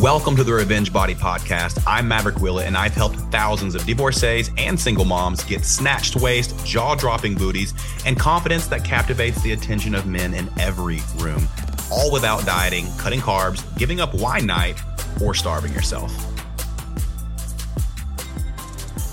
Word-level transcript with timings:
Welcome 0.00 0.34
to 0.36 0.44
the 0.44 0.54
Revenge 0.54 0.94
Body 0.94 1.14
Podcast. 1.14 1.84
I'm 1.86 2.08
Maverick 2.08 2.40
Willett, 2.40 2.66
and 2.66 2.74
I've 2.74 2.94
helped 2.94 3.16
thousands 3.30 3.74
of 3.74 3.84
divorcees 3.84 4.50
and 4.56 4.80
single 4.80 5.04
moms 5.04 5.44
get 5.44 5.62
snatched 5.62 6.16
waist, 6.16 6.56
jaw 6.64 6.94
dropping 6.94 7.34
booties, 7.34 7.74
and 8.06 8.18
confidence 8.18 8.66
that 8.68 8.82
captivates 8.82 9.42
the 9.42 9.52
attention 9.52 9.94
of 9.94 10.06
men 10.06 10.32
in 10.32 10.48
every 10.58 11.00
room, 11.18 11.46
all 11.92 12.10
without 12.10 12.46
dieting, 12.46 12.86
cutting 12.96 13.20
carbs, 13.20 13.62
giving 13.76 14.00
up 14.00 14.14
wine 14.14 14.46
night, 14.46 14.80
or 15.22 15.34
starving 15.34 15.74
yourself. 15.74 16.10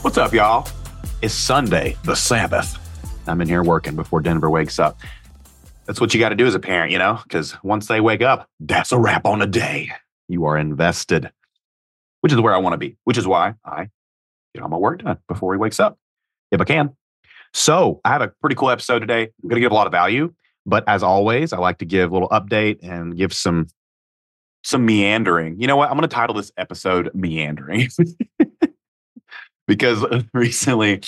What's 0.05 0.17
up, 0.17 0.31
y'all? 0.31 0.69
It's 1.21 1.33
Sunday, 1.33 1.97
the 2.05 2.15
Sabbath. 2.15 2.77
I'm 3.27 3.41
in 3.41 3.49
here 3.49 3.61
working 3.61 3.97
before 3.97 4.21
Denver 4.21 4.49
wakes 4.49 4.79
up. 4.79 4.97
That's 5.85 5.99
what 5.99 6.13
you 6.13 6.21
got 6.21 6.29
to 6.29 6.35
do 6.35 6.47
as 6.47 6.55
a 6.55 6.59
parent, 6.59 6.93
you 6.93 6.97
know, 6.97 7.19
because 7.23 7.61
once 7.61 7.87
they 7.87 7.99
wake 7.99 8.21
up, 8.21 8.47
that's 8.61 8.93
a 8.93 8.97
wrap 8.97 9.25
on 9.25 9.41
a 9.41 9.47
day. 9.47 9.91
You 10.27 10.45
are 10.45 10.57
invested, 10.57 11.31
which 12.21 12.33
is 12.33 12.39
where 12.39 12.53
I 12.53 12.57
want 12.57 12.73
to 12.73 12.77
be, 12.77 12.97
which 13.03 13.17
is 13.17 13.27
why 13.27 13.55
I 13.65 13.89
get 14.53 14.63
all 14.63 14.69
my 14.69 14.77
work 14.77 15.03
done 15.03 15.17
before 15.27 15.53
he 15.53 15.59
wakes 15.59 15.79
up, 15.79 15.97
if 16.51 16.59
I 16.61 16.63
can. 16.63 16.95
So 17.53 18.01
I 18.03 18.09
have 18.09 18.21
a 18.21 18.27
pretty 18.41 18.55
cool 18.55 18.69
episode 18.69 18.99
today. 18.99 19.23
I'm 19.23 19.49
going 19.49 19.55
to 19.55 19.61
give 19.61 19.71
a 19.71 19.75
lot 19.75 19.87
of 19.87 19.91
value, 19.91 20.33
but 20.65 20.83
as 20.87 21.03
always, 21.03 21.53
I 21.53 21.57
like 21.57 21.77
to 21.79 21.85
give 21.85 22.11
a 22.11 22.13
little 22.13 22.29
update 22.29 22.79
and 22.83 23.15
give 23.15 23.33
some 23.33 23.67
some 24.63 24.85
meandering. 24.85 25.61
You 25.61 25.67
know 25.67 25.77
what? 25.77 25.89
I'm 25.89 25.95
going 25.95 26.07
to 26.07 26.13
title 26.13 26.35
this 26.35 26.51
episode 26.57 27.09
"Meandering" 27.13 27.87
because 29.67 30.03
recently 30.33 31.01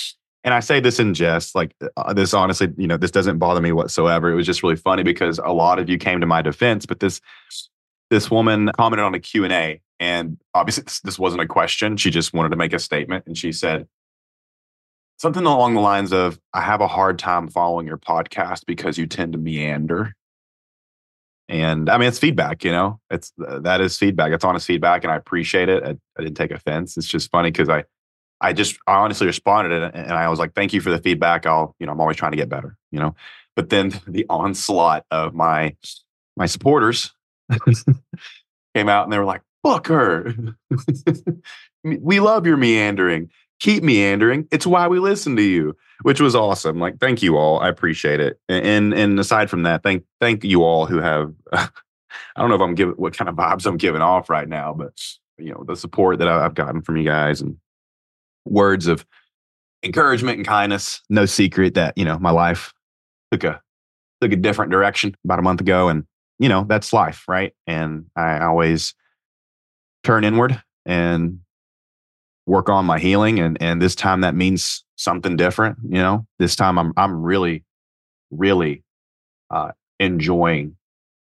and 0.43 0.53
I 0.53 0.61
say 0.61 0.79
this 0.79 0.99
in 0.99 1.13
jest, 1.13 1.53
like 1.53 1.75
uh, 1.97 2.13
this 2.13 2.33
honestly, 2.33 2.69
you 2.77 2.87
know, 2.87 2.97
this 2.97 3.11
doesn't 3.11 3.39
bother 3.39 3.61
me 3.61 3.71
whatsoever. 3.71 4.31
It 4.31 4.35
was 4.35 4.45
just 4.45 4.63
really 4.63 4.77
funny 4.77 5.03
because 5.03 5.37
a 5.39 5.51
lot 5.51 5.79
of 5.79 5.89
you 5.89 5.97
came 5.97 6.21
to 6.21 6.27
my 6.27 6.41
defense, 6.41 6.85
but 6.85 7.01
this 7.01 7.19
this 8.09 8.31
woman 8.31 8.71
commented 8.77 9.05
on 9.05 9.13
a 9.13 9.19
Q&A 9.19 9.81
and 9.99 10.37
obviously 10.53 10.83
this, 10.83 11.01
this 11.01 11.19
wasn't 11.19 11.41
a 11.41 11.47
question. 11.47 11.97
She 11.97 12.09
just 12.09 12.33
wanted 12.33 12.49
to 12.49 12.55
make 12.55 12.73
a 12.73 12.79
statement 12.79 13.25
and 13.27 13.37
she 13.37 13.51
said 13.51 13.87
something 15.17 15.45
along 15.45 15.75
the 15.75 15.81
lines 15.81 16.13
of 16.13 16.39
I 16.53 16.61
have 16.61 16.81
a 16.81 16.87
hard 16.87 17.19
time 17.19 17.49
following 17.49 17.85
your 17.85 17.97
podcast 17.97 18.65
because 18.65 18.97
you 18.97 19.05
tend 19.05 19.33
to 19.33 19.39
meander. 19.39 20.13
And 21.49 21.89
I 21.89 21.97
mean, 21.97 22.07
it's 22.07 22.19
feedback, 22.19 22.63
you 22.63 22.71
know, 22.71 22.99
it's 23.09 23.33
that 23.37 23.81
is 23.81 23.97
feedback. 23.97 24.31
It's 24.31 24.45
honest 24.45 24.67
feedback. 24.67 25.03
And 25.03 25.11
I 25.11 25.15
appreciate 25.15 25.67
it. 25.67 25.83
I, 25.83 25.97
I 26.17 26.23
didn't 26.23 26.37
take 26.37 26.51
offense. 26.51 26.95
It's 26.95 27.07
just 27.07 27.29
funny 27.31 27.51
because 27.51 27.69
I, 27.69 27.83
I 28.39 28.53
just 28.53 28.77
I 28.87 28.93
honestly 28.95 29.27
responded 29.27 29.91
and 29.93 30.11
I 30.13 30.29
was 30.29 30.39
like, 30.39 30.53
thank 30.53 30.73
you 30.73 30.79
for 30.79 30.91
the 30.91 30.99
feedback. 30.99 31.45
I'll, 31.45 31.75
you 31.79 31.85
know, 31.85 31.91
I'm 31.91 31.99
always 31.99 32.17
trying 32.17 32.31
to 32.31 32.37
get 32.37 32.49
better, 32.49 32.77
you 32.91 32.99
know. 32.99 33.15
But 33.55 33.69
then 33.69 33.99
the 34.07 34.25
onslaught 34.29 35.05
of 35.11 35.33
my 35.33 35.75
my 36.37 36.45
supporters 36.45 37.11
came 38.75 38.89
out 38.89 39.03
and 39.03 39.13
they 39.13 39.17
were 39.17 39.25
like, 39.25 39.41
fuck 39.63 39.87
her. 39.87 40.33
we 41.83 42.19
love 42.19 42.45
your 42.45 42.57
meandering. 42.57 43.29
Keep 43.59 43.83
meandering. 43.83 44.47
It's 44.51 44.65
why 44.65 44.87
we 44.87 44.99
listen 44.99 45.35
to 45.35 45.41
you, 45.41 45.75
which 46.03 46.21
was 46.21 46.35
awesome. 46.35 46.79
Like, 46.79 46.99
thank 46.99 47.21
you 47.21 47.37
all. 47.37 47.59
I 47.59 47.67
appreciate 47.67 48.21
it. 48.21 48.39
And 48.47 48.93
and 48.93 49.19
aside 49.19 49.49
from 49.49 49.63
that, 49.63 49.83
thank 49.83 50.05
thank 50.21 50.45
you 50.45 50.63
all 50.63 50.85
who 50.85 50.99
have 50.99 51.33
I 51.51 51.69
don't 52.37 52.49
know 52.49 52.55
if 52.55 52.61
I'm 52.61 52.75
giving 52.75 52.95
what 52.95 53.17
kind 53.17 53.27
of 53.27 53.35
vibes 53.35 53.65
I'm 53.65 53.77
giving 53.77 54.01
off 54.01 54.29
right 54.29 54.47
now, 54.47 54.73
but 54.73 54.93
you 55.37 55.51
know, 55.51 55.63
the 55.67 55.75
support 55.75 56.19
that 56.19 56.27
I've 56.27 56.55
gotten 56.55 56.81
from 56.81 56.97
you 56.97 57.03
guys 57.03 57.41
and 57.41 57.57
words 58.45 58.87
of 58.87 59.05
encouragement 59.83 60.37
and 60.37 60.47
kindness. 60.47 61.01
No 61.09 61.25
secret 61.25 61.73
that, 61.75 61.97
you 61.97 62.05
know, 62.05 62.19
my 62.19 62.31
life 62.31 62.73
took 63.31 63.43
a 63.43 63.61
took 64.21 64.31
a 64.31 64.35
different 64.35 64.71
direction 64.71 65.15
about 65.23 65.39
a 65.39 65.43
month 65.43 65.61
ago. 65.61 65.89
And, 65.89 66.05
you 66.39 66.49
know, 66.49 66.65
that's 66.67 66.93
life, 66.93 67.25
right? 67.27 67.53
And 67.67 68.05
I 68.15 68.39
always 68.39 68.93
turn 70.03 70.23
inward 70.23 70.61
and 70.85 71.39
work 72.45 72.69
on 72.69 72.85
my 72.85 72.99
healing. 72.99 73.39
And 73.39 73.61
and 73.61 73.81
this 73.81 73.95
time 73.95 74.21
that 74.21 74.35
means 74.35 74.83
something 74.95 75.35
different, 75.35 75.77
you 75.83 75.99
know. 75.99 76.25
This 76.39 76.55
time 76.55 76.79
I'm 76.79 76.93
I'm 76.97 77.21
really, 77.21 77.63
really 78.31 78.83
uh 79.51 79.71
enjoying 79.99 80.75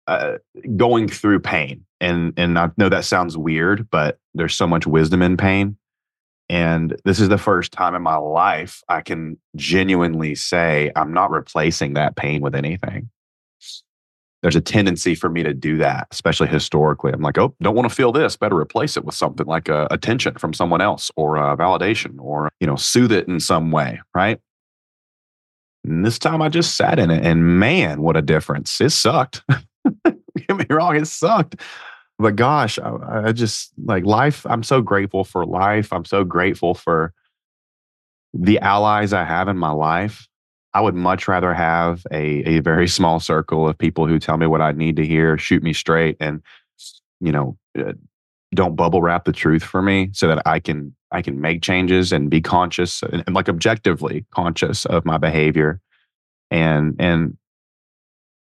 uh, 0.08 0.38
going 0.78 1.08
through 1.08 1.40
pain. 1.40 1.86
And 2.00 2.34
and 2.38 2.58
I 2.58 2.70
know 2.78 2.90
that 2.90 3.06
sounds 3.06 3.38
weird, 3.38 3.90
but 3.90 4.20
there's 4.34 4.56
so 4.56 4.68
much 4.68 4.88
wisdom 4.88 5.22
in 5.22 5.38
pain 5.38 5.78
and 6.52 6.98
this 7.06 7.22
is 7.22 7.30
the 7.30 7.38
first 7.38 7.72
time 7.72 7.96
in 7.96 8.02
my 8.02 8.18
life 8.18 8.84
I 8.90 9.00
can 9.00 9.38
genuinely 9.56 10.36
say 10.36 10.92
I'm 10.98 11.14
not 11.14 11.32
replacing 11.32 11.94
that 11.94 12.18
pain 12.18 12.42
with 12.42 12.56
anything. 12.56 13.10
There's 14.42 14.56
a 14.56 14.62
tendency 14.62 15.14
for 15.14 15.30
me 15.30 15.44
to 15.44 15.54
do 15.54 15.78
that, 15.78 16.08
especially 16.12 16.48
historically. 16.48 17.12
I'm 17.12 17.22
like, 17.22 17.38
oh, 17.38 17.54
don't 17.62 17.76
want 17.76 17.88
to 17.88 17.96
feel 17.96 18.12
this. 18.12 18.36
Better 18.36 18.58
replace 18.58 18.98
it 18.98 19.06
with 19.06 19.14
something 19.16 19.46
like 19.46 19.70
uh, 19.70 19.88
attention 19.92 20.36
from 20.36 20.54
someone 20.54 20.82
else 20.82 21.12
or 21.16 21.38
a 21.38 21.56
validation 21.56 22.16
or, 22.20 22.50
you 22.60 22.66
know, 22.66 22.76
soothe 22.76 23.12
it 23.12 23.28
in 23.28 23.40
some 23.40 23.72
way. 23.72 24.02
Right. 24.16 24.40
And 25.84 26.06
this 26.06 26.18
time 26.18 26.42
I 26.42 26.50
just 26.50 26.76
sat 26.76 26.98
in 26.98 27.12
it 27.12 27.24
and 27.24 27.60
man, 27.60 28.02
what 28.02 28.18
a 28.18 28.22
difference. 28.22 28.82
It 28.82 28.92
sucked. 28.92 29.44
Get 30.06 30.58
me 30.58 30.66
wrong, 30.70 30.96
it 30.96 31.08
sucked 31.08 31.56
but 32.22 32.36
gosh, 32.36 32.78
I, 32.80 33.28
I 33.28 33.32
just 33.32 33.72
like 33.84 34.06
life. 34.06 34.46
I'm 34.46 34.64
so 34.64 34.82
grateful 34.82 35.24
for 35.24 35.46
life. 35.46 35.92
I'm 35.92 36.06
so 36.06 36.24
grateful 36.24 36.74
for 36.74 37.14
the 38.34 38.60
allies 38.60 39.12
I 39.12 39.24
have 39.24 39.48
in 39.48 39.58
my 39.58 39.72
life. 39.72 40.28
I 40.74 40.82
would 40.82 40.96
much 40.96 41.28
rather 41.28 41.54
have 41.54 42.06
a, 42.12 42.58
a 42.58 42.60
very 42.60 42.88
small 42.88 43.20
circle 43.20 43.68
of 43.68 43.78
people 43.78 44.08
who 44.08 44.20
tell 44.20 44.38
me 44.38 44.48
what 44.48 44.62
I 44.62 44.72
need 44.72 44.96
to 44.98 45.06
hear, 45.06 45.38
shoot 45.38 45.64
me 45.64 45.74
straight, 45.74 46.18
and 46.20 46.42
you 47.20 47.32
know, 47.32 47.58
uh, 47.78 47.94
don't 48.54 48.76
bubble 48.76 49.02
wrap 49.02 49.26
the 49.26 49.32
truth 49.32 49.64
for 49.64 49.82
me, 49.82 50.10
so 50.14 50.28
that 50.28 50.42
I 50.46 50.60
can 50.60 50.96
I 51.12 51.22
can 51.22 51.42
make 51.42 51.62
changes 51.62 52.12
and 52.12 52.30
be 52.30 52.42
conscious 52.42 53.04
and, 53.04 53.24
and 53.26 53.36
like 53.36 53.50
objectively 53.50 54.26
conscious 54.32 54.86
of 54.86 55.06
my 55.06 55.18
behavior, 55.18 55.82
and 56.50 56.96
and 57.00 57.38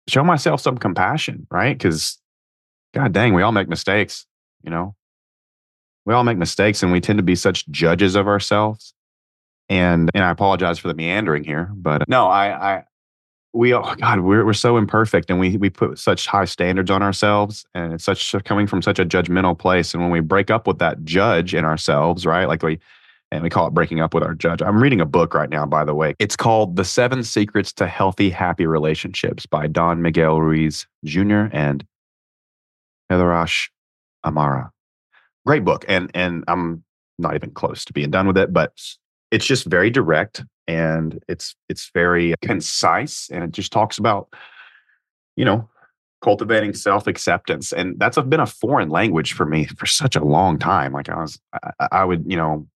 show 0.09 0.25
myself 0.25 0.61
some 0.61 0.79
compassion, 0.79 1.47
right? 1.51 1.77
Because 1.77 2.19
God 2.95 3.13
dang, 3.13 3.35
we 3.35 3.43
all 3.43 3.53
make 3.53 3.69
mistakes, 3.69 4.27
you 4.63 4.71
know? 4.71 4.95
We 6.07 6.15
all 6.15 6.25
make 6.25 6.39
mistakes 6.39 6.83
and 6.83 6.93
we 6.93 7.01
tend 7.01 7.19
to 7.19 7.23
be 7.23 7.35
such 7.35 7.67
judges 7.69 8.15
of 8.15 8.29
ourselves. 8.29 8.95
And 9.69 10.11
and 10.15 10.23
I 10.23 10.31
apologize 10.31 10.79
for 10.79 10.89
the 10.89 10.95
meandering 10.95 11.45
here, 11.45 11.71
but 11.75 12.03
uh, 12.03 12.05
no, 12.09 12.27
I 12.27 12.75
I 12.75 12.85
we 13.55 13.73
oh 13.73 13.95
God, 13.95 14.21
we're 14.21 14.45
we're 14.45 14.53
so 14.53 14.77
imperfect 14.77 15.31
and 15.31 15.41
we 15.41 15.57
we 15.57 15.71
put 15.71 15.99
such 15.99 16.27
high 16.27 16.45
standards 16.45 16.91
on 16.91 17.03
ourselves 17.03 17.65
and 17.75 17.93
it's 17.95 18.05
such 18.05 18.35
coming 18.45 18.67
from 18.67 18.83
such 18.83 18.99
a 18.99 19.07
judgmental 19.07 19.59
place. 19.59 19.95
And 19.95 20.03
when 20.03 20.11
we 20.13 20.21
break 20.21 20.51
up 20.51 20.67
with 20.67 20.79
that 20.81 21.05
judge 21.05 21.55
in 21.55 21.65
ourselves, 21.65 22.27
right? 22.27 22.47
Like 22.47 22.63
we 22.63 22.79
and 23.31 23.43
we 23.43 23.51
call 23.51 23.67
it 23.67 23.75
breaking 23.75 24.01
up 24.01 24.15
with 24.15 24.23
our 24.23 24.35
judge. 24.35 24.63
I'm 24.63 24.83
reading 24.83 25.01
a 25.01 25.07
book 25.07 25.35
right 25.35 25.51
now, 25.51 25.67
by 25.67 25.85
the 25.85 25.95
way. 25.95 26.15
It's 26.19 26.37
called 26.37 26.77
The 26.77 26.85
Seven 26.85 27.25
Secrets 27.25 27.73
to 27.75 27.87
Healthy, 27.87 28.31
Happy 28.31 28.67
Relationships 28.67 29.45
by 29.45 29.67
Don 29.67 30.03
Miguel 30.03 30.41
Ruiz 30.41 30.87
Jr. 31.05 31.47
and 31.53 31.85
Heatherash 33.11 33.71
Amara. 34.25 34.71
Great 35.47 35.65
book. 35.65 35.85
And 35.89 36.11
and 36.15 36.45
I'm 36.49 36.85
not 37.19 37.35
even 37.35 37.51
close 37.51 37.85
to 37.87 37.93
being 37.93 38.11
done 38.11 38.27
with 38.27 38.39
it, 38.39 38.53
but 38.53 38.73
it's 39.35 39.47
just 39.47 39.67
very 39.67 39.91
direct 39.91 40.45
and 40.69 41.21
it's 41.29 41.57
it's 41.69 41.91
very 41.93 42.35
concise 42.41 43.29
and 43.33 43.43
it 43.43 43.51
just 43.51 43.73
talks 43.73 43.99
about, 43.99 44.29
you 45.35 45.45
know, 45.45 45.69
cultivating 46.23 46.73
self-acceptance. 46.73 47.73
And 47.73 47.99
that's 47.99 48.17
been 48.17 48.39
a 48.39 48.47
foreign 48.47 48.91
language 48.91 49.33
for 49.33 49.45
me 49.45 49.65
for 49.65 49.87
such 49.87 50.15
a 50.15 50.25
long 50.25 50.57
time. 50.57 50.93
Like 50.93 51.09
I 51.09 51.21
was 51.21 51.41
I, 51.53 51.89
I 51.91 52.05
would, 52.05 52.25
you 52.31 52.37
know, 52.37 52.69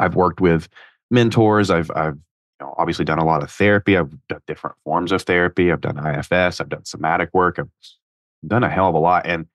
I've 0.00 0.16
worked 0.16 0.40
with 0.40 0.68
mentors. 1.12 1.70
I've 1.70 1.90
I've 1.94 2.16
you 2.16 2.66
know, 2.66 2.74
obviously 2.76 3.04
done 3.04 3.20
a 3.20 3.24
lot 3.24 3.44
of 3.44 3.50
therapy. 3.50 3.96
I've 3.96 4.12
done 4.26 4.40
different 4.48 4.74
forms 4.82 5.12
of 5.12 5.22
therapy. 5.22 5.70
I've 5.70 5.80
done 5.80 6.04
IFS. 6.04 6.60
I've 6.60 6.68
done 6.68 6.84
somatic 6.84 7.30
work. 7.32 7.60
I've 7.60 7.70
done 8.44 8.64
a 8.64 8.68
hell 8.70 8.88
of 8.88 8.96
a 8.96 8.98
lot. 8.98 9.24
And 9.24 9.46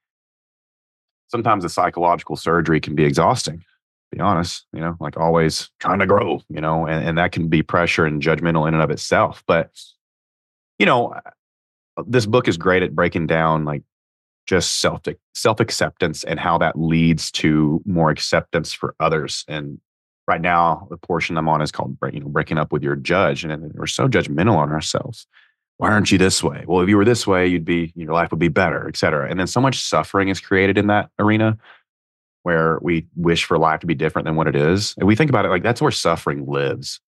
sometimes 1.28 1.64
the 1.64 1.70
psychological 1.70 2.38
surgery 2.38 2.80
can 2.80 2.96
be 2.96 3.04
exhausting, 3.04 3.66
be 4.12 4.20
honest, 4.20 4.66
you 4.74 4.80
know, 4.80 4.96
like 5.00 5.18
always 5.18 5.70
trying 5.80 6.00
to 6.00 6.08
grow, 6.08 6.42
you 6.50 6.62
know, 6.62 6.86
and, 6.86 7.08
and 7.08 7.18
that 7.18 7.32
can 7.32 7.48
be 7.48 7.62
pressure 7.62 8.06
and 8.06 8.22
judgmental 8.22 8.68
in 8.68 8.74
and 8.74 8.84
of 8.84 8.90
itself. 8.90 9.44
But, 9.48 9.72
you 10.78 10.86
know, 10.86 11.10
uh, 11.10 12.04
this 12.08 12.26
book 12.26 12.48
is 12.48 12.58
great 12.58 12.84
at 12.84 12.96
breaking 12.96 13.28
down 13.28 13.66
like 13.66 13.84
just 14.48 14.80
self 14.80 15.02
self 15.34 15.60
acceptance 15.60 16.24
and 16.24 16.40
how 16.40 16.58
that 16.58 16.80
leads 16.80 17.32
to 17.32 17.82
more 17.86 18.10
acceptance 18.10 18.74
for 18.74 18.96
others. 19.00 19.46
And 19.48 19.80
right 20.28 20.42
now, 20.42 20.88
the 20.90 20.98
portion 20.98 21.38
I'm 21.38 21.50
on 21.50 21.62
is 21.62 21.72
called 21.72 21.98
you 22.12 22.20
know, 22.20 22.30
breaking 22.30 22.58
up 22.58 22.72
with 22.72 22.84
your 22.84 22.96
judge, 22.96 23.44
and 23.44 23.74
we're 23.74 23.88
so 23.88 24.08
judgmental 24.08 24.58
on 24.58 24.72
ourselves 24.72 25.28
why 25.80 25.92
aren't 25.92 26.12
you 26.12 26.18
this 26.18 26.44
way? 26.44 26.66
Well, 26.68 26.82
if 26.82 26.90
you 26.90 26.98
were 26.98 27.06
this 27.06 27.26
way, 27.26 27.48
you'd 27.48 27.64
be 27.64 27.94
your 27.96 28.14
life 28.14 28.32
would 28.32 28.40
be 28.40 28.50
better, 28.50 28.86
et 28.90 28.98
cetera. 28.98 29.30
And 29.30 29.40
then 29.40 29.48
so 29.48 29.62
much 29.62 29.80
suffering 29.80 30.28
is 30.28 30.42
created 30.42 30.78
in 30.78 30.88
that 30.88 31.10
arena 31.18 31.58
where 32.44 32.80
we 32.82 33.08
wish 33.16 33.46
for 33.46 33.58
life 33.58 33.82
to 33.82 33.88
be 33.88 33.96
different 33.96 34.26
than 34.26 34.36
what 34.36 34.48
it 34.48 34.56
is. 34.56 34.94
And 34.98 35.08
we 35.08 35.16
think 35.16 35.30
about 35.30 35.46
it 35.46 35.50
like 35.50 35.64
that's 35.64 35.82
where 35.82 35.92
suffering 35.92 36.46
lives. 36.46 37.00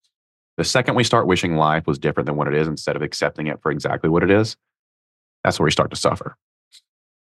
The 0.58 0.64
second 0.64 0.96
we 0.96 1.04
start 1.04 1.28
wishing 1.28 1.56
life 1.56 1.88
was 1.88 1.98
different 1.98 2.28
than 2.28 2.36
what 2.36 2.48
it 2.48 2.56
is 2.56 2.68
instead 2.68 2.96
of 2.96 3.02
accepting 3.02 3.48
it 3.48 3.62
for 3.62 3.72
exactly 3.72 4.10
what 4.10 4.24
it 4.24 4.30
is, 4.30 4.58
that's 5.44 5.60
where 5.60 5.66
we 5.66 5.72
start 5.72 5.90
to 5.92 5.96
suffer. 5.96 6.36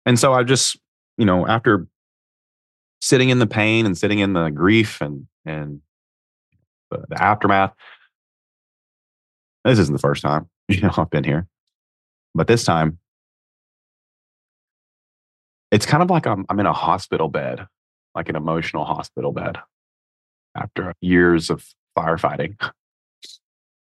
And 0.06 0.18
so 0.18 0.32
I 0.32 0.42
just, 0.42 0.78
you 1.18 1.26
know, 1.26 1.46
after 1.46 1.86
sitting 3.00 3.30
in 3.30 3.38
the 3.38 3.46
pain 3.46 3.86
and 3.86 3.96
sitting 3.96 4.18
in 4.18 4.32
the 4.32 4.50
grief 4.50 5.00
and 5.00 5.26
and 5.44 5.80
the, 6.90 7.04
the 7.08 7.22
aftermath. 7.22 7.72
This 9.64 9.78
isn't 9.78 9.92
the 9.92 10.00
first 10.00 10.22
time, 10.22 10.48
you 10.68 10.80
know, 10.80 10.92
I've 10.96 11.10
been 11.10 11.24
here. 11.24 11.46
But 12.34 12.46
this 12.46 12.64
time, 12.64 12.98
it's 15.70 15.86
kind 15.86 16.02
of 16.02 16.10
like 16.10 16.26
I'm, 16.26 16.46
I'm 16.48 16.60
in 16.60 16.66
a 16.66 16.72
hospital 16.72 17.28
bed, 17.28 17.66
like 18.14 18.28
an 18.28 18.36
emotional 18.36 18.84
hospital 18.84 19.32
bed 19.32 19.58
after 20.56 20.94
years 21.00 21.50
of 21.50 21.64
firefighting. 21.96 22.56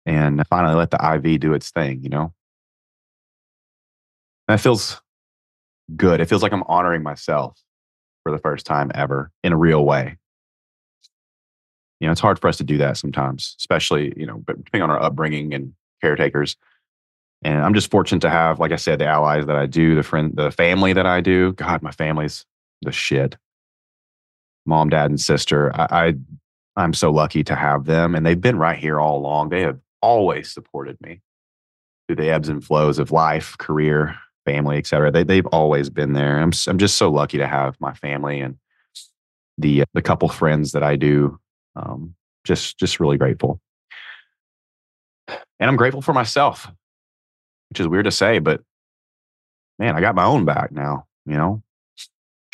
And 0.05 0.45
finally 0.47 0.75
let 0.75 0.91
the 0.91 1.13
IV 1.15 1.39
do 1.39 1.53
its 1.53 1.71
thing, 1.71 2.03
you 2.03 2.09
know? 2.09 2.33
That 4.47 4.59
feels 4.59 5.01
good. 5.95 6.21
It 6.21 6.25
feels 6.25 6.43
like 6.43 6.51
I'm 6.51 6.63
honoring 6.63 7.01
myself 7.03 7.59
for 8.23 8.31
the 8.31 8.37
first 8.37 8.65
time 8.65 8.91
ever 8.93 9.31
in 9.43 9.53
a 9.53 9.57
real 9.57 9.83
way. 9.83 10.17
You 11.99 12.07
know, 12.07 12.11
it's 12.11 12.21
hard 12.21 12.39
for 12.39 12.47
us 12.47 12.57
to 12.57 12.63
do 12.63 12.77
that 12.77 12.97
sometimes, 12.97 13.55
especially, 13.59 14.13
you 14.17 14.27
know, 14.27 14.43
depending 14.45 14.81
on 14.81 14.91
our 14.91 15.01
upbringing 15.01 15.53
and 15.53 15.73
caretakers. 16.01 16.55
And 17.43 17.63
I'm 17.63 17.73
just 17.73 17.89
fortunate 17.89 18.21
to 18.21 18.29
have, 18.29 18.59
like 18.59 18.71
I 18.71 18.75
said, 18.75 18.99
the 18.99 19.07
allies 19.07 19.45
that 19.45 19.55
I 19.55 19.65
do, 19.65 19.95
the 19.95 20.03
friend, 20.03 20.33
the 20.35 20.51
family 20.51 20.93
that 20.93 21.05
I 21.05 21.21
do. 21.21 21.53
God, 21.53 21.81
my 21.81 21.91
family's 21.91 22.45
the 22.81 22.91
shit. 22.91 23.37
Mom, 24.65 24.89
dad, 24.89 25.09
and 25.09 25.19
sister. 25.19 25.71
I, 25.75 26.07
I 26.07 26.13
I'm 26.75 26.93
so 26.93 27.11
lucky 27.11 27.43
to 27.45 27.55
have 27.55 27.85
them, 27.85 28.15
and 28.15 28.25
they've 28.25 28.39
been 28.39 28.57
right 28.57 28.77
here 28.77 28.99
all 28.99 29.17
along. 29.17 29.49
They 29.49 29.61
have 29.61 29.79
always 30.01 30.51
supported 30.51 30.99
me 31.01 31.21
through 32.07 32.17
the 32.17 32.29
ebbs 32.29 32.49
and 32.49 32.63
flows 32.63 32.99
of 32.99 33.11
life, 33.11 33.57
career, 33.57 34.15
family, 34.45 34.77
et 34.77 34.85
cetera. 34.85 35.09
They, 35.11 35.23
they've 35.23 35.45
always 35.47 35.89
been 35.89 36.13
there. 36.13 36.39
I'm, 36.39 36.51
I'm 36.67 36.77
just 36.77 36.97
so 36.97 37.09
lucky 37.09 37.37
to 37.37 37.47
have 37.47 37.79
my 37.79 37.93
family 37.93 38.41
and 38.41 38.57
the, 39.57 39.85
the 39.93 40.01
couple 40.01 40.29
friends 40.29 40.73
that 40.73 40.83
I 40.83 40.97
do. 40.97 41.39
Um, 41.75 42.13
just, 42.43 42.77
just 42.77 42.99
really 42.99 43.17
grateful. 43.17 43.59
And 45.27 45.69
I'm 45.69 45.77
grateful 45.77 46.01
for 46.01 46.13
myself, 46.13 46.69
which 47.69 47.79
is 47.79 47.87
weird 47.87 48.05
to 48.05 48.11
say, 48.11 48.39
but 48.39 48.61
man, 49.79 49.95
I 49.95 50.01
got 50.01 50.13
my 50.13 50.25
own 50.25 50.45
back 50.45 50.71
now, 50.71 51.07
you 51.25 51.37
know? 51.37 51.63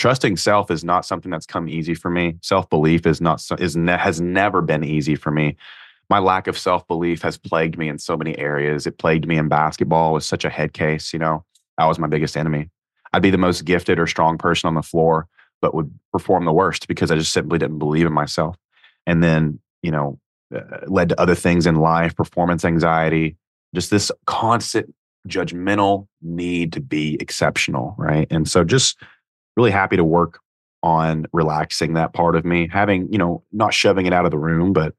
Trusting 0.01 0.37
self 0.37 0.71
is 0.71 0.83
not 0.83 1.05
something 1.05 1.31
that's 1.31 1.45
come 1.45 1.69
easy 1.69 1.93
for 1.93 2.09
me. 2.09 2.37
Self 2.41 2.69
belief 2.69 3.05
is 3.05 3.21
not 3.21 3.41
is 3.59 3.75
ne- 3.75 3.97
has 3.97 4.19
never 4.19 4.61
been 4.61 4.83
easy 4.83 5.15
for 5.15 5.31
me 5.31 5.57
my 6.11 6.19
lack 6.19 6.47
of 6.47 6.59
self 6.59 6.85
belief 6.87 7.21
has 7.21 7.37
plagued 7.37 7.77
me 7.77 7.87
in 7.87 7.97
so 7.97 8.17
many 8.17 8.37
areas. 8.37 8.85
It 8.85 8.97
plagued 8.97 9.25
me 9.25 9.37
in 9.37 9.47
basketball. 9.47 10.09
It 10.09 10.15
was 10.15 10.25
such 10.25 10.43
a 10.43 10.49
head 10.49 10.73
case. 10.73 11.13
You 11.13 11.19
know, 11.19 11.45
that 11.77 11.85
was 11.85 11.97
my 11.99 12.07
biggest 12.07 12.35
enemy. 12.35 12.69
I'd 13.13 13.21
be 13.21 13.29
the 13.29 13.37
most 13.37 13.63
gifted 13.63 13.97
or 13.97 14.07
strong 14.07 14.37
person 14.37 14.67
on 14.67 14.75
the 14.75 14.83
floor, 14.83 15.29
but 15.61 15.73
would 15.73 15.89
perform 16.11 16.43
the 16.43 16.51
worst 16.51 16.89
because 16.89 17.11
I 17.11 17.15
just 17.15 17.31
simply 17.31 17.57
didn't 17.57 17.79
believe 17.79 18.05
in 18.05 18.11
myself. 18.11 18.57
And 19.07 19.23
then, 19.23 19.61
you 19.83 19.91
know, 19.91 20.19
uh, 20.53 20.79
led 20.85 21.09
to 21.09 21.19
other 21.19 21.33
things 21.33 21.65
in 21.65 21.75
life, 21.75 22.13
performance 22.13 22.65
anxiety, 22.65 23.37
just 23.73 23.89
this 23.89 24.11
constant 24.27 24.93
judgmental 25.29 26.07
need 26.21 26.73
to 26.73 26.81
be 26.81 27.15
exceptional. 27.21 27.95
Right. 27.97 28.27
And 28.29 28.49
so 28.49 28.65
just 28.65 29.01
really 29.55 29.71
happy 29.71 29.97
to 29.97 30.03
work 30.03 30.39
on 30.83 31.27
relaxing 31.31 31.93
that 31.93 32.13
part 32.13 32.35
of 32.35 32.43
me, 32.43 32.67
having, 32.71 33.11
you 33.11 33.17
know, 33.17 33.43
not 33.51 33.73
shoving 33.73 34.05
it 34.05 34.13
out 34.13 34.25
of 34.25 34.31
the 34.31 34.37
room, 34.37 34.73
but 34.73 34.95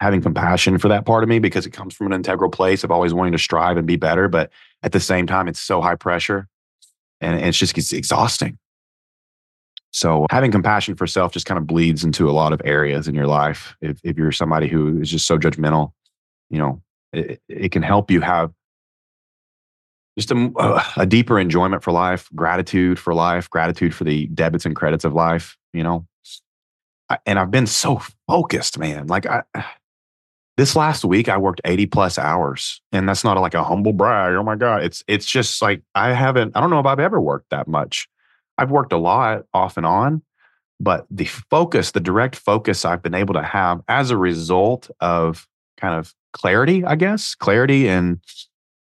having 0.00 0.22
compassion 0.22 0.78
for 0.78 0.88
that 0.88 1.06
part 1.06 1.22
of 1.22 1.28
me 1.28 1.38
because 1.38 1.66
it 1.66 1.70
comes 1.70 1.94
from 1.94 2.08
an 2.08 2.12
integral 2.12 2.50
place 2.50 2.84
of 2.84 2.90
always 2.90 3.14
wanting 3.14 3.32
to 3.32 3.38
strive 3.38 3.76
and 3.76 3.86
be 3.86 3.96
better. 3.96 4.28
But 4.28 4.50
at 4.82 4.92
the 4.92 5.00
same 5.00 5.26
time, 5.26 5.48
it's 5.48 5.60
so 5.60 5.80
high 5.80 5.94
pressure 5.94 6.48
and, 7.20 7.40
it's 7.40 7.58
just 7.58 7.76
it's 7.76 7.92
exhausting. 7.92 8.58
So 9.92 10.26
having 10.30 10.50
compassion 10.50 10.96
for 10.96 11.06
self 11.06 11.32
just 11.32 11.46
kind 11.46 11.58
of 11.58 11.66
bleeds 11.66 12.04
into 12.04 12.28
a 12.28 12.32
lot 12.32 12.52
of 12.52 12.60
areas 12.64 13.06
in 13.06 13.14
your 13.14 13.28
life. 13.28 13.76
If, 13.80 14.00
if 14.02 14.16
you're 14.18 14.32
somebody 14.32 14.66
who 14.66 15.00
is 15.00 15.10
just 15.10 15.26
so 15.26 15.38
judgmental, 15.38 15.92
you 16.50 16.58
know, 16.58 16.82
it, 17.12 17.40
it 17.48 17.70
can 17.70 17.82
help 17.82 18.10
you 18.10 18.20
have 18.20 18.52
just 20.18 20.30
a, 20.30 20.82
a 20.96 21.06
deeper 21.06 21.38
enjoyment 21.38 21.82
for 21.82 21.92
life, 21.92 22.28
gratitude 22.34 22.98
for 22.98 23.14
life, 23.14 23.50
gratitude 23.50 23.94
for 23.94 24.04
the 24.04 24.26
debits 24.28 24.64
and 24.64 24.76
credits 24.76 25.04
of 25.04 25.12
life, 25.12 25.56
you 25.72 25.82
know. 25.82 26.06
and 27.26 27.38
I've 27.38 27.50
been 27.50 27.66
so 27.66 28.00
focused, 28.28 28.78
man. 28.78 29.06
Like 29.06 29.26
I 29.26 29.42
this 30.56 30.76
last 30.76 31.04
week 31.04 31.28
I 31.28 31.36
worked 31.36 31.60
80 31.64 31.86
plus 31.86 32.18
hours 32.18 32.80
and 32.92 33.08
that's 33.08 33.24
not 33.24 33.36
like 33.38 33.54
a 33.54 33.64
humble 33.64 33.92
brag. 33.92 34.34
Oh 34.34 34.42
my 34.42 34.56
God. 34.56 34.82
It's 34.84 35.02
it's 35.08 35.26
just 35.26 35.60
like 35.60 35.82
I 35.94 36.12
haven't, 36.12 36.56
I 36.56 36.60
don't 36.60 36.70
know 36.70 36.80
if 36.80 36.86
I've 36.86 37.00
ever 37.00 37.20
worked 37.20 37.50
that 37.50 37.66
much. 37.66 38.08
I've 38.56 38.70
worked 38.70 38.92
a 38.92 38.98
lot 38.98 39.44
off 39.52 39.76
and 39.76 39.84
on, 39.84 40.22
but 40.78 41.06
the 41.10 41.24
focus, 41.24 41.90
the 41.90 42.00
direct 42.00 42.36
focus 42.36 42.84
I've 42.84 43.02
been 43.02 43.14
able 43.14 43.34
to 43.34 43.42
have 43.42 43.82
as 43.88 44.10
a 44.10 44.16
result 44.16 44.90
of 45.00 45.48
kind 45.76 45.94
of 45.94 46.14
clarity, 46.32 46.84
I 46.84 46.94
guess, 46.94 47.34
clarity 47.34 47.88
and 47.88 48.20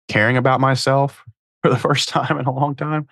caring 0.08 0.36
about 0.36 0.60
myself 0.60 1.24
for 1.62 1.70
the 1.70 1.78
first 1.78 2.08
time 2.08 2.38
in 2.38 2.46
a 2.46 2.52
long 2.52 2.74
time, 2.74 3.08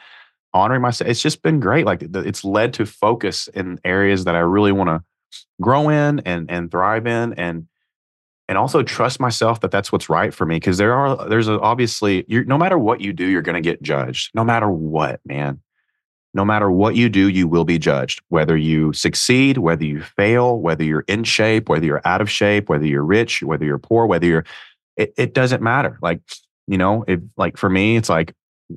honoring 0.52 0.82
myself. 0.82 1.10
It's 1.10 1.22
just 1.22 1.42
been 1.42 1.60
great. 1.60 1.87
Like 1.87 2.02
it's 2.02 2.44
led 2.44 2.75
to 2.75 2.87
focus 2.87 3.48
in 3.48 3.78
areas 3.84 4.25
that 4.25 4.34
I 4.34 4.40
really 4.40 4.72
want 4.72 4.88
to 4.88 5.02
grow 5.60 5.88
in 5.88 6.20
and 6.20 6.50
and 6.50 6.70
thrive 6.70 7.06
in 7.06 7.34
and 7.34 7.66
and 8.48 8.58
also 8.58 8.82
trust 8.82 9.20
myself 9.20 9.60
that 9.60 9.70
that's 9.70 9.92
what's 9.92 10.08
right 10.08 10.34
for 10.34 10.44
me 10.44 10.56
because 10.56 10.76
there 10.76 10.92
are 10.92 11.28
there's 11.28 11.46
a, 11.46 11.60
obviously 11.60 12.25
you 12.26 12.44
no 12.44 12.58
matter 12.58 12.78
what 12.78 13.00
you 13.00 13.12
do 13.12 13.26
you're 13.26 13.43
going 13.43 13.54
to 13.54 13.60
get 13.60 13.81
judged 13.81 14.31
no 14.34 14.43
matter 14.43 14.69
what 14.69 15.20
man 15.25 15.60
no 16.34 16.44
matter 16.44 16.69
what 16.70 16.96
you 16.96 17.08
do 17.08 17.28
you 17.28 17.46
will 17.46 17.64
be 17.64 17.78
judged 17.78 18.20
whether 18.28 18.56
you 18.56 18.93
succeed 18.93 19.58
whether 19.58 19.84
you 19.84 20.02
fail 20.02 20.58
whether 20.58 20.82
you're 20.82 21.04
in 21.06 21.22
shape 21.22 21.69
whether 21.69 21.86
you're 21.86 22.02
out 22.04 22.20
of 22.20 22.28
shape 22.28 22.69
whether 22.69 22.86
you're 22.86 23.04
rich 23.04 23.43
whether 23.44 23.64
you're 23.64 23.78
poor 23.78 24.06
whether 24.06 24.26
you're 24.26 24.44
it, 24.96 25.14
it 25.16 25.32
doesn't 25.32 25.62
matter 25.62 25.96
like 26.02 26.20
you 26.70 26.78
know 26.78 27.05
if 27.08 27.20
like 27.37 27.56
for 27.56 27.69
me 27.69 27.96
it's 27.96 28.08
like 28.08 28.34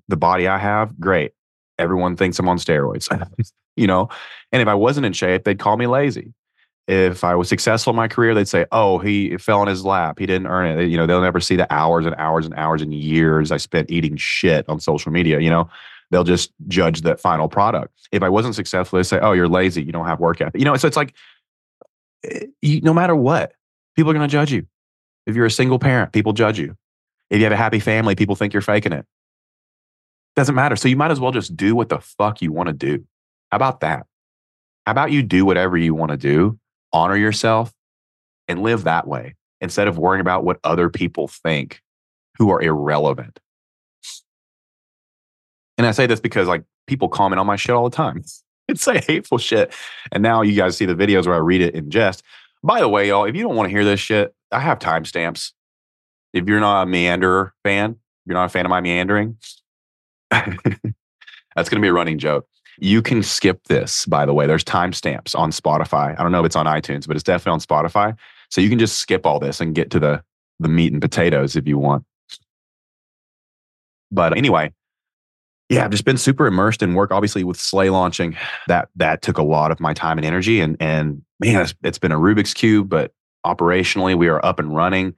the 0.07 0.17
body 0.17 0.47
i 0.47 0.57
have 0.57 0.99
great 0.99 1.31
everyone 1.77 2.15
thinks 2.15 2.39
i'm 2.39 2.49
on 2.49 2.57
steroids 2.57 3.07
you 3.75 3.87
know 3.87 4.09
and 4.51 4.61
if 4.61 4.67
i 4.67 4.73
wasn't 4.73 5.05
in 5.05 5.13
shape 5.13 5.43
they'd 5.43 5.59
call 5.59 5.77
me 5.77 5.87
lazy 5.87 6.33
if 6.87 7.23
I 7.23 7.33
was 7.35 7.47
successful 7.47 7.91
in 7.91 7.95
my 7.95 8.09
career, 8.09 8.35
they'd 8.35 8.47
say, 8.47 8.65
"Oh, 8.71 8.97
he 8.97 9.37
fell 9.37 9.61
in 9.61 9.69
his 9.69 9.85
lap. 9.85 10.19
He 10.19 10.25
didn't 10.25 10.47
earn 10.47 10.77
it." 10.77 10.89
You 10.89 10.97
know, 10.97 11.05
they'll 11.05 11.21
never 11.21 11.39
see 11.39 11.55
the 11.55 11.71
hours 11.71 12.05
and 12.05 12.13
hours 12.15 12.45
and 12.45 12.53
hours 12.55 12.81
and 12.81 12.93
years 12.93 13.51
I 13.51 13.57
spent 13.57 13.89
eating 13.89 14.17
shit 14.17 14.67
on 14.67 14.81
social 14.81 15.11
media. 15.11 15.39
You 15.39 15.49
know, 15.49 15.69
they'll 16.11 16.25
just 16.25 16.51
judge 16.67 17.01
that 17.01 17.21
final 17.21 17.47
product. 17.47 17.93
If 18.11 18.21
I 18.21 18.27
wasn't 18.27 18.55
successful, 18.55 18.97
they 18.97 19.03
say, 19.03 19.19
"Oh, 19.19 19.31
you're 19.31 19.47
lazy. 19.47 19.81
You 19.81 19.93
don't 19.93 20.05
have 20.05 20.19
work 20.19 20.41
ethic." 20.41 20.59
You 20.59 20.65
know, 20.65 20.75
so 20.75 20.87
it's 20.87 20.97
like, 20.97 21.13
eh, 22.25 22.47
no 22.83 22.93
matter 22.93 23.15
what, 23.15 23.53
people 23.95 24.11
are 24.11 24.13
going 24.13 24.27
to 24.27 24.31
judge 24.31 24.51
you. 24.51 24.65
If 25.25 25.37
you're 25.37 25.45
a 25.45 25.51
single 25.51 25.79
parent, 25.79 26.11
people 26.11 26.33
judge 26.33 26.59
you. 26.59 26.75
If 27.33 27.39
you 27.39 27.43
have 27.45 27.51
a 27.51 27.57
happy 27.57 27.79
family, 27.79 28.15
people 28.15 28.35
think 28.35 28.53
you're 28.53 28.61
faking 28.61 28.93
it. 28.93 29.05
Doesn't 30.35 30.55
matter. 30.55 30.75
So 30.75 30.87
you 30.87 30.95
might 30.95 31.11
as 31.11 31.19
well 31.19 31.31
just 31.31 31.57
do 31.57 31.75
what 31.75 31.89
the 31.89 31.99
fuck 31.99 32.41
you 32.41 32.51
want 32.51 32.67
to 32.67 32.73
do. 32.73 33.05
How 33.51 33.57
about 33.57 33.81
that? 33.81 34.05
How 34.85 34.91
about 34.91 35.11
you 35.11 35.23
do 35.23 35.43
whatever 35.43 35.75
you 35.75 35.93
want 35.95 36.11
to 36.11 36.17
do 36.17 36.59
honor 36.93 37.17
yourself 37.17 37.73
and 38.47 38.61
live 38.61 38.83
that 38.83 39.07
way 39.07 39.33
instead 39.61 39.87
of 39.87 39.97
worrying 39.97 40.21
about 40.21 40.43
what 40.43 40.59
other 40.63 40.91
people 40.91 41.27
think 41.27 41.81
who 42.37 42.51
are 42.51 42.61
irrelevant. 42.61 43.39
And 45.77 45.87
I 45.87 45.91
say 45.91 46.05
this 46.05 46.19
because 46.19 46.47
like 46.47 46.63
people 46.85 47.09
comment 47.09 47.39
on 47.39 47.47
my 47.47 47.55
shit 47.55 47.73
all 47.73 47.89
the 47.89 47.95
time 47.95 48.23
It's 48.67 48.83
say 48.83 49.01
hateful 49.07 49.39
shit. 49.39 49.73
And 50.11 50.21
now 50.21 50.43
you 50.43 50.55
guys 50.55 50.77
see 50.77 50.85
the 50.85 50.95
videos 50.95 51.25
where 51.25 51.35
I 51.35 51.39
read 51.39 51.61
it 51.61 51.73
in 51.73 51.89
jest. 51.89 52.21
By 52.63 52.79
the 52.79 52.87
way, 52.87 53.07
y'all, 53.07 53.25
if 53.25 53.35
you 53.35 53.43
don't 53.43 53.55
want 53.55 53.67
to 53.69 53.71
hear 53.71 53.83
this 53.83 53.99
shit, 53.99 54.33
I 54.51 54.59
have 54.59 54.79
timestamps. 54.79 55.51
If 56.33 56.47
you're 56.47 56.59
not 56.59 56.83
a 56.83 56.85
meander 56.85 57.53
fan, 57.63 57.97
you're 58.25 58.33
not 58.33 58.45
a 58.45 58.49
fan 58.49 58.65
of 58.65 58.69
my 58.69 58.81
meandering, 58.81 59.37
that's 60.31 61.69
going 61.69 61.79
to 61.79 61.81
be 61.81 61.87
a 61.87 61.93
running 61.93 62.17
joke. 62.17 62.47
You 62.79 63.01
can 63.01 63.21
skip 63.21 63.65
this, 63.65 64.05
by 64.07 64.25
the 64.25 64.33
way. 64.33 64.47
There's 64.47 64.63
timestamps 64.63 65.37
on 65.37 65.51
Spotify. 65.51 66.19
I 66.19 66.23
don't 66.23 66.31
know 66.31 66.39
if 66.39 66.45
it's 66.47 66.55
on 66.55 66.65
iTunes, 66.65 67.07
but 67.07 67.15
it's 67.15 67.23
definitely 67.23 67.53
on 67.53 67.59
Spotify. 67.59 68.17
So 68.49 68.61
you 68.61 68.69
can 68.69 68.79
just 68.79 68.97
skip 68.97 69.25
all 69.25 69.39
this 69.39 69.61
and 69.61 69.75
get 69.75 69.91
to 69.91 69.99
the 69.99 70.23
the 70.59 70.69
meat 70.69 70.93
and 70.93 71.01
potatoes 71.01 71.55
if 71.55 71.67
you 71.67 71.77
want. 71.77 72.05
But 74.11 74.37
anyway, 74.37 74.71
yeah, 75.69 75.83
I've 75.85 75.91
just 75.91 76.05
been 76.05 76.17
super 76.17 76.45
immersed 76.45 76.83
in 76.83 76.93
work. 76.93 77.11
Obviously, 77.11 77.43
with 77.43 77.59
Slay 77.59 77.89
launching, 77.89 78.37
that 78.67 78.89
that 78.95 79.21
took 79.21 79.37
a 79.37 79.43
lot 79.43 79.71
of 79.71 79.79
my 79.79 79.93
time 79.93 80.17
and 80.17 80.25
energy. 80.25 80.59
And 80.61 80.77
and 80.79 81.21
man, 81.39 81.61
it's, 81.61 81.75
it's 81.83 81.97
been 81.97 82.11
a 82.11 82.17
Rubik's 82.17 82.53
cube. 82.53 82.89
But 82.89 83.11
operationally, 83.45 84.15
we 84.15 84.27
are 84.27 84.43
up 84.45 84.59
and 84.59 84.75
running. 84.75 85.15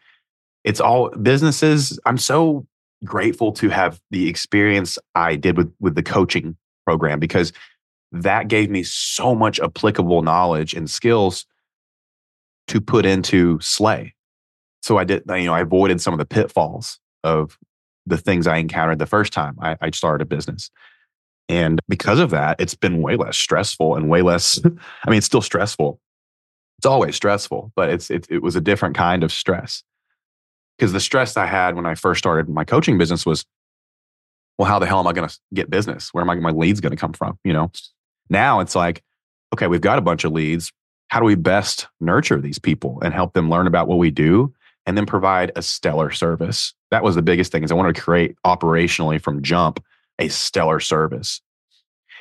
It's 0.66 0.82
all 0.82 1.10
businesses. 1.12 1.98
I'm 2.06 2.18
so 2.18 2.68
grateful 3.06 3.52
to 3.54 3.70
have 3.70 4.02
the 4.12 4.28
experience 4.28 4.98
I 5.14 5.36
did 5.36 5.58
with 5.58 5.74
with 5.80 5.96
the 5.96 6.04
coaching 6.04 6.58
program 6.86 7.20
because 7.20 7.54
that 8.12 8.48
gave 8.48 8.70
me 8.70 8.84
so 8.84 9.36
much 9.36 9.60
applicable 9.60 10.22
knowledge 10.22 10.74
and 10.74 10.90
skills 10.90 11.46
to 12.68 12.82
put 12.82 13.06
into 13.06 13.60
Slay. 13.62 14.14
So 14.82 14.98
I 14.98 15.04
did, 15.04 15.24
you 15.28 15.46
know, 15.46 15.54
I 15.54 15.62
avoided 15.62 16.02
some 16.02 16.14
of 16.14 16.18
the 16.18 16.26
pitfalls 16.26 17.00
of 17.24 17.58
the 18.06 18.18
things 18.18 18.48
I 18.48 18.58
encountered 18.58 19.00
the 19.00 19.06
first 19.06 19.34
time 19.34 19.58
I, 19.62 19.78
I 19.82 19.92
started 19.92 20.24
a 20.24 20.28
business. 20.28 20.70
And 21.50 21.80
because 21.88 22.20
of 22.20 22.32
that, 22.32 22.60
it's 22.60 22.76
been 22.76 23.02
way 23.02 23.16
less 23.16 23.38
stressful 23.38 23.96
and 23.96 24.10
way 24.10 24.22
less, 24.22 24.60
I 24.66 25.10
mean, 25.10 25.18
it's 25.18 25.26
still 25.26 25.42
stressful. 25.42 26.00
It's 26.80 26.86
always 26.86 27.16
stressful, 27.16 27.72
but 27.76 27.90
it's, 27.90 28.10
it, 28.10 28.28
it 28.30 28.42
was 28.42 28.56
a 28.56 28.62
different 28.62 28.96
kind 28.96 29.24
of 29.24 29.32
stress. 29.32 29.84
Because 30.78 30.94
the 30.94 31.00
stress 31.00 31.38
I 31.38 31.46
had 31.46 31.76
when 31.76 31.86
I 31.86 31.96
first 31.96 32.20
started 32.20 32.50
my 32.50 32.66
coaching 32.66 32.98
business 32.98 33.26
was, 33.26 33.46
well, 34.58 34.68
how 34.68 34.80
the 34.80 34.86
hell 34.86 35.00
am 35.00 35.08
I 35.08 35.14
going 35.14 35.28
to 35.28 35.38
get 35.54 35.70
business? 35.70 36.14
Where 36.14 36.22
am 36.22 36.30
I, 36.30 36.36
my 36.36 36.52
leads 36.52 36.82
going 36.82 36.92
to 36.92 36.98
come 36.98 37.14
from? 37.14 37.38
You 37.44 37.54
know, 37.54 37.72
now 38.30 38.60
it's 38.60 38.76
like, 38.76 39.04
okay, 39.54 39.68
we've 39.68 39.82
got 39.82 39.98
a 39.98 40.02
bunch 40.02 40.24
of 40.24 40.32
leads. 40.32 40.72
How 41.08 41.20
do 41.20 41.26
we 41.26 41.36
best 41.36 41.88
nurture 42.00 42.42
these 42.42 42.60
people 42.60 43.00
and 43.02 43.14
help 43.14 43.34
them 43.34 43.50
learn 43.50 43.68
about 43.68 43.88
what 43.88 44.00
we 44.00 44.12
do 44.12 44.54
and 44.86 44.98
then 44.98 45.06
provide 45.06 45.52
a 45.56 45.62
stellar 45.62 46.12
service? 46.12 46.74
That 46.92 47.04
was 47.04 47.16
the 47.16 47.22
biggest 47.22 47.52
thing 47.52 47.64
is 47.64 47.72
I 47.72 47.76
wanted 47.76 47.96
to 47.96 48.02
create 48.02 48.36
operationally 48.46 49.22
from 49.22 49.42
jump 49.42 49.84
a 50.20 50.30
stellar 50.30 50.80
service. 50.80 51.42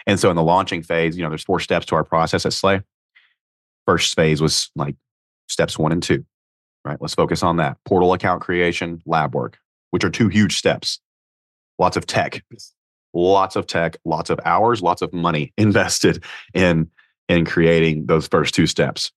And 0.06 0.20
so 0.20 0.30
in 0.30 0.36
the 0.36 0.42
launching 0.42 0.82
phase, 0.82 1.16
you 1.16 1.22
know, 1.22 1.28
there's 1.28 1.44
four 1.44 1.60
steps 1.60 1.86
to 1.86 1.94
our 1.94 2.04
process 2.04 2.44
at 2.44 2.52
Slay. 2.52 2.82
First 3.86 4.14
phase 4.14 4.40
was 4.40 4.70
like 4.76 4.96
steps 5.48 5.78
one 5.78 5.92
and 5.92 6.02
two, 6.02 6.24
right? 6.84 7.00
Let's 7.00 7.14
focus 7.14 7.42
on 7.42 7.56
that. 7.56 7.78
Portal 7.84 8.12
account 8.12 8.42
creation, 8.42 9.02
lab 9.06 9.34
work, 9.34 9.58
which 9.90 10.04
are 10.04 10.10
two 10.10 10.28
huge 10.28 10.56
steps. 10.56 11.00
Lots 11.78 11.96
of 11.96 12.06
tech, 12.06 12.44
lots 13.12 13.56
of 13.56 13.66
tech, 13.66 13.96
lots 14.04 14.30
of 14.30 14.38
hours, 14.44 14.82
lots 14.82 15.02
of 15.02 15.12
money 15.12 15.52
invested 15.58 16.24
in 16.52 16.90
in 17.28 17.44
creating 17.46 18.06
those 18.06 18.26
first 18.26 18.54
two 18.54 18.66
steps. 18.66 19.10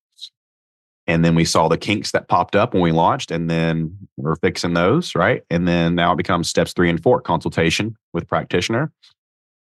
And 1.08 1.24
then 1.24 1.36
we 1.36 1.46
saw 1.46 1.68
the 1.68 1.78
kinks 1.78 2.12
that 2.12 2.28
popped 2.28 2.56
up 2.56 2.74
when 2.74 2.84
we 2.84 2.92
launched, 2.92 3.32
and 3.32 3.50
then 3.50 3.98
we're 4.18 4.36
fixing 4.36 4.74
those, 4.74 5.16
right? 5.16 5.44
And 5.50 5.68
then 5.68 5.96
now 5.96 6.14
it 6.14 6.18
becomes 6.18 6.50
steps 6.50 6.74
three 6.74 6.90
and 6.90 7.02
four 7.02 7.22
consultation 7.22 7.96
with 8.14 8.28
practitioner, 8.28 8.92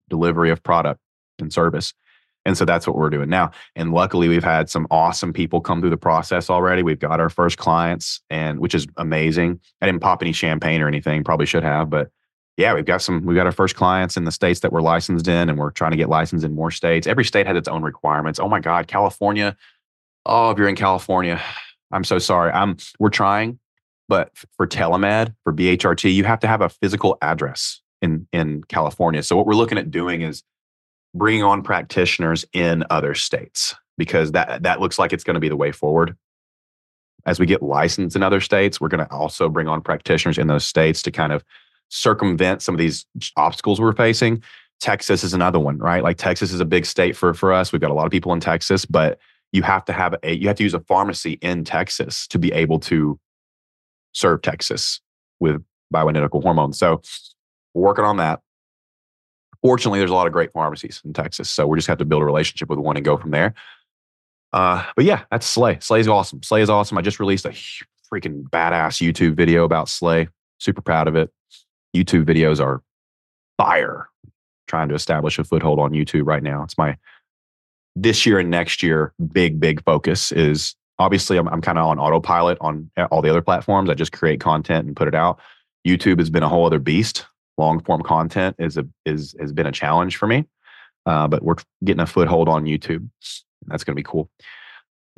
delivery 0.08 0.50
of 0.50 0.62
product 0.62 1.00
and 1.38 1.52
service. 1.52 1.92
And 2.45 2.57
so 2.59 2.65
that's 2.65 2.87
what 2.87 2.97
we're 2.97 3.11
doing 3.11 3.29
now. 3.29 3.51
And 3.75 3.93
luckily, 3.93 4.29
we've 4.29 4.45
had 4.45 4.69
some 4.69 4.87
awesome 4.91 5.33
people 5.33 5.61
come 5.61 5.81
through 5.81 5.91
the 5.91 5.97
process 5.97 6.51
already. 6.51 6.83
We've 6.83 6.99
got 6.99 7.21
our 7.21 7.31
first 7.31 7.57
clients, 7.57 8.21
and 8.29 8.61
which 8.61 8.75
is 8.75 8.87
amazing. 8.97 9.61
I 9.81 9.87
didn't 9.87 10.03
pop 10.03 10.23
any 10.23 10.33
champagne 10.33 10.83
or 10.83 10.89
anything, 10.89 11.25
probably 11.25 11.47
should 11.47 11.63
have, 11.63 11.89
but 11.89 12.11
yeah, 12.57 12.73
we've 12.75 12.85
got 12.85 13.03
some, 13.03 13.25
we've 13.25 13.37
got 13.37 13.47
our 13.47 13.53
first 13.53 13.75
clients 13.75 14.17
in 14.17 14.25
the 14.25 14.31
states 14.31 14.61
that 14.61 14.73
we're 14.73 14.81
licensed 14.81 15.27
in, 15.27 15.49
and 15.49 15.59
we're 15.59 15.71
trying 15.71 15.91
to 15.91 15.97
get 15.97 16.09
licensed 16.09 16.45
in 16.45 16.55
more 16.55 16.71
states. 16.71 17.07
Every 17.07 17.25
state 17.25 17.47
has 17.47 17.57
its 17.57 17.67
own 17.67 17.83
requirements. 17.83 18.39
Oh 18.39 18.49
my 18.49 18.61
God, 18.61 18.87
California. 18.87 19.57
Oh, 20.25 20.51
if 20.51 20.59
you're 20.59 20.69
in 20.69 20.77
California, 20.77 21.43
I'm 21.91 22.05
so 22.05 22.19
sorry. 22.19 22.53
I'm, 22.53 22.77
we're 22.99 23.11
trying, 23.11 23.59
but 24.09 24.31
for 24.57 24.67
telemed, 24.67 25.35
for 25.43 25.53
BHRT, 25.53 26.15
you 26.15 26.25
have 26.25 26.41
to 26.41 26.47
have 26.47 26.61
a 26.61 26.69
physical 26.69 27.19
address 27.21 27.81
in, 28.01 28.29
in 28.33 28.63
California. 28.65 29.23
So 29.23 29.37
what 29.37 29.47
we're 29.47 29.55
looking 29.55 29.79
at 29.79 29.91
doing 29.91 30.23
is 30.23 30.45
bringing 31.14 31.42
on 31.42 31.62
practitioners 31.62 32.44
in 32.52 32.85
other 32.90 33.14
states 33.14 33.75
because 33.97 34.33
that, 34.33 34.62
that 34.64 34.80
looks 34.80 34.99
like 34.99 35.12
it's 35.12 35.25
going 35.25 35.35
to 35.35 35.40
be 35.40 35.49
the 35.49 35.56
way 35.56 35.73
forward 35.73 36.16
as 37.26 37.40
we 37.40 37.47
get 37.47 37.62
licensed 37.62 38.16
in 38.16 38.23
other 38.23 38.40
states, 38.40 38.80
we're 38.80 38.88
going 38.88 39.04
to 39.04 39.12
also 39.12 39.49
bring 39.49 39.68
on 39.68 39.80
practitioners 39.80 40.38
in 40.38 40.47
those 40.47 40.64
states 40.64 41.02
to 41.02 41.11
kind 41.11 41.33
of 41.33 41.44
circumvent 41.88 42.62
some 42.62 42.75
of 42.75 42.78
these 42.78 43.06
obstacles 43.37 43.80
we're 43.80 43.94
facing. 43.94 44.42
Texas 44.80 45.25
is 45.25 45.33
another 45.33 45.59
one, 45.59 45.78
right? 45.78 46.02
Like 46.02 46.18
Texas 46.18 46.52
is 46.52 46.61
a 46.61 46.64
big 46.64 46.85
state 46.85 47.16
for 47.16 47.33
for 47.33 47.52
us. 47.52 47.73
We've 47.73 47.80
got 47.80 47.90
a 47.90 47.94
lot 47.94 48.06
of 48.06 48.12
people 48.12 48.33
in 48.33 48.40
Texas, 48.40 48.85
but 48.85 49.18
you 49.52 49.62
have 49.62 49.85
to 49.87 49.92
have 49.92 50.14
a 50.23 50.35
you 50.35 50.49
have 50.49 50.56
to 50.56 50.62
use 50.62 50.75
a 50.75 50.80
pharmacy 50.80 51.38
in 51.40 51.64
Texas 51.64 52.26
to 52.28 52.38
be 52.38 52.52
able 52.52 52.80
to 52.80 53.18
serve 54.12 54.42
Texas 54.42 55.00
with 55.40 55.62
bioidentical 55.94 56.42
hormones. 56.42 56.78
So 56.78 57.00
we're 57.73 57.85
working 57.85 58.04
on 58.04 58.16
that. 58.18 58.40
Fortunately, 59.64 59.99
there's 59.99 60.11
a 60.11 60.14
lot 60.14 60.26
of 60.26 60.33
great 60.33 60.52
pharmacies 60.52 61.00
in 61.06 61.14
Texas, 61.14 61.49
so 61.49 61.66
we 61.66 61.78
just 61.78 61.88
have 61.88 61.97
to 61.99 62.04
build 62.04 62.21
a 62.21 62.25
relationship 62.26 62.68
with 62.68 62.78
one 62.78 62.97
and 62.97 63.04
go 63.04 63.16
from 63.16 63.30
there. 63.30 63.54
Uh, 64.52 64.85
but 64.94 65.06
yeah, 65.06 65.23
that's 65.30 65.47
Slay. 65.47 65.78
Slay 65.80 66.00
is 66.00 66.06
awesome. 66.06 66.42
Slay 66.42 66.61
is 66.61 66.68
awesome. 66.68 66.99
I 66.99 67.00
just 67.00 67.18
released 67.18 67.47
a 67.47 67.49
freaking 68.12 68.42
badass 68.50 69.02
YouTube 69.02 69.35
video 69.35 69.64
about 69.64 69.88
Slay. 69.88 70.28
Super 70.59 70.83
proud 70.83 71.09
of 71.09 71.16
it. 71.16 71.33
YouTube 71.97 72.25
videos 72.25 72.62
are 72.62 72.83
fire. 73.56 74.11
Trying 74.66 74.90
to 74.90 74.94
establish 74.94 75.38
a 75.38 75.44
foothold 75.44 75.78
on 75.78 75.92
YouTube 75.92 76.26
right 76.26 76.42
now. 76.42 76.62
It's 76.62 76.76
my 76.76 76.97
this 77.97 78.26
year 78.26 78.38
and 78.38 78.50
next 78.50 78.83
year 78.83 79.12
big 79.33 79.61
big 79.61 79.83
focus 79.85 80.30
is 80.33 80.75
obviously 80.99 81.37
I'm, 81.37 81.49
I'm 81.49 81.61
kind 81.61 81.78
of 81.78 81.87
on 81.87 81.99
autopilot 81.99 82.59
on 82.61 82.90
all 83.11 83.23
the 83.23 83.30
other 83.30 83.42
platforms. 83.42 83.88
I 83.88 83.94
just 83.94 84.12
create 84.12 84.40
content 84.40 84.87
and 84.87 84.97
put 84.97 85.09
it 85.09 85.14
out. 85.14 85.40
YouTube 85.87 86.18
has 86.18 86.30
been 86.30 86.42
a 86.42 86.49
whole 86.49 86.66
other 86.66 86.78
beast. 86.78 87.26
Long 87.56 87.82
form 87.82 88.02
content 88.02 88.56
is 88.58 88.76
a 88.76 88.87
is 89.04 89.34
has 89.40 89.52
been 89.52 89.66
a 89.66 89.73
challenge 89.73 90.16
for 90.16 90.26
me, 90.26 90.44
uh, 91.06 91.28
but 91.28 91.42
we're 91.42 91.56
getting 91.84 92.00
a 92.00 92.06
foothold 92.06 92.49
on 92.49 92.64
YouTube. 92.64 93.08
That's 93.66 93.84
going 93.84 93.92
to 93.92 94.00
be 94.00 94.02
cool. 94.02 94.30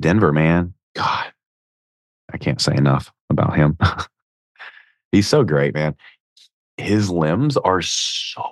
Denver, 0.01 0.31
man, 0.31 0.73
God, 0.95 1.25
I 2.31 2.37
can't 2.37 2.61
say 2.61 2.75
enough 2.75 3.11
about 3.29 3.55
him. 3.55 3.77
He's 5.11 5.27
so 5.27 5.43
great, 5.43 5.73
man 5.73 5.95
his 6.77 7.09
limbs 7.09 7.57
are 7.57 7.81
so 7.81 8.51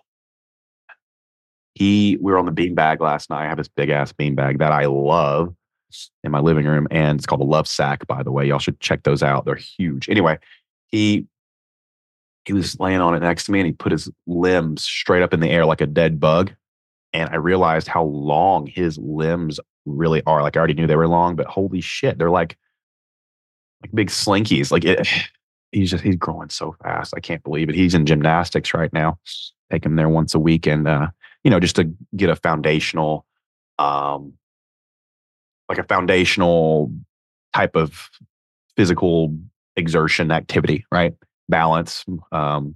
he 1.75 2.17
we 2.21 2.31
were 2.31 2.39
on 2.39 2.45
the 2.45 2.51
beanbag 2.51 2.99
last 2.99 3.29
night. 3.29 3.45
I 3.45 3.49
have 3.49 3.57
this 3.57 3.67
big 3.67 3.89
ass 3.89 4.11
beanbag 4.11 4.59
that 4.59 4.71
I 4.71 4.85
love 4.85 5.53
in 6.23 6.31
my 6.31 6.39
living 6.39 6.65
room, 6.65 6.87
and 6.89 7.19
it's 7.19 7.25
called 7.25 7.41
a 7.41 7.45
Lovesac. 7.45 8.07
by 8.07 8.23
the 8.23 8.31
way. 8.31 8.47
Y'all 8.47 8.59
should 8.59 8.79
check 8.79 9.03
those 9.03 9.21
out. 9.21 9.45
They're 9.45 9.55
huge. 9.55 10.09
Anyway, 10.09 10.39
he 10.87 11.27
he 12.45 12.53
was 12.53 12.79
laying 12.79 13.01
on 13.01 13.15
it 13.15 13.21
next 13.21 13.45
to 13.45 13.51
me 13.51 13.59
and 13.59 13.67
he 13.67 13.73
put 13.73 13.91
his 13.91 14.09
limbs 14.27 14.83
straight 14.83 15.23
up 15.23 15.33
in 15.33 15.39
the 15.39 15.49
air 15.49 15.65
like 15.65 15.81
a 15.81 15.87
dead 15.87 16.19
bug. 16.19 16.53
And 17.13 17.29
I 17.29 17.35
realized 17.35 17.87
how 17.87 18.03
long 18.03 18.67
his 18.67 18.97
limbs 18.97 19.59
really 19.85 20.21
are. 20.25 20.41
Like 20.41 20.55
I 20.55 20.59
already 20.59 20.73
knew 20.73 20.87
they 20.87 20.95
were 20.95 21.07
long, 21.07 21.35
but 21.35 21.47
holy 21.47 21.81
shit, 21.81 22.17
they're 22.17 22.29
like 22.29 22.57
like 23.81 23.91
big 23.93 24.09
slinkies. 24.09 24.71
Like 24.71 24.85
it 24.85 25.07
he's 25.71 25.91
just 25.91 26.03
he's 26.03 26.15
growing 26.15 26.49
so 26.49 26.75
fast. 26.83 27.13
I 27.15 27.19
can't 27.19 27.43
believe 27.43 27.69
it. 27.69 27.75
He's 27.75 27.93
in 27.93 28.05
gymnastics 28.05 28.73
right 28.73 28.91
now. 28.93 29.19
Take 29.71 29.85
him 29.85 29.95
there 29.95 30.09
once 30.09 30.35
a 30.35 30.39
week, 30.39 30.67
and 30.67 30.87
uh, 30.87 31.07
you 31.43 31.51
know, 31.51 31.59
just 31.59 31.75
to 31.77 31.91
get 32.15 32.29
a 32.29 32.35
foundational, 32.35 33.25
um, 33.79 34.33
like 35.67 35.79
a 35.79 35.83
foundational 35.83 36.91
type 37.53 37.75
of 37.75 38.09
physical 38.77 39.35
exertion 39.75 40.31
activity, 40.31 40.85
right? 40.91 41.15
Balance, 41.49 42.05
um, 42.31 42.75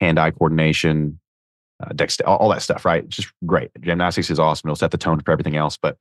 hand-eye 0.00 0.30
coordination, 0.32 1.20
uh, 1.82 1.92
dexter, 1.94 2.26
all, 2.26 2.36
all 2.38 2.48
that 2.50 2.62
stuff, 2.62 2.84
right? 2.84 3.08
Just 3.08 3.32
great. 3.46 3.70
Gymnastics 3.80 4.30
is 4.30 4.38
awesome. 4.38 4.68
It'll 4.68 4.76
set 4.76 4.90
the 4.90 4.98
tone 4.98 5.20
for 5.20 5.32
everything 5.32 5.56
else. 5.56 5.76
But 5.76 5.96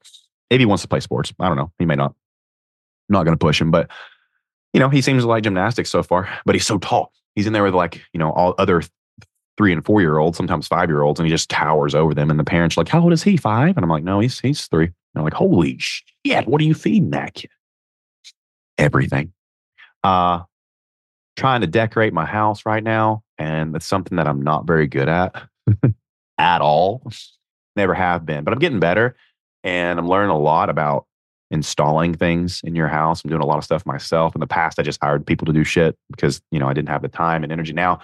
maybe 0.50 0.62
he 0.62 0.66
wants 0.66 0.82
to 0.84 0.88
play 0.88 1.00
sports. 1.00 1.34
I 1.40 1.48
don't 1.48 1.58
know. 1.58 1.72
He 1.80 1.86
may 1.86 1.96
not. 1.96 2.14
I'm 3.10 3.14
not 3.14 3.24
going 3.24 3.38
to 3.38 3.44
push 3.44 3.60
him, 3.60 3.72
but 3.72 3.90
you 4.74 4.80
know, 4.80 4.90
he 4.90 5.02
seems 5.02 5.26
like 5.26 5.44
gymnastics 5.44 5.90
so 5.90 6.04
far, 6.04 6.30
but 6.46 6.56
he's 6.56 6.66
so 6.66 6.78
tall. 6.78 7.12
He's 7.36 7.48
in 7.48 7.54
there 7.54 7.64
with 7.64 7.74
like, 7.74 8.02
you 8.14 8.20
know, 8.20 8.32
all 8.32 8.56
other 8.58 8.82
three 9.58 9.74
and 9.74 9.86
four 9.86 10.02
year 10.02 10.18
olds, 10.18 10.38
sometimes 10.38 10.68
five 10.68 10.90
year 10.90 11.02
olds, 11.02 11.20
and 11.20 11.28
he 11.28 11.32
just 11.32 11.50
towers 11.50 11.96
over 11.96 12.14
them. 12.14 12.30
And 12.30 12.40
the 12.40 12.44
parents 12.44 12.78
are 12.78 12.82
like, 12.82 12.88
How 12.88 13.02
old 13.02 13.14
is 13.14 13.24
he? 13.24 13.38
Five? 13.38 13.78
And 13.78 13.84
I'm 13.84 13.90
like, 13.90 14.04
No, 14.04 14.20
he's 14.20 14.40
he's 14.40 14.68
three. 14.68 14.86
And 14.86 14.94
I'm 15.16 15.24
like, 15.24 15.34
Holy 15.34 15.78
shit, 15.80 16.48
what 16.48 16.62
are 16.62 16.66
you 16.66 16.74
feeding 16.74 17.12
that 17.12 17.34
kid? 17.34 17.52
Everything. 18.78 19.34
Uh 20.04 20.42
trying 21.40 21.62
to 21.62 21.68
decorate 21.68 22.14
my 22.14 22.26
house 22.26 22.66
right 22.66 22.84
now, 22.84 23.24
and 23.38 23.76
it's 23.76 23.86
something 23.86 24.18
that 24.18 24.28
I'm 24.28 24.42
not 24.42 24.68
very 24.68 24.88
good 24.88 25.08
at 25.08 25.42
at 26.38 26.62
all. 26.62 27.02
Never 27.76 27.94
have 27.94 28.26
been, 28.26 28.44
but 28.44 28.54
I'm 28.54 28.60
getting 28.60 28.80
better 28.80 29.16
and 29.64 30.00
I'm 30.00 30.08
learning 30.08 30.32
a 30.32 30.38
lot 30.38 30.70
about 30.70 31.06
installing 31.52 32.14
things 32.14 32.62
in 32.64 32.76
your 32.76 32.88
house. 32.88 33.24
I'm 33.24 33.30
doing 33.30 33.42
a 33.42 33.46
lot 33.46 33.58
of 33.58 33.64
stuff 33.64 33.86
myself. 33.86 34.36
In 34.36 34.42
the 34.42 34.48
past, 34.48 34.80
I 34.80 34.84
just 34.84 35.02
hired 35.02 35.26
people 35.26 35.46
to 35.46 35.54
do 35.54 35.64
shit 35.64 35.98
because, 36.12 36.42
you 36.52 36.60
know, 36.60 36.68
I 36.68 36.74
didn't 36.74 36.90
have 36.90 37.02
the 37.02 37.08
time 37.08 37.44
and 37.44 37.52
energy. 37.52 37.74
Now 37.74 38.00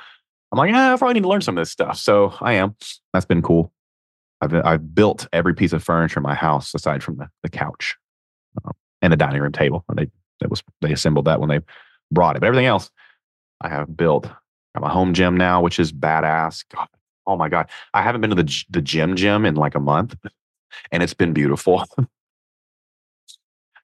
I'm 0.52 0.58
like, 0.58 0.72
yeah, 0.72 0.94
I 0.94 0.98
probably 0.98 1.16
need 1.16 1.24
to 1.24 1.30
learn 1.30 1.42
some 1.42 1.58
of 1.58 1.62
this 1.62 1.72
stuff. 1.72 1.98
So 1.98 2.34
I 2.42 2.54
am. 2.54 2.76
That's 3.14 3.26
been 3.26 3.42
cool. 3.42 3.72
I've, 4.42 4.54
I've 4.54 4.96
built 4.96 5.28
every 5.34 5.54
piece 5.54 5.74
of 5.74 5.84
furniture 5.84 6.20
in 6.20 6.24
my 6.24 6.36
house 6.36 6.74
aside 6.74 7.04
from 7.04 7.18
the, 7.18 7.30
the 7.44 7.50
couch 7.50 7.96
um, 8.64 8.74
and 9.02 9.12
the 9.12 9.18
dining 9.18 9.42
room 9.42 9.52
table. 9.52 9.84
They, 9.94 10.10
that 10.40 10.50
was, 10.50 10.64
they 10.82 10.92
assembled 10.92 11.26
that 11.26 11.40
when 11.40 11.50
they 11.50 11.60
brought 12.12 12.36
it. 12.36 12.40
But 12.40 12.48
everything 12.48 12.66
else 12.66 12.90
I 13.62 13.70
have 13.70 13.96
built. 13.96 14.26
Have 14.74 14.84
a 14.84 14.90
home 14.90 15.14
gym 15.14 15.38
now, 15.38 15.62
which 15.62 15.80
is 15.80 15.92
badass. 15.92 16.66
God, 16.74 16.88
oh 17.26 17.38
my 17.38 17.50
God. 17.50 17.70
I 17.94 18.02
haven't 18.02 18.22
been 18.22 18.30
to 18.32 18.36
the, 18.36 18.64
the 18.70 18.82
gym 18.82 19.16
gym 19.16 19.46
in 19.46 19.56
like 19.56 19.76
a 19.76 19.80
month 19.80 20.16
and 20.92 21.02
it's 21.02 21.14
been 21.14 21.34
beautiful. 21.34 21.86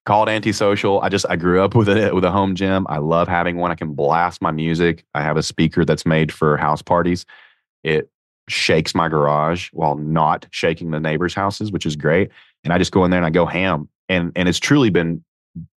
called 0.05 0.29
antisocial. 0.29 0.99
I 1.01 1.09
just 1.09 1.25
I 1.29 1.35
grew 1.35 1.63
up 1.63 1.75
with 1.75 1.89
it 1.89 2.13
with 2.15 2.23
a 2.23 2.31
home 2.31 2.55
gym. 2.55 2.85
I 2.89 2.97
love 2.97 3.27
having 3.27 3.57
one. 3.57 3.71
I 3.71 3.75
can 3.75 3.93
blast 3.93 4.41
my 4.41 4.51
music. 4.51 5.05
I 5.13 5.21
have 5.21 5.37
a 5.37 5.43
speaker 5.43 5.85
that's 5.85 6.05
made 6.05 6.31
for 6.31 6.57
house 6.57 6.81
parties. 6.81 7.25
It 7.83 8.09
shakes 8.49 8.95
my 8.95 9.07
garage 9.07 9.69
while 9.73 9.95
not 9.95 10.47
shaking 10.51 10.91
the 10.91 10.99
neighbors' 10.99 11.33
houses, 11.33 11.71
which 11.71 11.85
is 11.85 11.95
great. 11.95 12.31
And 12.63 12.73
I 12.73 12.77
just 12.77 12.91
go 12.91 13.05
in 13.05 13.11
there 13.11 13.19
and 13.19 13.25
I 13.25 13.29
go 13.29 13.45
ham. 13.45 13.89
And 14.09 14.31
and 14.35 14.49
it's 14.49 14.59
truly 14.59 14.89
been 14.89 15.23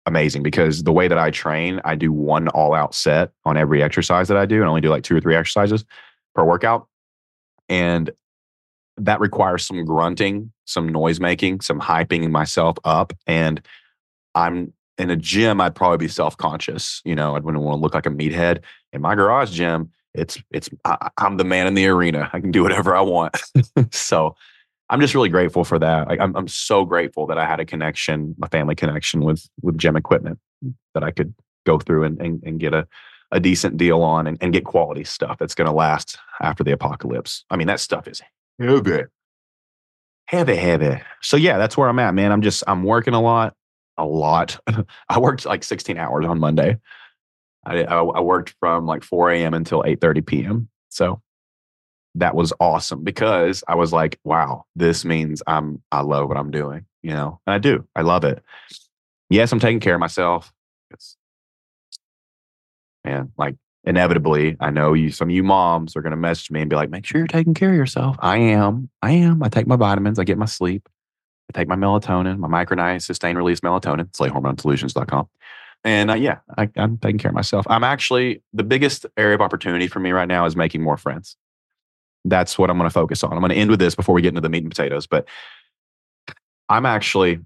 amazing 0.05 0.43
because 0.43 0.83
the 0.83 0.91
way 0.91 1.07
that 1.07 1.17
I 1.17 1.31
train, 1.31 1.81
I 1.83 1.95
do 1.95 2.11
one 2.11 2.47
all 2.49 2.73
out 2.73 2.95
set 2.95 3.31
on 3.43 3.57
every 3.57 3.83
exercise 3.83 4.27
that 4.27 4.37
I 4.37 4.45
do 4.45 4.61
and 4.61 4.65
only 4.65 4.81
do 4.81 4.89
like 4.89 5.03
two 5.03 5.15
or 5.15 5.21
three 5.21 5.35
exercises 5.35 5.85
per 6.33 6.43
workout. 6.43 6.87
And 7.67 8.11
that 8.97 9.19
requires 9.19 9.65
some 9.65 9.83
grunting, 9.83 10.51
some 10.65 10.87
noise 10.87 11.19
making, 11.19 11.61
some 11.61 11.79
hyping 11.79 12.29
myself 12.29 12.77
up. 12.83 13.13
And 13.27 13.61
I'm 14.35 14.73
in 14.97 15.09
a 15.09 15.15
gym, 15.15 15.59
I'd 15.59 15.75
probably 15.75 15.97
be 15.97 16.07
self 16.07 16.37
conscious. 16.37 17.01
You 17.03 17.15
know, 17.15 17.35
I 17.35 17.39
wouldn't 17.39 17.63
want 17.63 17.77
to 17.77 17.81
look 17.81 17.93
like 17.93 18.05
a 18.05 18.09
meathead. 18.09 18.61
In 18.93 19.01
my 19.01 19.15
garage 19.15 19.51
gym, 19.51 19.91
it's 20.13 20.41
it's 20.51 20.69
I, 20.85 21.09
am 21.19 21.37
the 21.37 21.43
man 21.43 21.67
in 21.67 21.73
the 21.73 21.87
arena. 21.87 22.29
I 22.31 22.39
can 22.39 22.51
do 22.51 22.63
whatever 22.63 22.95
I 22.95 23.01
want. 23.01 23.35
so 23.91 24.35
I'm 24.89 25.01
just 25.01 25.15
really 25.15 25.29
grateful 25.29 25.63
for 25.63 25.79
that. 25.79 26.07
Like, 26.07 26.19
I'm 26.19 26.35
I'm 26.35 26.47
so 26.47 26.85
grateful 26.85 27.25
that 27.27 27.37
I 27.37 27.45
had 27.45 27.59
a 27.59 27.65
connection, 27.65 28.35
a 28.41 28.49
family 28.49 28.75
connection 28.75 29.21
with 29.21 29.47
with 29.61 29.77
gym 29.77 29.95
equipment 29.95 30.39
that 30.93 31.03
I 31.03 31.11
could 31.11 31.33
go 31.65 31.79
through 31.79 32.03
and 32.03 32.19
and, 32.21 32.43
and 32.43 32.59
get 32.59 32.73
a 32.73 32.87
a 33.31 33.39
decent 33.39 33.77
deal 33.77 34.01
on 34.01 34.27
and, 34.27 34.37
and 34.41 34.53
get 34.53 34.65
quality 34.65 35.03
stuff 35.03 35.37
that's 35.39 35.55
going 35.55 35.67
to 35.67 35.73
last 35.73 36.17
after 36.41 36.63
the 36.63 36.71
apocalypse. 36.71 37.43
I 37.49 37.55
mean, 37.55 37.67
that 37.67 37.79
stuff 37.79 38.07
is 38.07 38.21
heavy, 38.59 39.03
heavy, 40.27 40.55
heavy. 40.55 41.01
So 41.21 41.37
yeah, 41.37 41.57
that's 41.57 41.75
where 41.75 41.89
I'm 41.89 41.99
at, 41.99 42.13
man. 42.13 42.31
I'm 42.31 42.41
just 42.41 42.63
I'm 42.67 42.83
working 42.83 43.13
a 43.13 43.21
lot, 43.21 43.55
a 43.97 44.05
lot. 44.05 44.59
I 45.09 45.19
worked 45.19 45.45
like 45.45 45.63
16 45.63 45.97
hours 45.97 46.25
on 46.25 46.39
Monday. 46.39 46.77
I, 47.65 47.83
I, 47.83 48.03
I 48.03 48.19
worked 48.19 48.55
from 48.59 48.85
like 48.85 49.03
4 49.03 49.31
a.m. 49.31 49.53
until 49.53 49.83
8:30 49.83 50.25
p.m. 50.25 50.69
So 50.89 51.21
that 52.15 52.35
was 52.35 52.53
awesome 52.59 53.03
because 53.03 53.63
I 53.67 53.75
was 53.75 53.93
like, 53.93 54.19
wow, 54.23 54.65
this 54.75 55.05
means 55.05 55.43
I'm 55.47 55.81
I 55.91 56.01
love 56.01 56.27
what 56.27 56.37
I'm 56.37 56.51
doing, 56.51 56.85
you 57.03 57.11
know, 57.11 57.39
and 57.45 57.53
I 57.53 57.57
do. 57.57 57.85
I 57.95 58.01
love 58.01 58.23
it. 58.23 58.43
Yes, 59.29 59.51
I'm 59.51 59.59
taking 59.59 59.79
care 59.79 59.95
of 59.95 59.99
myself. 59.99 60.53
It's 60.91 61.17
man, 63.03 63.31
like 63.37 63.55
inevitably, 63.83 64.55
I 64.59 64.71
know 64.71 64.93
you 64.93 65.11
some 65.11 65.29
of 65.29 65.35
you 65.35 65.43
moms 65.43 65.95
are 65.95 66.01
gonna 66.01 66.15
message 66.15 66.51
me 66.51 66.61
and 66.61 66.69
be 66.69 66.75
like, 66.75 66.89
make 66.89 67.05
sure 67.05 67.19
you're 67.19 67.27
taking 67.27 67.53
care 67.53 67.69
of 67.69 67.75
yourself. 67.75 68.15
I 68.19 68.37
am. 68.37 68.89
I 69.01 69.11
am. 69.11 69.43
I 69.43 69.49
take 69.49 69.67
my 69.67 69.75
vitamins, 69.75 70.17
I 70.17 70.23
get 70.23 70.37
my 70.37 70.45
sleep, 70.45 70.87
I 71.49 71.57
take 71.57 71.67
my 71.67 71.75
melatonin, 71.75 72.37
my 72.37 72.47
micronized 72.47 73.03
sustained 73.03 73.37
release 73.37 73.59
melatonin, 73.59 74.09
slayhormonesolutions.com. 74.11 75.27
And 75.83 76.09
uh, 76.09 76.15
yeah, 76.15 76.39
I, 76.57 76.69
I'm 76.77 76.97
taking 76.97 77.19
care 77.19 77.29
of 77.29 77.35
myself. 77.35 77.67
I'm 77.69 77.83
actually 77.83 78.41
the 78.53 78.63
biggest 78.63 79.05
area 79.17 79.35
of 79.35 79.41
opportunity 79.41 79.87
for 79.87 79.99
me 79.99 80.11
right 80.11 80.27
now 80.27 80.45
is 80.45 80.55
making 80.55 80.81
more 80.81 80.97
friends. 80.97 81.35
That's 82.25 82.57
what 82.57 82.69
I'm 82.69 82.77
going 82.77 82.89
to 82.89 82.93
focus 82.93 83.23
on. 83.23 83.33
I'm 83.33 83.39
going 83.39 83.51
to 83.51 83.55
end 83.55 83.69
with 83.69 83.79
this 83.79 83.95
before 83.95 84.13
we 84.13 84.21
get 84.21 84.29
into 84.29 84.41
the 84.41 84.49
meat 84.49 84.63
and 84.63 84.69
potatoes. 84.69 85.07
But 85.07 85.27
I'm 86.67 86.85
actually, 86.85 87.39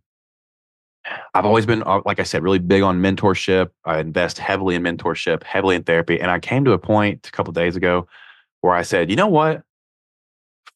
I've 1.33 1.45
always 1.45 1.65
been, 1.65 1.83
uh, 1.83 2.01
like 2.05 2.19
I 2.19 2.23
said, 2.23 2.41
really 2.41 2.59
big 2.59 2.81
on 2.81 3.01
mentorship. 3.01 3.69
I 3.85 3.99
invest 3.99 4.39
heavily 4.39 4.75
in 4.75 4.83
mentorship, 4.83 5.43
heavily 5.43 5.75
in 5.75 5.83
therapy. 5.83 6.19
And 6.19 6.31
I 6.31 6.39
came 6.39 6.65
to 6.65 6.71
a 6.71 6.79
point 6.79 7.27
a 7.27 7.31
couple 7.31 7.53
days 7.53 7.75
ago 7.75 8.07
where 8.61 8.73
I 8.73 8.81
said, 8.81 9.09
you 9.09 9.15
know 9.15 9.27
what? 9.27 9.63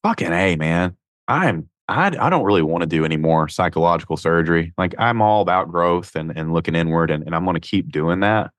Fucking 0.04 0.32
A, 0.32 0.56
man. 0.58 0.98
I'm 1.28 1.70
I, 1.88 2.08
I 2.08 2.30
don't 2.30 2.44
really 2.44 2.62
want 2.62 2.82
to 2.82 2.88
do 2.88 3.04
any 3.04 3.18
more 3.18 3.50
psychological 3.50 4.16
surgery. 4.18 4.74
Like 4.78 4.96
I'm 4.98 5.22
all 5.22 5.42
about 5.42 5.70
growth 5.70 6.16
and, 6.16 6.36
and 6.36 6.54
looking 6.54 6.76
inward, 6.76 7.12
and, 7.12 7.24
and 7.24 7.36
I'm 7.36 7.44
going 7.44 7.56
to 7.56 7.60
keep 7.60 7.92
doing 7.92 8.22
that. 8.22 8.52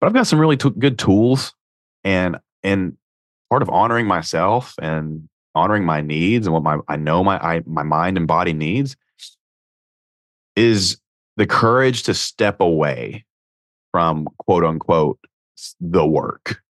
But 0.00 0.06
I've 0.06 0.14
got 0.14 0.26
some 0.26 0.40
really 0.40 0.56
t- 0.56 0.70
good 0.70 0.98
tools, 0.98 1.52
and 2.04 2.38
and 2.62 2.96
part 3.50 3.62
of 3.62 3.68
honoring 3.68 4.06
myself 4.06 4.74
and 4.80 5.28
honoring 5.54 5.84
my 5.84 6.00
needs 6.00 6.46
and 6.46 6.54
what 6.54 6.62
my 6.62 6.78
I 6.88 6.96
know 6.96 7.22
my 7.24 7.36
I, 7.38 7.62
my 7.66 7.82
mind 7.82 8.16
and 8.16 8.26
body 8.26 8.52
needs 8.52 8.96
is 10.56 10.98
the 11.36 11.46
courage 11.46 12.04
to 12.04 12.14
step 12.14 12.60
away 12.60 13.24
from 13.92 14.28
quote 14.38 14.64
unquote 14.64 15.18
the 15.80 16.06
work 16.06 16.62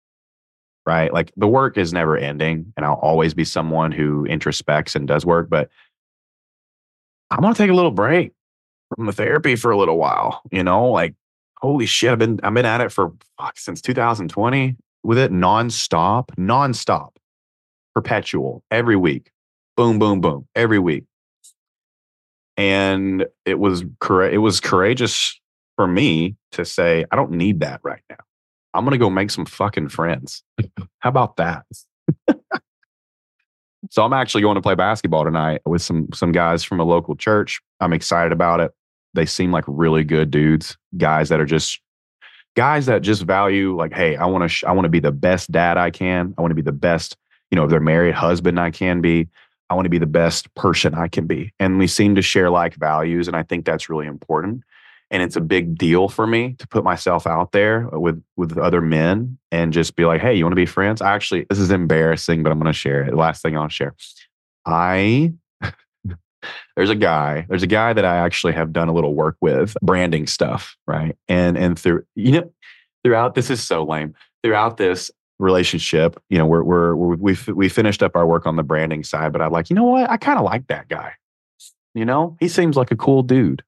right? 0.89 1.13
Like 1.13 1.31
the 1.37 1.47
work 1.47 1.77
is 1.77 1.93
never 1.93 2.17
ending, 2.17 2.73
and 2.75 2.87
I'll 2.87 2.95
always 2.95 3.35
be 3.35 3.45
someone 3.45 3.93
who 3.93 4.27
introspects 4.27 4.97
and 4.97 5.07
does 5.07 5.27
work, 5.27 5.51
but 5.51 5.69
I'm 7.31 7.43
gonna 7.43 7.55
take 7.55 7.69
a 7.69 7.75
little 7.75 7.91
break 7.91 8.33
from 8.97 9.05
the 9.05 9.13
therapy 9.13 9.55
for 9.55 9.71
a 9.71 9.77
little 9.77 9.99
while, 9.99 10.41
you 10.51 10.65
know, 10.65 10.87
like 10.87 11.15
holy 11.59 11.85
shit, 11.85 12.11
I've 12.11 12.19
been 12.19 12.41
I've 12.43 12.55
been 12.55 12.65
at 12.65 12.81
it 12.81 12.91
for 12.91 13.13
fuck 13.37 13.59
since 13.59 13.83
2020 13.83 14.77
with 15.03 15.19
it 15.19 15.33
nonstop, 15.33 16.29
nonstop, 16.37 17.17
perpetual, 17.95 18.63
every 18.71 18.97
week. 18.97 19.31
Boom, 19.77 19.99
boom, 19.99 20.21
boom, 20.21 20.47
every 20.55 20.79
week. 20.79 21.05
And 22.57 23.27
it 23.45 23.59
was. 23.59 23.83
It 23.83 24.39
was 24.39 24.59
courageous 24.59 25.39
for 25.77 25.87
me 25.87 26.35
to 26.53 26.65
say, 26.65 27.05
I 27.13 27.17
don't 27.17 27.31
need 27.31 27.61
that 27.61 27.81
right 27.85 28.03
now. 28.11 28.17
I'm 28.75 28.85
to 28.91 28.99
go 28.99 29.11
make 29.11 29.31
some 29.31 29.47
fucking 29.47 29.89
friends. 29.89 30.43
How 30.99 31.09
about 31.09 31.37
that? 31.37 31.65
so 33.91 34.05
I'm 34.05 34.13
actually 34.13 34.43
going 34.43 34.57
to 34.57 34.61
play 34.61 34.75
basketball 34.75 35.25
tonight 35.25 35.61
with 35.65 35.83
some 35.83 36.09
some 36.13 36.33
guys 36.33 36.65
from 36.65 36.81
a 36.81 36.85
local 36.85 37.17
church. 37.17 37.61
I'm 37.81 37.93
excited 37.93 38.33
about 38.33 38.61
it. 38.61 38.73
They 39.15 39.25
seem 39.25 39.53
like 39.53 39.65
really 39.67 40.05
good 40.05 40.31
dudes, 40.31 40.77
guys 40.97 41.29
that 41.29 41.41
are 41.41 41.47
just 41.47 41.81
guys 42.59 42.87
that 42.87 43.03
just 43.03 43.23
value 43.23 43.77
like, 43.77 43.93
hey, 43.93 44.17
I 44.17 44.27
want 44.27 44.43
to 44.43 44.49
sh- 44.49 44.65
I 44.65 44.73
want 44.73 44.85
to 44.85 44.91
be 44.91 44.99
the 44.99 45.13
best 45.13 45.53
dad 45.53 45.79
I 45.79 45.91
can. 45.91 46.35
I 46.37 46.41
want 46.41 46.51
to 46.51 46.57
be 46.57 46.63
the 46.63 46.73
best, 46.73 47.17
you 47.53 47.57
know, 47.57 47.63
if 47.65 47.71
they're 47.71 47.79
married 47.79 48.15
husband 48.15 48.59
I 48.59 48.73
can 48.73 49.01
be. 49.01 49.29
I 49.71 49.75
want 49.75 49.85
to 49.85 49.91
be 49.91 49.99
the 49.99 50.07
best 50.07 50.53
person 50.55 50.95
I 50.95 51.09
can 51.09 51.27
be. 51.27 51.53
And 51.61 51.79
we 51.79 51.87
seem 51.87 52.15
to 52.17 52.23
share 52.23 52.51
like 52.51 52.75
values 52.75 53.29
and 53.29 53.37
I 53.37 53.45
think 53.45 53.65
that's 53.65 53.89
really 53.89 54.07
important 54.07 54.65
and 55.11 55.23
it's 55.23 55.37
a 55.37 55.41
big 55.41 55.79
deal 55.79 56.09
for 56.09 56.27
me 56.27 56.55
to 56.59 56.67
put 56.67 56.85
myself 56.85 57.27
out 57.27 57.53
there 57.53 57.89
with 57.93 58.23
with 58.37 58.59
other 58.59 58.81
men 58.81 59.39
and 59.51 59.73
just 59.73 59.97
be 59.97 60.05
like 60.05 60.21
hey 60.21 60.35
you 60.35 60.45
want 60.45 60.53
to 60.53 60.57
be 60.57 60.67
friends 60.67 61.01
actually 61.01 61.47
this 61.49 61.59
is 61.59 61.71
embarrassing 61.71 62.43
but 62.43 62.51
i'm 62.51 62.59
going 62.59 62.73
to 62.73 62.79
share 62.79 63.05
it 63.05 63.15
last 63.15 63.43
thing 63.43 63.57
i'll 63.57 63.69
share 63.69 63.95
i 64.67 65.33
there's 66.77 66.91
a 66.91 66.95
guy 66.95 67.47
there's 67.49 67.63
a 67.63 67.69
guy 67.69 67.93
that 67.93 68.05
i 68.05 68.17
actually 68.17 68.53
have 68.53 68.73
done 68.73 68.89
a 68.89 68.93
little 68.93 69.15
work 69.15 69.37
with 69.41 69.77
branding 69.83 70.27
stuff 70.27 70.77
right? 70.87 71.17
And 71.29 71.57
and 71.59 71.79
through 71.79 72.05
you 72.15 72.33
know 72.33 72.53
throughout 73.05 73.35
this 73.35 73.51
is 73.51 73.65
so 73.65 73.85
lame. 73.85 74.15
Throughout 74.43 74.77
this 74.77 75.11
relationship 75.39 76.21
you 76.31 76.39
know 76.39 76.47
we're 76.47 76.63
we're, 76.63 76.95
we 76.95 77.37
we 77.55 77.69
finished 77.69 78.03
up 78.03 78.17
our 78.17 78.27
work 78.27 78.47
on 78.47 78.57
the 78.57 78.63
branding 78.65 79.05
side 79.05 79.33
but 79.33 79.41
i'm 79.41 79.53
like 79.53 79.71
you 79.71 79.77
know 79.77 79.85
what? 79.85 80.11
I 80.11 80.17
kind 80.17 80.39
of 80.39 80.45
like 80.45 80.67
that 80.67 80.89
guy. 80.89 81.13
You 81.95 82.05
know? 82.05 82.37
He 82.41 82.49
seems 82.49 82.77
like 82.77 82.91
a 82.91 82.97
cool 82.97 83.23
dude. 83.23 83.63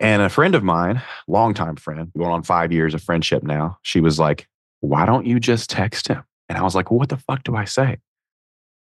And 0.00 0.20
a 0.22 0.28
friend 0.28 0.54
of 0.54 0.62
mine, 0.62 1.02
longtime 1.26 1.76
friend, 1.76 2.12
going 2.16 2.30
on 2.30 2.42
five 2.42 2.70
years 2.70 2.92
of 2.94 3.02
friendship 3.02 3.42
now, 3.42 3.78
she 3.82 4.00
was 4.00 4.18
like, 4.18 4.46
Why 4.80 5.06
don't 5.06 5.26
you 5.26 5.40
just 5.40 5.70
text 5.70 6.08
him? 6.08 6.22
And 6.48 6.58
I 6.58 6.62
was 6.62 6.74
like, 6.74 6.90
well, 6.90 6.98
What 6.98 7.08
the 7.08 7.16
fuck 7.16 7.42
do 7.44 7.56
I 7.56 7.64
say? 7.64 7.98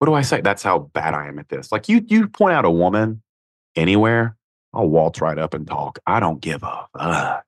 What 0.00 0.06
do 0.06 0.14
I 0.14 0.22
say? 0.22 0.40
That's 0.40 0.62
how 0.62 0.78
bad 0.78 1.12
I 1.12 1.28
am 1.28 1.38
at 1.38 1.50
this. 1.50 1.70
Like 1.70 1.86
you, 1.86 2.02
you 2.08 2.26
point 2.26 2.54
out 2.54 2.64
a 2.64 2.70
woman 2.70 3.22
anywhere, 3.76 4.34
I'll 4.72 4.88
waltz 4.88 5.20
right 5.20 5.38
up 5.38 5.52
and 5.52 5.66
talk. 5.66 5.98
I 6.06 6.20
don't 6.20 6.40
give 6.40 6.62
a 6.62 6.86
fuck. 6.96 7.44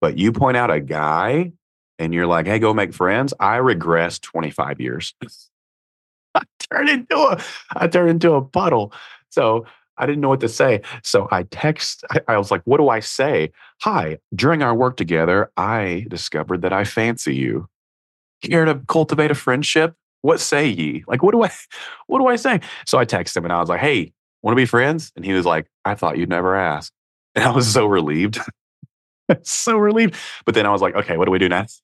But 0.00 0.16
you 0.16 0.32
point 0.32 0.56
out 0.56 0.70
a 0.70 0.80
guy 0.80 1.52
and 1.98 2.14
you're 2.14 2.26
like, 2.26 2.46
hey, 2.46 2.58
go 2.58 2.72
make 2.72 2.94
friends. 2.94 3.34
I 3.38 3.56
regress 3.56 4.18
25 4.18 4.80
years. 4.80 5.14
I 6.34 6.42
turn 6.72 6.88
into 6.88 7.18
a 7.18 7.38
I 7.76 7.86
turn 7.86 8.08
into 8.08 8.32
a 8.32 8.42
puddle. 8.42 8.94
So 9.28 9.66
I 9.98 10.06
didn't 10.06 10.22
know 10.22 10.30
what 10.30 10.40
to 10.40 10.48
say. 10.48 10.80
So 11.02 11.28
I 11.30 11.42
text, 11.42 12.02
I, 12.26 12.38
was 12.38 12.50
like, 12.50 12.62
what 12.64 12.78
do 12.78 12.88
I 12.88 13.00
say? 13.00 13.52
Hi, 13.82 14.16
during 14.34 14.62
our 14.62 14.74
work 14.74 14.96
together, 14.96 15.50
I 15.58 16.06
discovered 16.08 16.62
that 16.62 16.72
I 16.72 16.84
fancy 16.84 17.36
you. 17.36 17.68
Care 18.42 18.64
to 18.64 18.80
cultivate 18.88 19.30
a 19.30 19.34
friendship? 19.34 19.94
What 20.22 20.40
say 20.40 20.68
ye? 20.68 21.04
Like, 21.06 21.22
what 21.22 21.32
do 21.32 21.42
I, 21.42 21.50
what 22.06 22.18
do 22.18 22.26
I 22.26 22.36
say? 22.36 22.60
So 22.86 22.98
I 22.98 23.04
text 23.04 23.36
him 23.36 23.44
and 23.44 23.52
I 23.52 23.60
was 23.60 23.68
like, 23.68 23.80
hey, 23.80 24.12
want 24.42 24.56
to 24.56 24.60
be 24.60 24.66
friends? 24.66 25.12
And 25.16 25.24
he 25.24 25.32
was 25.32 25.46
like, 25.46 25.66
I 25.84 25.94
thought 25.94 26.18
you'd 26.18 26.28
never 26.28 26.54
ask. 26.54 26.92
And 27.36 27.44
I 27.44 27.52
was 27.52 27.72
so 27.72 27.86
relieved. 27.86 28.40
so 29.42 29.76
relieved. 29.76 30.16
But 30.44 30.56
then 30.56 30.66
I 30.66 30.70
was 30.70 30.82
like, 30.82 30.96
okay, 30.96 31.16
what 31.16 31.26
do 31.26 31.30
we 31.30 31.38
do 31.38 31.48
next? 31.48 31.80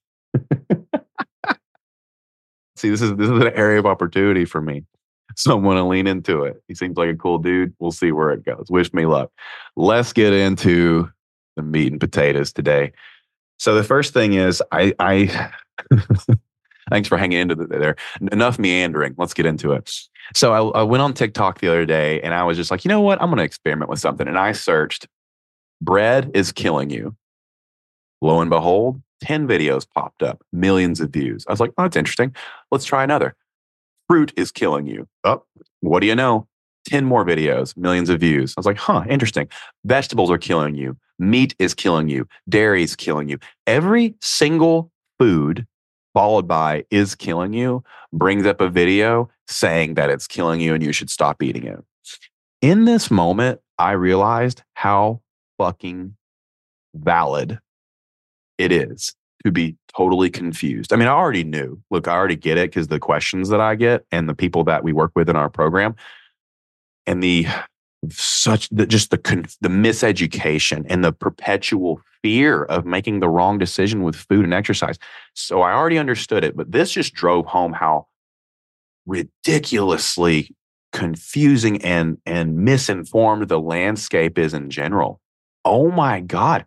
See, 2.74 2.90
this 2.90 3.00
is 3.00 3.14
this 3.14 3.30
is 3.30 3.40
an 3.40 3.52
area 3.54 3.78
of 3.78 3.86
opportunity 3.86 4.44
for 4.44 4.60
me. 4.60 4.84
So 5.36 5.56
I'm 5.56 5.62
going 5.62 5.76
to 5.76 5.84
lean 5.84 6.06
into 6.06 6.42
it. 6.42 6.62
He 6.66 6.74
seems 6.74 6.96
like 6.96 7.10
a 7.10 7.14
cool 7.14 7.38
dude. 7.38 7.74
We'll 7.78 7.92
see 7.92 8.10
where 8.10 8.30
it 8.30 8.44
goes. 8.44 8.66
Wish 8.70 8.92
me 8.92 9.06
luck. 9.06 9.30
Let's 9.76 10.12
get 10.12 10.32
into 10.32 11.10
the 11.56 11.62
meat 11.62 11.92
and 11.92 12.00
potatoes 12.00 12.52
today. 12.52 12.92
So 13.58 13.74
the 13.74 13.84
first 13.84 14.12
thing 14.12 14.34
is 14.34 14.62
I, 14.72 14.94
I 14.98 15.50
thanks 16.90 17.08
for 17.08 17.16
hanging 17.16 17.38
into 17.38 17.54
the, 17.54 17.66
there. 17.66 17.96
Enough 18.32 18.58
meandering. 18.58 19.14
Let's 19.18 19.34
get 19.34 19.46
into 19.46 19.72
it. 19.72 19.90
So 20.34 20.52
I, 20.52 20.80
I 20.80 20.82
went 20.82 21.02
on 21.02 21.12
TikTok 21.14 21.60
the 21.60 21.68
other 21.68 21.86
day 21.86 22.20
and 22.22 22.34
I 22.34 22.42
was 22.44 22.56
just 22.56 22.70
like, 22.70 22.84
you 22.84 22.88
know 22.88 23.00
what? 23.00 23.20
I'm 23.20 23.28
going 23.28 23.38
to 23.38 23.44
experiment 23.44 23.90
with 23.90 24.00
something. 24.00 24.26
And 24.26 24.38
I 24.38 24.52
searched 24.52 25.06
bread 25.80 26.30
is 26.34 26.52
killing 26.52 26.90
you. 26.90 27.16
Lo 28.22 28.40
and 28.40 28.50
behold, 28.50 29.00
10 29.22 29.46
videos 29.46 29.86
popped 29.88 30.22
up, 30.22 30.42
millions 30.52 31.00
of 31.00 31.10
views. 31.10 31.44
I 31.48 31.52
was 31.52 31.60
like, 31.60 31.72
oh, 31.78 31.82
that's 31.82 31.96
interesting. 31.96 32.34
Let's 32.70 32.84
try 32.84 33.04
another. 33.04 33.36
Fruit 34.08 34.32
is 34.36 34.50
killing 34.50 34.86
you. 34.86 35.08
Oh, 35.24 35.44
what 35.80 36.00
do 36.00 36.06
you 36.06 36.14
know? 36.14 36.46
10 36.86 37.04
more 37.04 37.24
videos, 37.24 37.76
millions 37.76 38.08
of 38.08 38.20
views. 38.20 38.54
I 38.56 38.60
was 38.60 38.66
like, 38.66 38.78
huh, 38.78 39.04
interesting. 39.08 39.48
Vegetables 39.84 40.30
are 40.30 40.38
killing 40.38 40.76
you. 40.76 40.96
Meat 41.18 41.54
is 41.58 41.74
killing 41.74 42.08
you. 42.08 42.28
Dairy 42.48 42.82
is 42.82 42.94
killing 42.94 43.28
you. 43.28 43.38
Every 43.66 44.14
single 44.20 44.92
food 45.18 45.66
followed 46.16 46.48
by 46.48 46.82
is 46.90 47.14
killing 47.14 47.52
you 47.52 47.84
brings 48.10 48.46
up 48.46 48.62
a 48.62 48.70
video 48.70 49.28
saying 49.48 49.92
that 49.96 50.08
it's 50.08 50.26
killing 50.26 50.62
you 50.62 50.72
and 50.72 50.82
you 50.82 50.90
should 50.90 51.10
stop 51.10 51.42
eating 51.42 51.64
it. 51.64 51.78
In 52.62 52.86
this 52.86 53.10
moment, 53.10 53.60
I 53.78 53.92
realized 53.92 54.62
how 54.72 55.20
fucking 55.58 56.16
valid 56.94 57.58
it 58.56 58.72
is 58.72 59.14
to 59.44 59.52
be 59.52 59.76
totally 59.94 60.30
confused. 60.30 60.90
I 60.90 60.96
mean, 60.96 61.06
I 61.06 61.12
already 61.12 61.44
knew. 61.44 61.82
Look, 61.90 62.08
I 62.08 62.14
already 62.14 62.36
get 62.36 62.56
it 62.56 62.70
because 62.70 62.88
the 62.88 62.98
questions 62.98 63.50
that 63.50 63.60
I 63.60 63.74
get 63.74 64.06
and 64.10 64.26
the 64.26 64.34
people 64.34 64.64
that 64.64 64.82
we 64.82 64.94
work 64.94 65.12
with 65.14 65.28
in 65.28 65.36
our 65.36 65.50
program 65.50 65.96
and 67.06 67.22
the 67.22 67.46
such 68.12 68.68
the, 68.70 68.86
just 68.86 69.10
the 69.10 69.18
the 69.60 69.68
miseducation 69.68 70.84
and 70.88 71.04
the 71.04 71.12
perpetual 71.12 72.00
fear 72.22 72.64
of 72.64 72.84
making 72.84 73.20
the 73.20 73.28
wrong 73.28 73.58
decision 73.58 74.02
with 74.02 74.16
food 74.16 74.44
and 74.44 74.54
exercise. 74.54 74.98
So 75.34 75.62
I 75.62 75.72
already 75.72 75.98
understood 75.98 76.44
it, 76.44 76.56
but 76.56 76.72
this 76.72 76.92
just 76.92 77.14
drove 77.14 77.46
home 77.46 77.72
how 77.72 78.06
ridiculously 79.06 80.54
confusing 80.92 81.82
and 81.82 82.18
and 82.26 82.56
misinformed 82.56 83.48
the 83.48 83.60
landscape 83.60 84.38
is 84.38 84.54
in 84.54 84.70
general. 84.70 85.20
Oh 85.64 85.90
my 85.90 86.20
god. 86.20 86.64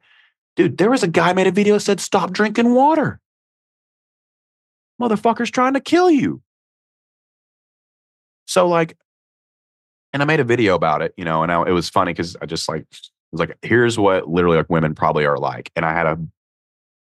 Dude, 0.56 0.78
there 0.78 0.90
was 0.90 1.04
a 1.04 1.08
guy 1.08 1.34
made 1.34 1.48
a 1.48 1.52
video 1.52 1.76
that 1.76 1.82
said 1.82 2.00
stop 2.00 2.32
drinking 2.32 2.74
water. 2.74 3.20
Motherfucker's 5.02 5.52
trying 5.52 5.74
to 5.74 5.80
kill 5.80 6.12
you. 6.12 6.42
So 8.46 8.68
like 8.68 8.98
and 10.14 10.22
I 10.22 10.26
made 10.26 10.40
a 10.40 10.44
video 10.44 10.76
about 10.76 11.02
it, 11.02 11.14
you 11.18 11.26
know, 11.26 11.44
and 11.44 11.52
I, 11.52 11.62
it 11.68 11.72
was 11.72 11.90
funny 11.90 12.14
because 12.14 12.36
I 12.42 12.46
just 12.46 12.68
like 12.68 12.82
it 12.82 13.10
was 13.32 13.40
like 13.40 13.58
here's 13.62 13.98
what 14.00 14.28
literally 14.28 14.58
like 14.58 14.70
women 14.70 14.96
probably 14.96 15.26
are 15.26 15.38
like, 15.38 15.72
and 15.76 15.86
I 15.86 15.94
had 15.94 16.06
a 16.06 16.20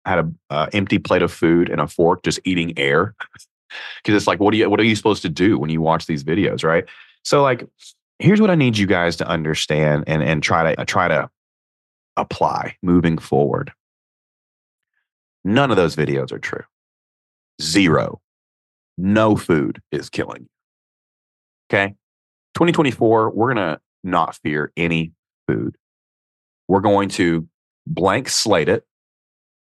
had 0.04 0.18
a 0.18 0.32
uh, 0.50 0.66
empty 0.72 0.98
plate 0.98 1.22
of 1.22 1.32
food 1.32 1.68
and 1.68 1.80
a 1.80 1.86
fork, 1.86 2.22
just 2.22 2.40
eating 2.44 2.78
air, 2.78 3.14
because 4.02 4.16
it's 4.16 4.26
like 4.26 4.40
what 4.40 4.52
do 4.52 4.58
you 4.58 4.68
what 4.70 4.80
are 4.80 4.84
you 4.84 4.96
supposed 4.96 5.22
to 5.22 5.28
do 5.28 5.58
when 5.58 5.70
you 5.70 5.80
watch 5.80 6.06
these 6.06 6.24
videos, 6.24 6.64
right? 6.64 6.84
So 7.24 7.42
like 7.42 7.66
here's 8.18 8.40
what 8.40 8.50
I 8.50 8.54
need 8.54 8.78
you 8.78 8.86
guys 8.86 9.16
to 9.16 9.26
understand 9.26 10.04
and 10.06 10.22
and 10.22 10.42
try 10.42 10.74
to 10.74 10.84
try 10.84 11.08
to 11.08 11.28
apply 12.16 12.76
moving 12.82 13.18
forward. 13.18 13.72
None 15.44 15.70
of 15.70 15.76
those 15.76 15.96
videos 15.96 16.30
are 16.30 16.38
true. 16.38 16.64
Zero. 17.60 18.20
No 18.96 19.36
food 19.36 19.80
is 19.90 20.08
killing 20.10 20.42
you. 20.42 20.48
Okay. 21.70 21.94
2024, 22.54 23.30
we're 23.30 23.54
going 23.54 23.74
to 23.74 23.80
not 24.04 24.36
fear 24.36 24.72
any 24.76 25.12
food. 25.46 25.76
We're 26.68 26.80
going 26.80 27.08
to 27.10 27.48
blank 27.86 28.28
slate 28.28 28.68
it, 28.68 28.84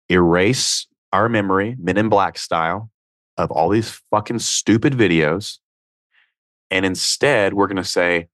erase 0.08 0.86
our 1.12 1.28
memory, 1.28 1.76
men 1.78 1.96
in 1.96 2.08
black 2.08 2.38
style, 2.38 2.90
of 3.36 3.50
all 3.50 3.68
these 3.68 4.00
fucking 4.10 4.38
stupid 4.38 4.94
videos. 4.94 5.58
And 6.70 6.84
instead, 6.84 7.54
we're 7.54 7.66
going 7.66 7.76
to 7.76 7.84
say, 7.84 8.28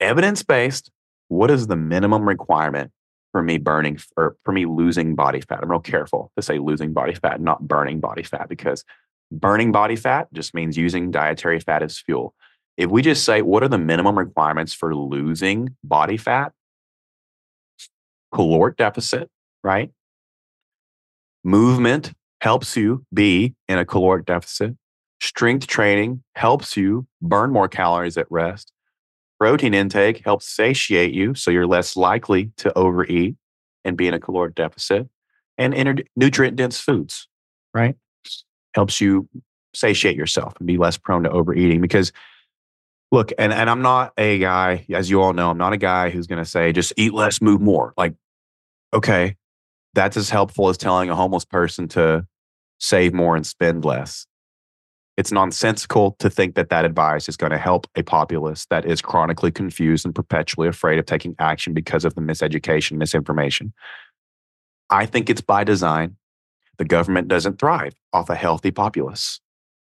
evidence 0.00 0.42
based, 0.42 0.90
what 1.28 1.50
is 1.50 1.66
the 1.66 1.76
minimum 1.76 2.26
requirement 2.26 2.90
for 3.32 3.42
me 3.42 3.58
burning 3.58 3.98
or 4.16 4.36
for 4.44 4.52
me 4.52 4.66
losing 4.66 5.14
body 5.14 5.40
fat? 5.40 5.60
I'm 5.62 5.70
real 5.70 5.80
careful 5.80 6.32
to 6.36 6.42
say 6.42 6.58
losing 6.58 6.92
body 6.92 7.14
fat, 7.14 7.40
not 7.40 7.66
burning 7.66 8.00
body 8.00 8.22
fat, 8.22 8.48
because 8.48 8.84
burning 9.30 9.72
body 9.72 9.96
fat 9.96 10.32
just 10.32 10.54
means 10.54 10.76
using 10.76 11.10
dietary 11.10 11.60
fat 11.60 11.82
as 11.82 11.98
fuel. 11.98 12.34
If 12.80 12.90
we 12.90 13.02
just 13.02 13.26
say, 13.26 13.42
what 13.42 13.62
are 13.62 13.68
the 13.68 13.76
minimum 13.76 14.18
requirements 14.18 14.72
for 14.72 14.94
losing 14.94 15.76
body 15.84 16.16
fat? 16.16 16.52
Caloric 18.34 18.78
deficit, 18.78 19.28
right? 19.62 19.90
Movement 21.44 22.14
helps 22.40 22.78
you 22.78 23.04
be 23.12 23.54
in 23.68 23.76
a 23.76 23.84
caloric 23.84 24.24
deficit. 24.24 24.78
Strength 25.20 25.66
training 25.66 26.22
helps 26.36 26.74
you 26.74 27.06
burn 27.20 27.52
more 27.52 27.68
calories 27.68 28.16
at 28.16 28.26
rest. 28.30 28.72
Protein 29.38 29.74
intake 29.74 30.24
helps 30.24 30.48
satiate 30.48 31.12
you 31.12 31.34
so 31.34 31.50
you're 31.50 31.66
less 31.66 31.98
likely 31.98 32.50
to 32.56 32.72
overeat 32.78 33.36
and 33.84 33.94
be 33.98 34.08
in 34.08 34.14
a 34.14 34.20
caloric 34.20 34.54
deficit. 34.54 35.06
And 35.58 35.74
inter- 35.74 36.04
nutrient 36.16 36.56
dense 36.56 36.80
foods, 36.80 37.28
right? 37.74 37.94
Helps 38.74 39.02
you 39.02 39.28
satiate 39.74 40.16
yourself 40.16 40.54
and 40.58 40.66
be 40.66 40.78
less 40.78 40.96
prone 40.96 41.24
to 41.24 41.30
overeating 41.30 41.82
because 41.82 42.10
look, 43.10 43.32
and, 43.38 43.52
and 43.52 43.68
I'm 43.68 43.82
not 43.82 44.12
a 44.16 44.38
guy, 44.38 44.86
as 44.90 45.10
you 45.10 45.22
all 45.22 45.32
know, 45.32 45.50
I'm 45.50 45.58
not 45.58 45.72
a 45.72 45.78
guy 45.78 46.10
who's 46.10 46.26
going 46.26 46.42
to 46.42 46.48
say, 46.48 46.72
just 46.72 46.92
eat 46.96 47.12
less, 47.12 47.42
move 47.42 47.60
more. 47.60 47.92
Like, 47.96 48.14
okay, 48.92 49.36
that's 49.94 50.16
as 50.16 50.30
helpful 50.30 50.68
as 50.68 50.78
telling 50.78 51.10
a 51.10 51.16
homeless 51.16 51.44
person 51.44 51.88
to 51.88 52.26
save 52.78 53.12
more 53.12 53.36
and 53.36 53.46
spend 53.46 53.84
less. 53.84 54.26
It's 55.16 55.32
nonsensical 55.32 56.16
to 56.20 56.30
think 56.30 56.54
that 56.54 56.70
that 56.70 56.84
advice 56.84 57.28
is 57.28 57.36
going 57.36 57.50
to 57.50 57.58
help 57.58 57.86
a 57.94 58.02
populace 58.02 58.66
that 58.70 58.86
is 58.86 59.02
chronically 59.02 59.50
confused 59.50 60.06
and 60.06 60.14
perpetually 60.14 60.68
afraid 60.68 60.98
of 60.98 61.04
taking 61.04 61.34
action 61.38 61.74
because 61.74 62.04
of 62.04 62.14
the 62.14 62.22
miseducation, 62.22 62.96
misinformation. 62.96 63.74
I 64.88 65.06
think 65.06 65.28
it's 65.28 65.42
by 65.42 65.64
design. 65.64 66.16
The 66.78 66.84
government 66.86 67.28
doesn't 67.28 67.58
thrive 67.58 67.92
off 68.12 68.30
a 68.30 68.34
healthy 68.34 68.70
populace, 68.70 69.40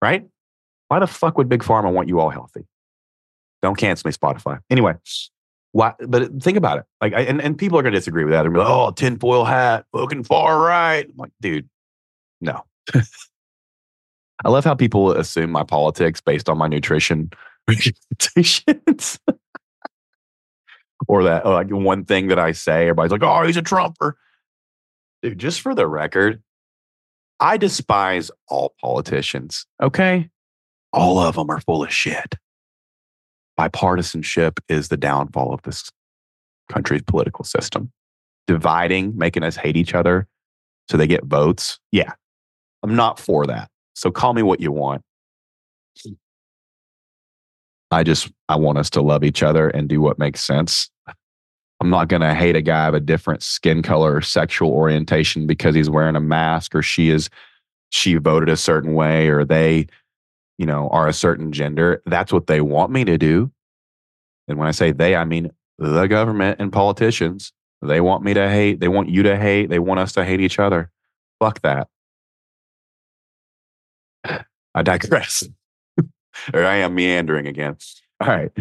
right? 0.02 0.28
Why 0.90 1.00
the 1.00 1.08
fuck 1.08 1.38
would 1.38 1.50
Big 1.50 1.64
Pharma 1.64 1.92
want 1.92 2.08
you 2.08 2.20
all 2.20 2.30
healthy? 2.30 2.68
Don't 3.66 3.78
cancel 3.80 4.08
me, 4.08 4.14
Spotify. 4.14 4.60
Anyway, 4.70 4.94
why, 5.72 5.96
but 6.08 6.44
think 6.44 6.56
about 6.56 6.78
it. 6.78 6.86
Like, 7.02 7.14
I, 7.14 7.22
and, 7.22 7.42
and 7.42 7.58
people 7.58 7.80
are 7.80 7.82
going 7.82 7.94
to 7.94 8.00
disagree 8.00 8.24
with 8.24 8.32
that 8.34 8.46
and 8.46 8.54
be 8.54 8.60
like, 8.60 8.70
oh, 8.70 8.92
tinfoil 8.92 9.44
hat, 9.44 9.88
looking 9.92 10.24
far 10.24 10.60
right. 10.60 11.04
I'm 11.04 11.18
like, 11.18 11.32
dude, 11.42 11.68
no. 12.42 12.64
I 12.94 14.50
love 14.50 14.66
how 14.66 14.76
people 14.76 15.14
assume 15.14 15.50
my 15.50 15.64
politics 15.64 16.22
based 16.22 16.48
on 16.48 16.60
my 16.60 16.68
nutrition 16.68 17.32
recommendations. 17.68 19.20
or 21.08 21.24
that, 21.24 21.44
like 21.44 21.72
one 21.72 22.06
thing 22.06 22.28
that 22.28 22.38
I 22.38 22.52
say, 22.52 22.84
everybody's 22.84 23.14
like, 23.14 23.24
oh, 23.24 23.48
he's 23.48 23.58
a 23.58 23.64
Trumper. 23.64 24.16
Dude, 25.24 25.40
just 25.40 25.60
for 25.62 25.74
the 25.74 25.88
record, 25.88 26.44
I 27.40 27.58
despise 27.58 28.30
all 28.48 28.76
politicians. 28.80 29.66
Okay. 29.82 30.30
All 30.94 31.18
of 31.18 31.34
them 31.34 31.50
are 31.50 31.62
full 31.62 31.84
of 31.84 31.92
shit 31.92 32.36
bipartisanship 33.60 34.60
is 34.70 34.90
the 34.90 34.98
downfall 34.98 35.54
of 35.54 35.62
this 35.64 35.92
country's 36.72 37.04
political 37.04 37.44
system. 37.44 37.92
Dividing, 38.48 39.18
making 39.18 39.44
us 39.44 39.56
hate 39.56 39.78
each 39.78 39.96
other 39.96 40.28
so 40.90 40.98
they 40.98 41.08
get 41.08 41.26
votes. 41.26 41.80
Yeah, 41.92 42.14
I'm 42.84 42.96
not 42.96 43.20
for 43.20 43.46
that. 43.48 43.70
So 43.96 44.12
call 44.12 44.34
me 44.34 44.44
what 44.44 44.60
you 44.60 44.72
want. 44.72 45.02
I 47.92 48.04
just 48.04 48.32
I 48.50 48.56
want 48.58 48.78
us 48.78 48.90
to 48.92 49.02
love 49.02 49.24
each 49.24 49.42
other 49.42 49.70
and 49.70 49.88
do 49.88 50.02
what 50.02 50.20
makes 50.20 50.42
sense. 50.42 50.90
I'm 51.80 51.90
not 51.90 52.08
going 52.08 52.22
to 52.22 52.34
hate 52.34 52.56
a 52.56 52.62
guy 52.62 52.88
of 52.88 52.94
a 52.94 53.00
different 53.00 53.44
skin 53.44 53.82
color 53.82 54.16
or 54.16 54.22
sexual 54.22 54.72
orientation 54.72 55.46
because 55.46 55.76
he's 55.76 55.90
wearing 55.90 56.16
a 56.16 56.22
mask 56.22 56.74
or 56.74 56.82
she 56.82 57.10
is 57.10 57.30
she 57.90 58.16
voted 58.16 58.50
a 58.50 58.58
certain 58.58 58.94
way 58.94 59.30
or 59.30 59.46
they 59.46 59.88
you 60.58 60.66
know, 60.66 60.90
are 60.90 61.08
a 61.08 61.14
certain 61.14 61.52
gender. 61.52 62.02
That's 62.06 62.32
what 62.32 62.48
they 62.48 62.62
want 62.62 62.92
me 62.92 63.04
to 63.06 63.18
do. 63.18 63.52
And 64.48 64.58
when 64.58 64.68
I 64.68 64.72
say 64.72 64.92
they, 64.92 65.16
I 65.16 65.26
mean 65.26 65.52
the 65.78 66.08
government 66.08 66.60
and 66.60 66.72
politicians. 66.72 67.52
They 67.82 68.02
want 68.02 68.24
me 68.24 68.34
to 68.34 68.50
hate. 68.50 68.80
They 68.80 68.88
want 68.88 69.10
you 69.10 69.24
to 69.24 69.38
hate. 69.38 69.70
They 69.70 69.80
want 69.80 70.00
us 70.00 70.14
to 70.14 70.26
hate 70.26 70.42
each 70.42 70.60
other. 70.60 70.90
Fuck 71.40 71.62
that. 71.62 71.88
I 74.24 74.82
digress. 74.82 75.48
or 76.54 76.66
I 76.66 76.78
am 76.78 76.96
meandering 76.96 77.48
again. 77.48 77.78
All 78.22 78.28
right. 78.28 78.52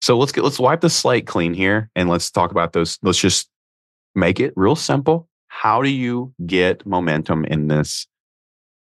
So 0.00 0.18
let's 0.18 0.32
get 0.32 0.44
let's 0.44 0.58
wipe 0.58 0.80
the 0.80 0.90
slate 0.90 1.26
clean 1.26 1.54
here 1.54 1.90
and 1.94 2.08
let's 2.08 2.30
talk 2.30 2.50
about 2.50 2.72
those. 2.72 2.98
Let's 3.02 3.18
just 3.18 3.48
make 4.14 4.40
it 4.40 4.52
real 4.56 4.76
simple. 4.76 5.28
How 5.46 5.82
do 5.82 5.88
you 5.88 6.34
get 6.44 6.84
momentum 6.84 7.44
in 7.44 7.68
this 7.68 8.06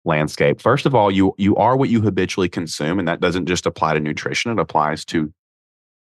landscape. 0.08 0.62
First 0.62 0.86
of 0.86 0.96
all, 0.96 1.12
you 1.12 1.36
you 1.38 1.56
are 1.58 1.78
what 1.78 1.90
you 1.90 2.02
habitually 2.02 2.50
consume, 2.50 2.98
and 2.98 3.08
that 3.08 3.20
doesn't 3.20 3.46
just 3.46 3.66
apply 3.66 3.94
to 3.94 4.00
nutrition; 4.00 4.52
it 4.52 4.60
applies 4.60 5.06
to 5.06 5.32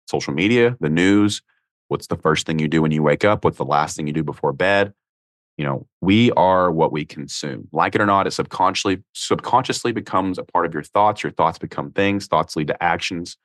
social 0.06 0.34
media, 0.34 0.76
the 0.80 0.90
news. 0.90 1.40
What's 1.88 2.08
the 2.08 2.16
first 2.16 2.46
thing 2.46 2.58
you 2.58 2.68
do 2.68 2.82
when 2.82 2.92
you 2.92 3.02
wake 3.02 3.24
up? 3.24 3.44
What's 3.44 3.58
the 3.58 3.64
last 3.64 3.96
thing 3.96 4.06
you 4.06 4.12
do 4.12 4.24
before 4.24 4.52
bed? 4.52 4.92
You 5.56 5.64
know, 5.64 5.86
we 6.00 6.32
are 6.32 6.70
what 6.72 6.90
we 6.90 7.04
consume. 7.04 7.68
Like 7.72 7.94
it 7.94 8.00
or 8.00 8.06
not, 8.06 8.26
it 8.26 8.32
subconsciously 8.32 9.02
subconsciously 9.14 9.92
becomes 9.92 10.38
a 10.38 10.44
part 10.44 10.66
of 10.66 10.74
your 10.74 10.82
thoughts. 10.82 11.22
Your 11.22 11.32
thoughts 11.32 11.58
become 11.58 11.92
things. 11.92 12.26
Thoughts 12.26 12.56
lead 12.56 12.66
to 12.68 12.82
actions. 12.82 13.36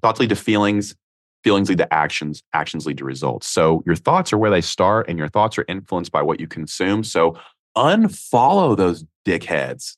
Thoughts 0.00 0.18
lead 0.18 0.30
to 0.30 0.36
feelings. 0.36 0.96
Feelings 1.44 1.68
lead 1.68 1.78
to 1.78 1.92
actions. 1.92 2.42
Actions 2.52 2.86
lead 2.86 2.98
to 2.98 3.04
results. 3.04 3.46
So 3.48 3.82
your 3.86 3.96
thoughts 3.96 4.32
are 4.32 4.38
where 4.38 4.50
they 4.50 4.60
start, 4.60 5.08
and 5.08 5.18
your 5.18 5.28
thoughts 5.28 5.58
are 5.58 5.64
influenced 5.68 6.12
by 6.12 6.22
what 6.22 6.40
you 6.40 6.46
consume. 6.46 7.04
So 7.04 7.36
unfollow 7.76 8.76
those 8.76 9.04
dickheads. 9.26 9.96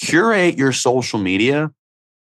Curate 0.00 0.56
your 0.56 0.72
social 0.72 1.18
media 1.18 1.70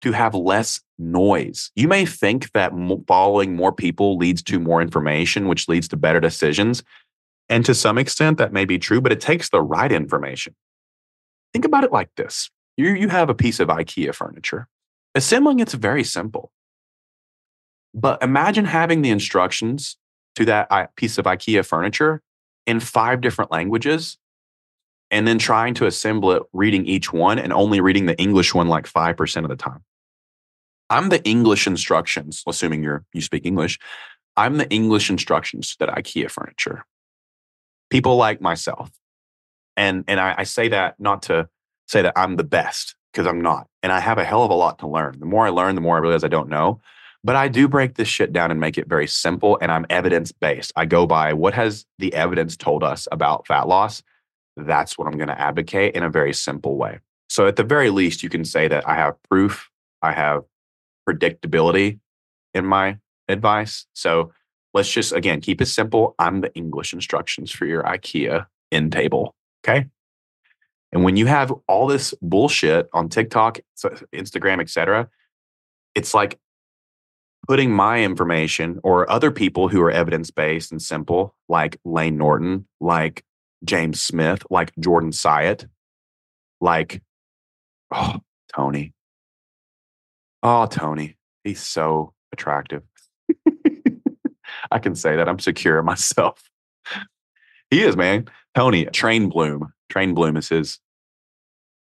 to 0.02 0.12
have 0.12 0.34
less 0.34 0.82
noise. 0.98 1.72
You 1.76 1.88
may 1.88 2.06
think 2.06 2.52
that 2.54 2.74
following 3.08 3.56
more 3.56 3.72
people 3.72 4.18
leads 4.18 4.42
to 4.44 4.60
more 4.60 4.82
information, 4.82 5.48
which 5.48 5.68
leads 5.68 5.88
to 5.90 5.98
better 5.98 6.20
decisions. 6.20 6.84
And 7.50 7.66
to 7.66 7.76
some 7.76 7.98
extent, 7.98 8.38
that 8.40 8.54
may 8.54 8.66
be 8.66 8.80
true, 8.80 9.02
but 9.02 9.12
it 9.12 9.22
takes 9.22 9.50
the 9.50 9.62
right 9.62 9.92
information. 9.92 10.56
Think 11.54 11.66
about 11.66 11.84
it 11.84 11.92
like 11.92 12.10
this 12.16 12.50
you, 12.78 12.94
you 12.94 13.10
have 13.10 13.30
a 13.30 13.36
piece 13.36 13.60
of 13.60 13.68
IKEA 13.68 14.16
furniture. 14.16 14.68
Assembling 15.14 15.60
it's 15.60 15.74
very 15.74 16.04
simple. 16.04 16.52
But 17.94 18.24
imagine 18.24 18.66
having 18.66 19.02
the 19.02 19.10
instructions 19.10 19.98
to 20.36 20.46
that 20.46 20.96
piece 20.96 21.18
of 21.18 21.26
IKEA 21.26 21.66
furniture 21.66 22.22
in 22.66 22.80
five 22.80 23.22
different 23.22 23.52
languages 23.52 24.18
and 25.10 25.28
then 25.28 25.38
trying 25.38 25.74
to 25.76 25.86
assemble 25.86 26.32
it, 26.32 26.44
reading 26.54 26.86
each 26.86 27.12
one 27.12 27.38
and 27.38 27.52
only 27.52 27.82
reading 27.82 28.06
the 28.06 28.18
English 28.18 28.54
one 28.54 28.68
like 28.68 28.86
5% 28.86 29.44
of 29.44 29.50
the 29.50 29.56
time. 29.56 29.84
I'm 30.90 31.10
the 31.10 31.24
English 31.24 31.68
instructions, 31.68 32.44
assuming 32.48 32.84
you're 32.84 33.06
you 33.14 33.22
speak 33.22 33.46
English. 33.46 33.80
I'm 34.36 34.58
the 34.58 34.70
English 34.70 35.10
instructions 35.10 35.76
that 35.80 35.90
IKEA 35.90 36.30
furniture. 36.30 36.86
People 37.90 38.18
like 38.18 38.42
myself. 38.42 38.92
And 39.78 40.04
and 40.08 40.20
I, 40.20 40.36
I 40.40 40.44
say 40.44 40.68
that 40.70 41.00
not 41.00 41.24
to 41.24 41.48
say 41.88 42.02
that 42.02 42.14
I'm 42.18 42.36
the 42.36 42.44
best, 42.44 42.96
because 43.12 43.28
I'm 43.28 43.42
not. 43.42 43.68
And 43.84 43.92
I 43.92 44.00
have 44.00 44.18
a 44.18 44.26
hell 44.26 44.44
of 44.44 44.52
a 44.52 44.56
lot 44.56 44.80
to 44.80 44.88
learn. 44.88 45.20
The 45.20 45.26
more 45.26 45.46
I 45.46 45.50
learn, 45.50 45.76
the 45.76 45.82
more 45.82 45.96
I 45.96 46.00
realize 46.00 46.24
I 46.24 46.30
don't 46.30 46.50
know. 46.50 46.82
But 47.24 47.36
I 47.36 47.48
do 47.48 47.68
break 47.68 47.96
this 47.96 48.08
shit 48.08 48.34
down 48.34 48.50
and 48.50 48.60
make 48.60 48.78
it 48.78 48.88
very 48.88 49.08
simple. 49.08 49.58
And 49.62 49.72
I'm 49.72 49.86
evidence 49.90 50.32
based. 50.32 50.72
I 50.76 50.86
go 50.86 51.06
by 51.06 51.34
what 51.34 51.54
has 51.54 51.86
the 52.00 52.14
evidence 52.14 52.58
told 52.58 52.84
us 52.84 53.08
about 53.12 53.46
fat 53.48 53.68
loss. 53.68 54.02
That's 54.58 54.98
what 54.98 55.08
I'm 55.08 55.18
going 55.18 55.28
to 55.30 55.40
advocate 55.40 55.96
in 55.96 56.04
a 56.04 56.10
very 56.10 56.34
simple 56.34 56.78
way. 56.78 57.00
So, 57.30 57.48
at 57.48 57.56
the 57.56 57.64
very 57.64 57.90
least, 57.90 58.24
you 58.24 58.30
can 58.30 58.44
say 58.44 58.68
that 58.68 58.88
I 58.88 58.96
have 58.96 59.16
proof, 59.30 59.70
I 60.02 60.12
have 60.12 60.44
predictability 61.08 62.00
in 62.54 62.66
my 62.66 62.98
advice. 63.30 63.86
So, 63.94 64.34
let's 64.74 64.92
just 64.92 65.14
again 65.14 65.40
keep 65.40 65.62
it 65.62 65.68
simple. 65.68 66.16
I'm 66.20 66.42
the 66.42 66.54
English 66.56 66.92
instructions 66.92 67.52
for 67.52 67.66
your 67.66 67.84
IKEA 67.84 68.48
end 68.72 68.92
table. 68.92 69.36
Okay. 69.64 69.86
And 70.92 71.06
when 71.06 71.16
you 71.16 71.26
have 71.28 71.54
all 71.68 71.88
this 71.88 72.14
bullshit 72.22 72.90
on 72.94 73.08
TikTok, 73.08 73.60
Instagram, 74.14 74.60
etc., 74.60 75.10
it's 75.96 76.14
like 76.14 76.38
putting 77.48 77.72
my 77.72 78.04
information 78.04 78.80
or 78.84 79.10
other 79.10 79.32
people 79.32 79.68
who 79.68 79.82
are 79.82 79.92
evidence 79.92 80.32
based 80.32 80.72
and 80.72 80.82
simple, 80.82 81.36
like 81.50 81.80
Layne 81.84 82.18
Norton, 82.18 82.68
like 82.80 83.24
James 83.64 84.02
Smith, 84.02 84.44
like 84.50 84.72
Jordan 84.80 85.12
Syatt, 85.12 85.66
like 86.60 87.02
oh 87.92 88.18
Tony. 88.56 88.94
Oh 90.44 90.66
Tony, 90.66 91.18
he's 91.44 91.62
so 91.62 92.14
attractive. 92.32 92.84
I 94.72 94.80
can 94.80 94.96
say 94.96 95.16
that 95.16 95.28
I'm 95.28 95.40
secure 95.40 95.80
in 95.80 95.86
myself. 95.86 96.44
He 97.70 97.84
is, 97.84 97.96
man. 97.96 98.28
Tony 98.54 98.84
Train 98.88 99.30
Bloom. 99.30 99.72
Train 99.90 100.14
Bloom 100.14 100.36
is 100.36 100.50
his 100.50 100.80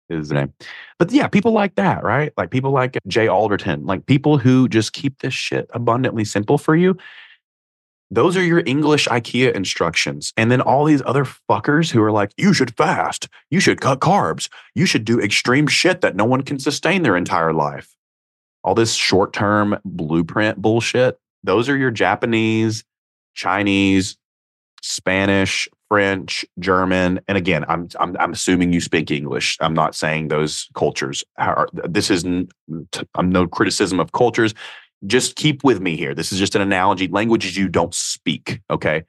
his 0.08 0.32
name. 0.32 0.52
But 0.98 1.10
yeah, 1.12 1.28
people 1.28 1.52
like 1.52 1.74
that, 1.76 2.02
right? 2.02 2.32
Like 2.36 2.50
people 2.50 2.70
like 2.70 2.98
Jay 3.06 3.28
Alderton, 3.28 3.86
like 3.86 4.06
people 4.06 4.38
who 4.38 4.68
just 4.68 4.92
keep 4.92 5.20
this 5.20 5.34
shit 5.34 5.68
abundantly 5.72 6.24
simple 6.24 6.58
for 6.58 6.74
you. 6.74 6.96
Those 8.10 8.36
are 8.38 8.42
your 8.42 8.62
English 8.64 9.06
IKEA 9.06 9.52
instructions. 9.54 10.32
And 10.36 10.50
then 10.50 10.62
all 10.62 10.84
these 10.84 11.02
other 11.04 11.24
fuckers 11.24 11.90
who 11.90 12.02
are 12.02 12.12
like, 12.12 12.32
you 12.38 12.54
should 12.54 12.74
fast, 12.76 13.28
you 13.50 13.60
should 13.60 13.82
cut 13.82 14.00
carbs, 14.00 14.48
you 14.74 14.86
should 14.86 15.04
do 15.04 15.20
extreme 15.20 15.66
shit 15.66 16.00
that 16.00 16.16
no 16.16 16.24
one 16.24 16.42
can 16.42 16.58
sustain 16.58 17.02
their 17.02 17.16
entire 17.16 17.52
life. 17.52 17.94
All 18.64 18.74
this 18.74 18.94
short 18.94 19.32
term 19.32 19.78
blueprint 19.84 20.60
bullshit. 20.60 21.18
Those 21.44 21.68
are 21.68 21.76
your 21.76 21.90
Japanese, 21.90 22.82
Chinese, 23.34 24.16
Spanish, 24.82 25.68
French, 25.88 26.44
German, 26.58 27.20
and 27.28 27.38
again, 27.38 27.64
I'm 27.68 27.88
I'm, 27.98 28.16
I'm 28.18 28.32
assuming 28.32 28.72
you 28.72 28.80
speak 28.80 29.10
English. 29.10 29.56
I'm 29.60 29.74
not 29.74 29.94
saying 29.94 30.28
those 30.28 30.68
cultures. 30.74 31.24
Are, 31.38 31.68
this 31.72 32.10
is 32.10 32.24
mm, 32.24 32.48
I'm 33.14 33.30
no 33.30 33.46
criticism 33.46 33.98
of 33.98 34.12
cultures. 34.12 34.54
Just 35.06 35.36
keep 35.36 35.64
with 35.64 35.80
me 35.80 35.96
here. 35.96 36.14
This 36.14 36.32
is 36.32 36.38
just 36.38 36.54
an 36.54 36.62
analogy. 36.62 37.08
Languages 37.08 37.56
you 37.56 37.68
don't 37.68 37.94
speak. 37.94 38.60
Okay, 38.70 39.04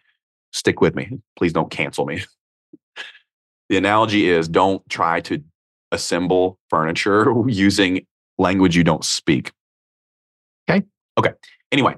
stick 0.51 0.79
with 0.79 0.95
me. 0.95 1.19
Please 1.35 1.51
don't 1.53 1.69
cancel 1.69 2.05
me. 2.05 2.23
the 3.69 3.77
analogy 3.77 4.29
is 4.29 4.47
don't 4.47 4.87
try 4.89 5.19
to 5.21 5.43
assemble 5.91 6.59
furniture 6.69 7.33
using 7.47 8.05
language 8.37 8.75
you 8.75 8.83
don't 8.83 9.03
speak. 9.03 9.51
Okay. 10.69 10.85
Okay. 11.17 11.33
Anyway, 11.71 11.95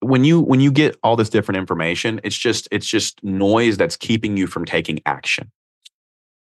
when 0.00 0.24
you 0.24 0.40
when 0.40 0.60
you 0.60 0.70
get 0.70 0.98
all 1.02 1.16
this 1.16 1.30
different 1.30 1.58
information 1.58 2.20
it's 2.24 2.36
just 2.36 2.68
it's 2.70 2.86
just 2.86 3.22
noise 3.22 3.76
that's 3.76 3.96
keeping 3.96 4.36
you 4.36 4.46
from 4.46 4.64
taking 4.64 5.00
action. 5.06 5.50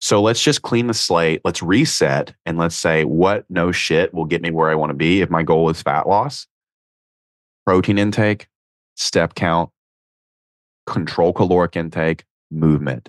So 0.01 0.23
let's 0.23 0.43
just 0.43 0.63
clean 0.63 0.87
the 0.87 0.95
slate 0.95 1.41
let's 1.45 1.63
reset 1.63 2.35
and 2.47 2.59
let's 2.59 2.77
say 2.77 3.05
what? 3.05 3.45
No 3.49 3.73
shit 3.73 4.15
will 4.15 4.25
get 4.25 4.43
me 4.43 4.51
where 4.51 4.71
i 4.71 4.75
want 4.75 4.91
to 4.91 4.95
be 4.95 5.21
if 5.21 5.31
my 5.31 5.43
goal 5.43 5.69
is 5.71 5.83
fat 5.83 6.07
loss. 6.09 6.47
Protein 7.67 7.99
intake 7.99 8.49
step 8.95 9.35
count 9.35 9.71
control 10.87 11.33
caloric 11.33 11.77
intake 11.77 12.25
movement. 12.51 13.09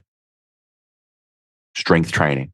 Strength 1.75 2.11
training. 2.11 2.51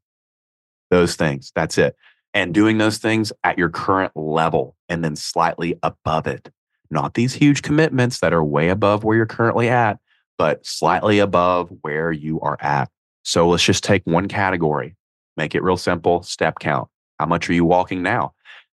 Those 0.91 1.15
things 1.15 1.51
that's 1.55 1.77
it. 1.77 1.95
And 2.33 2.53
doing 2.53 2.77
those 2.77 2.97
things 2.97 3.31
at 3.45 3.57
your 3.57 3.69
current 3.69 4.11
level 4.13 4.75
and 4.89 5.03
then 5.03 5.15
slightly 5.15 5.79
above 5.81 6.27
it 6.27 6.51
not 6.89 7.13
these 7.13 7.33
huge 7.33 7.61
commitments 7.61 8.19
that 8.19 8.33
are 8.33 8.43
way 8.43 8.69
above 8.69 9.03
where 9.03 9.17
you're 9.17 9.25
currently 9.25 9.69
at, 9.69 9.99
but 10.37 10.65
slightly 10.65 11.19
above 11.19 11.71
where 11.81 12.11
you 12.11 12.39
are 12.41 12.57
at. 12.59 12.89
So 13.23 13.49
let's 13.49 13.63
just 13.63 13.83
take 13.83 14.03
one 14.05 14.27
category, 14.27 14.95
make 15.37 15.55
it 15.55 15.63
real 15.63 15.77
simple 15.77 16.23
step 16.23 16.59
count. 16.59 16.87
How 17.19 17.25
much 17.25 17.49
are 17.49 17.53
you 17.53 17.65
walking 17.65 18.03
now? 18.03 18.33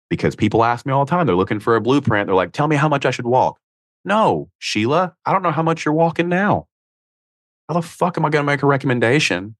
Because 0.09 0.35
people 0.35 0.64
ask 0.64 0.85
me 0.85 0.92
all 0.92 1.05
the 1.05 1.11
time, 1.11 1.27
they're 1.27 1.37
looking 1.37 1.61
for 1.61 1.77
a 1.77 1.81
blueprint. 1.81 2.27
They're 2.27 2.35
like, 2.35 2.53
tell 2.53 2.66
me 2.66 2.77
how 2.77 2.88
much 2.88 3.07
I 3.07 3.11
should 3.11 3.27
walk. 3.27 3.59
No, 4.05 4.51
Sheila, 4.59 5.14
I 5.25 5.33
don't 5.33 5.42
know 5.42 5.53
how 5.53 5.62
much 5.62 5.85
you're 5.85 5.94
walking 5.94 6.29
now. 6.29 6.66
How 7.68 7.75
the 7.75 7.83
fuck 7.83 8.18
am 8.18 8.25
I 8.25 8.31
going 8.31 8.44
to 8.44 8.46
make 8.46 8.62
a 8.62 8.66
recommendation 8.66 9.55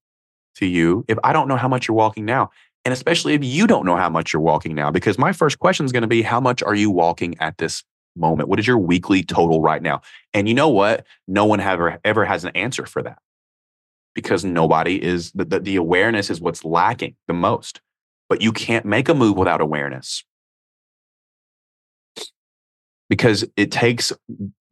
to 0.57 0.67
you 0.67 1.05
if 1.07 1.19
I 1.23 1.33
don't 1.33 1.47
know 1.47 1.57
how 1.57 1.69
much 1.69 1.87
you're 1.87 1.97
walking 1.97 2.25
now? 2.25 2.51
And 2.85 2.93
especially 2.93 3.35
if 3.35 3.45
you 3.45 3.67
don't 3.67 3.85
know 3.85 3.97
how 3.97 4.09
much 4.09 4.33
you're 4.33 4.43
walking 4.43 4.75
now, 4.75 4.91
because 4.91 5.19
my 5.19 5.33
first 5.33 5.59
question 5.59 5.85
is 5.85 5.93
going 5.93 6.03
to 6.03 6.09
be, 6.09 6.23
how 6.23 6.41
much 6.41 6.63
are 6.63 6.75
you 6.75 6.91
walking 6.91 7.39
at 7.39 7.59
this 7.59 7.85
moment? 8.17 8.49
What 8.49 8.59
is 8.59 8.67
your 8.67 8.79
weekly 8.79 9.23
total 9.23 9.61
right 9.61 9.83
now? 9.83 10.03
And 10.35 10.49
you 10.49 10.55
know 10.55 10.69
what? 10.69 11.07
No 11.27 11.45
one 11.45 11.61
ever 11.61 11.99
ever 12.05 12.25
has 12.25 12.45
an 12.45 12.53
answer 12.55 12.87
for 12.87 13.03
that 13.03 13.19
because 14.15 14.45
nobody 14.45 15.03
is 15.03 15.33
the, 15.33 15.45
the, 15.45 15.61
the 15.61 15.77
awareness 15.77 16.31
is 16.31 16.41
what's 16.41 16.65
lacking 16.65 17.17
the 17.29 17.35
most. 17.35 17.81
But 18.29 18.43
you 18.43 18.53
can't 18.53 18.85
make 18.87 19.09
a 19.09 19.15
move 19.15 19.37
without 19.37 19.61
awareness 19.61 20.25
because 23.09 23.45
it 23.57 23.73
takes 23.73 24.13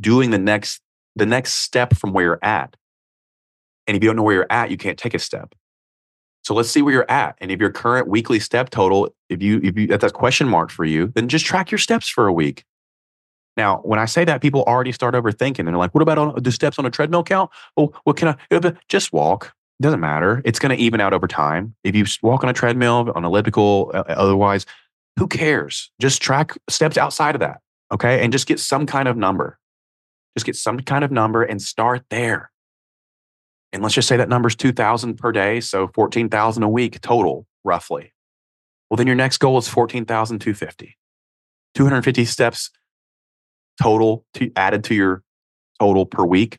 doing 0.00 0.30
the 0.30 0.38
next 0.38 0.80
the 1.16 1.26
next 1.26 1.54
step 1.54 1.94
from 1.96 2.12
where 2.12 2.24
you're 2.24 2.44
at. 2.44 2.76
And 3.86 3.96
if 3.96 4.02
you 4.02 4.08
don't 4.08 4.16
know 4.16 4.22
where 4.22 4.36
you're 4.36 4.46
at, 4.50 4.70
you 4.70 4.76
can't 4.76 4.98
take 4.98 5.14
a 5.14 5.18
step. 5.18 5.54
So 6.44 6.54
let's 6.54 6.70
see 6.70 6.80
where 6.80 6.94
you're 6.94 7.10
at. 7.10 7.36
And 7.40 7.50
if 7.50 7.58
your 7.58 7.70
current 7.70 8.06
weekly 8.06 8.38
step 8.38 8.70
total, 8.70 9.14
if 9.28 9.42
you 9.42 9.60
if 9.62 9.76
you 9.76 9.88
that's 9.88 10.04
a 10.04 10.10
question 10.10 10.48
mark 10.48 10.70
for 10.70 10.84
you, 10.84 11.08
then 11.14 11.28
just 11.28 11.44
track 11.44 11.70
your 11.70 11.78
steps 11.78 12.08
for 12.08 12.26
a 12.26 12.32
week. 12.32 12.64
Now, 13.58 13.78
when 13.78 13.98
I 13.98 14.04
say 14.04 14.24
that, 14.24 14.40
people 14.40 14.62
already 14.62 14.92
start 14.92 15.14
overthinking. 15.14 15.64
They're 15.64 15.76
like, 15.76 15.92
what 15.92 16.00
about 16.00 16.16
on 16.16 16.40
the 16.40 16.52
steps 16.52 16.78
on 16.78 16.86
a 16.86 16.90
treadmill 16.90 17.24
count? 17.24 17.50
Oh, 17.76 17.92
what 18.04 18.16
can 18.16 18.28
I 18.28 18.72
just 18.88 19.12
walk? 19.12 19.52
Doesn't 19.82 19.98
matter. 19.98 20.40
It's 20.44 20.60
going 20.60 20.74
to 20.74 20.80
even 20.80 21.00
out 21.00 21.12
over 21.12 21.26
time. 21.26 21.74
If 21.82 21.96
you 21.96 22.06
walk 22.22 22.44
on 22.44 22.50
a 22.50 22.52
treadmill, 22.52 23.12
on 23.16 23.24
elliptical, 23.24 23.90
uh, 23.92 24.04
uh, 24.08 24.14
otherwise, 24.16 24.64
who 25.18 25.26
cares? 25.26 25.90
Just 26.00 26.22
track 26.22 26.52
steps 26.70 26.96
outside 26.96 27.34
of 27.34 27.40
that. 27.40 27.60
Okay. 27.92 28.22
And 28.22 28.32
just 28.32 28.46
get 28.46 28.60
some 28.60 28.86
kind 28.86 29.08
of 29.08 29.16
number. 29.16 29.58
Just 30.36 30.46
get 30.46 30.54
some 30.54 30.78
kind 30.78 31.02
of 31.02 31.10
number 31.10 31.42
and 31.42 31.60
start 31.60 32.04
there. 32.10 32.52
And 33.72 33.82
let's 33.82 33.94
just 33.96 34.06
say 34.06 34.16
that 34.16 34.28
number 34.28 34.48
is 34.48 34.54
2,000 34.54 35.16
per 35.16 35.32
day. 35.32 35.58
So 35.58 35.88
14,000 35.94 36.62
a 36.62 36.68
week 36.68 37.00
total, 37.00 37.44
roughly. 37.64 38.12
Well, 38.88 38.96
then 38.96 39.08
your 39.08 39.16
next 39.16 39.38
goal 39.38 39.58
is 39.58 39.66
14,250. 39.66 40.96
250 41.74 42.24
steps 42.24 42.70
total 43.80 44.24
to, 44.34 44.50
added 44.56 44.84
to 44.84 44.94
your 44.94 45.22
total 45.80 46.06
per 46.06 46.24
week, 46.24 46.58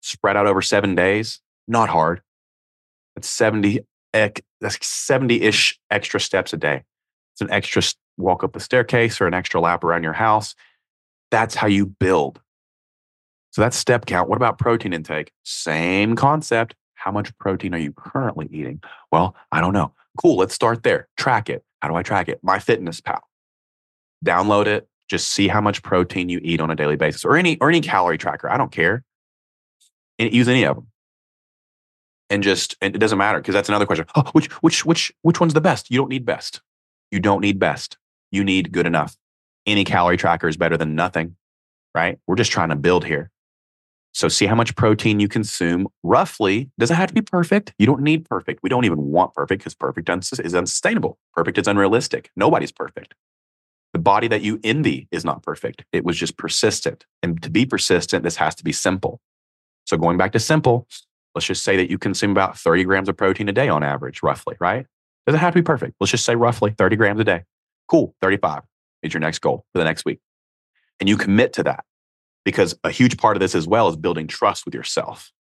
spread 0.00 0.36
out 0.36 0.46
over 0.46 0.62
seven 0.62 0.94
days, 0.94 1.40
not 1.66 1.88
hard. 1.88 2.20
That's 3.14 3.28
70, 3.28 3.80
that's 4.12 4.86
70 4.86 5.42
ish 5.42 5.78
extra 5.90 6.20
steps 6.20 6.52
a 6.52 6.56
day. 6.56 6.84
It's 7.34 7.40
an 7.40 7.50
extra 7.50 7.82
walk 8.16 8.44
up 8.44 8.52
the 8.52 8.60
staircase 8.60 9.20
or 9.20 9.26
an 9.26 9.34
extra 9.34 9.60
lap 9.60 9.84
around 9.84 10.02
your 10.02 10.12
house. 10.12 10.54
That's 11.30 11.54
how 11.54 11.66
you 11.66 11.86
build. 11.86 12.40
So 13.50 13.60
that's 13.60 13.76
step 13.76 14.06
count. 14.06 14.28
What 14.28 14.36
about 14.36 14.58
protein 14.58 14.92
intake? 14.92 15.32
Same 15.44 16.16
concept. 16.16 16.74
How 16.94 17.12
much 17.12 17.36
protein 17.38 17.74
are 17.74 17.78
you 17.78 17.92
currently 17.92 18.48
eating? 18.50 18.82
Well, 19.12 19.36
I 19.52 19.60
don't 19.60 19.72
know. 19.72 19.92
Cool. 20.20 20.36
Let's 20.36 20.54
start 20.54 20.82
there. 20.82 21.08
Track 21.16 21.50
it. 21.50 21.64
How 21.80 21.88
do 21.88 21.94
I 21.94 22.02
track 22.02 22.28
it? 22.28 22.40
MyFitnessPal. 22.44 23.20
Download 24.24 24.66
it, 24.66 24.88
just 25.08 25.30
see 25.30 25.48
how 25.48 25.60
much 25.60 25.82
protein 25.82 26.28
you 26.28 26.40
eat 26.42 26.60
on 26.60 26.70
a 26.70 26.76
daily 26.76 26.96
basis 26.96 27.24
or 27.24 27.36
any 27.36 27.58
or 27.60 27.68
any 27.68 27.80
calorie 27.80 28.18
tracker. 28.18 28.50
I 28.50 28.56
don't 28.56 28.72
care. 28.72 29.04
And 30.18 30.32
use 30.32 30.48
any 30.48 30.64
of 30.64 30.76
them. 30.76 30.86
And 32.30 32.42
just 32.42 32.76
and 32.80 32.94
it 32.94 32.98
doesn't 32.98 33.18
matter 33.18 33.38
because 33.38 33.54
that's 33.54 33.68
another 33.68 33.86
question. 33.86 34.06
Oh, 34.16 34.24
which 34.32 34.46
which 34.62 34.84
which 34.84 35.12
which 35.22 35.40
one's 35.40 35.54
the 35.54 35.60
best? 35.60 35.90
You 35.90 35.98
don't 35.98 36.08
need 36.08 36.24
best. 36.24 36.60
You 37.10 37.20
don't 37.20 37.40
need 37.40 37.58
best. 37.58 37.98
You 38.30 38.44
need 38.44 38.72
good 38.72 38.86
enough. 38.86 39.16
Any 39.66 39.84
calorie 39.84 40.16
tracker 40.16 40.48
is 40.48 40.56
better 40.56 40.76
than 40.76 40.94
nothing, 40.94 41.36
right? 41.94 42.18
We're 42.26 42.36
just 42.36 42.52
trying 42.52 42.70
to 42.70 42.76
build 42.76 43.04
here. 43.04 43.30
So 44.12 44.28
see 44.28 44.46
how 44.46 44.54
much 44.54 44.76
protein 44.76 45.18
you 45.18 45.28
consume 45.28 45.88
roughly. 46.04 46.70
Doesn't 46.78 46.96
have 46.96 47.08
to 47.08 47.14
be 47.14 47.20
perfect. 47.20 47.74
You 47.78 47.86
don't 47.86 48.02
need 48.02 48.24
perfect. 48.24 48.60
We 48.62 48.68
don't 48.68 48.84
even 48.84 48.98
want 48.98 49.34
perfect 49.34 49.60
because 49.60 49.74
perfect 49.74 50.08
is 50.08 50.54
unsustainable. 50.54 51.18
Perfect 51.34 51.58
is 51.58 51.66
unrealistic. 51.66 52.30
Nobody's 52.36 52.70
perfect. 52.70 53.14
The 53.94 54.00
body 54.00 54.26
that 54.28 54.42
you 54.42 54.60
envy 54.64 55.08
is 55.12 55.24
not 55.24 55.44
perfect. 55.44 55.84
It 55.92 56.04
was 56.04 56.16
just 56.16 56.36
persistent. 56.36 57.06
And 57.22 57.40
to 57.42 57.48
be 57.48 57.64
persistent, 57.64 58.24
this 58.24 58.36
has 58.36 58.54
to 58.56 58.64
be 58.64 58.72
simple. 58.72 59.20
So 59.86 59.96
going 59.96 60.18
back 60.18 60.32
to 60.32 60.40
simple, 60.40 60.88
let's 61.34 61.46
just 61.46 61.62
say 61.62 61.76
that 61.76 61.88
you 61.88 61.96
consume 61.96 62.32
about 62.32 62.58
30 62.58 62.82
grams 62.84 63.08
of 63.08 63.16
protein 63.16 63.48
a 63.48 63.52
day 63.52 63.68
on 63.68 63.84
average, 63.84 64.20
roughly, 64.22 64.56
right? 64.58 64.86
Doesn't 65.26 65.40
have 65.40 65.54
to 65.54 65.60
be 65.60 65.64
perfect. 65.64 65.94
Let's 66.00 66.10
just 66.10 66.24
say 66.24 66.34
roughly 66.34 66.74
30 66.76 66.96
grams 66.96 67.20
a 67.20 67.24
day. 67.24 67.44
Cool. 67.88 68.16
35 68.20 68.62
is 69.04 69.14
your 69.14 69.20
next 69.20 69.38
goal 69.38 69.64
for 69.72 69.78
the 69.78 69.84
next 69.84 70.04
week. 70.04 70.18
And 70.98 71.08
you 71.08 71.16
commit 71.16 71.52
to 71.54 71.62
that 71.62 71.84
because 72.44 72.76
a 72.82 72.90
huge 72.90 73.16
part 73.16 73.36
of 73.36 73.40
this 73.40 73.54
as 73.54 73.66
well 73.66 73.88
is 73.88 73.96
building 73.96 74.26
trust 74.26 74.64
with 74.64 74.74
yourself. 74.74 75.32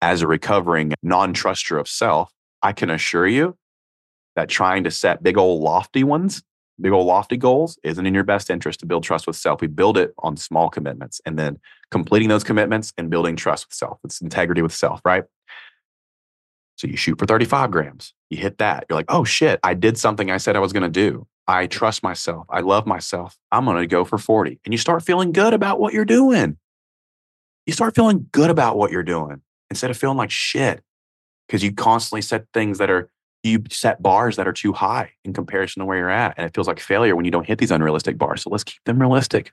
As 0.00 0.22
a 0.22 0.28
recovering 0.28 0.94
non 1.02 1.34
truster 1.34 1.80
of 1.80 1.88
self, 1.88 2.32
I 2.62 2.72
can 2.72 2.90
assure 2.90 3.26
you 3.26 3.56
that 4.36 4.48
trying 4.48 4.84
to 4.84 4.90
set 4.90 5.22
big 5.22 5.36
old 5.36 5.62
lofty 5.62 6.04
ones, 6.04 6.42
big 6.80 6.92
old 6.92 7.06
lofty 7.06 7.36
goals 7.36 7.78
isn't 7.82 8.04
in 8.04 8.14
your 8.14 8.24
best 8.24 8.50
interest 8.50 8.80
to 8.80 8.86
build 8.86 9.02
trust 9.02 9.26
with 9.26 9.36
self. 9.36 9.60
We 9.60 9.66
build 9.66 9.96
it 9.96 10.14
on 10.18 10.36
small 10.36 10.68
commitments 10.68 11.20
and 11.24 11.38
then 11.38 11.58
completing 11.90 12.28
those 12.28 12.44
commitments 12.44 12.92
and 12.96 13.10
building 13.10 13.36
trust 13.36 13.66
with 13.68 13.74
self. 13.74 13.98
It's 14.04 14.20
integrity 14.20 14.62
with 14.62 14.72
self, 14.72 15.00
right? 15.04 15.24
So 16.76 16.86
you 16.86 16.96
shoot 16.96 17.18
for 17.18 17.26
35 17.26 17.70
grams, 17.70 18.14
you 18.30 18.38
hit 18.38 18.58
that. 18.58 18.86
You're 18.88 18.96
like, 18.96 19.10
oh 19.10 19.24
shit, 19.24 19.60
I 19.62 19.74
did 19.74 19.98
something 19.98 20.30
I 20.30 20.38
said 20.38 20.56
I 20.56 20.60
was 20.60 20.72
going 20.72 20.82
to 20.82 20.88
do. 20.88 21.26
I 21.46 21.66
trust 21.66 22.02
myself. 22.02 22.46
I 22.48 22.60
love 22.60 22.86
myself. 22.86 23.36
I'm 23.52 23.64
going 23.64 23.76
to 23.76 23.86
go 23.86 24.04
for 24.04 24.18
40. 24.18 24.60
And 24.64 24.72
you 24.72 24.78
start 24.78 25.02
feeling 25.02 25.32
good 25.32 25.52
about 25.52 25.80
what 25.80 25.92
you're 25.92 26.04
doing. 26.04 26.56
You 27.66 27.72
start 27.72 27.94
feeling 27.94 28.28
good 28.32 28.50
about 28.50 28.76
what 28.78 28.92
you're 28.92 29.02
doing 29.02 29.42
instead 29.68 29.90
of 29.90 29.96
feeling 29.96 30.16
like 30.16 30.30
shit 30.30 30.82
because 31.46 31.62
you 31.62 31.72
constantly 31.72 32.22
set 32.22 32.46
things 32.54 32.78
that 32.78 32.88
are, 32.88 33.10
you 33.42 33.62
set 33.70 34.02
bars 34.02 34.36
that 34.36 34.46
are 34.46 34.52
too 34.52 34.72
high 34.72 35.12
in 35.24 35.32
comparison 35.32 35.80
to 35.80 35.86
where 35.86 35.98
you're 35.98 36.10
at. 36.10 36.34
And 36.36 36.46
it 36.46 36.54
feels 36.54 36.68
like 36.68 36.80
failure 36.80 37.16
when 37.16 37.24
you 37.24 37.30
don't 37.30 37.46
hit 37.46 37.58
these 37.58 37.70
unrealistic 37.70 38.18
bars. 38.18 38.42
So 38.42 38.50
let's 38.50 38.64
keep 38.64 38.82
them 38.84 39.00
realistic. 39.00 39.52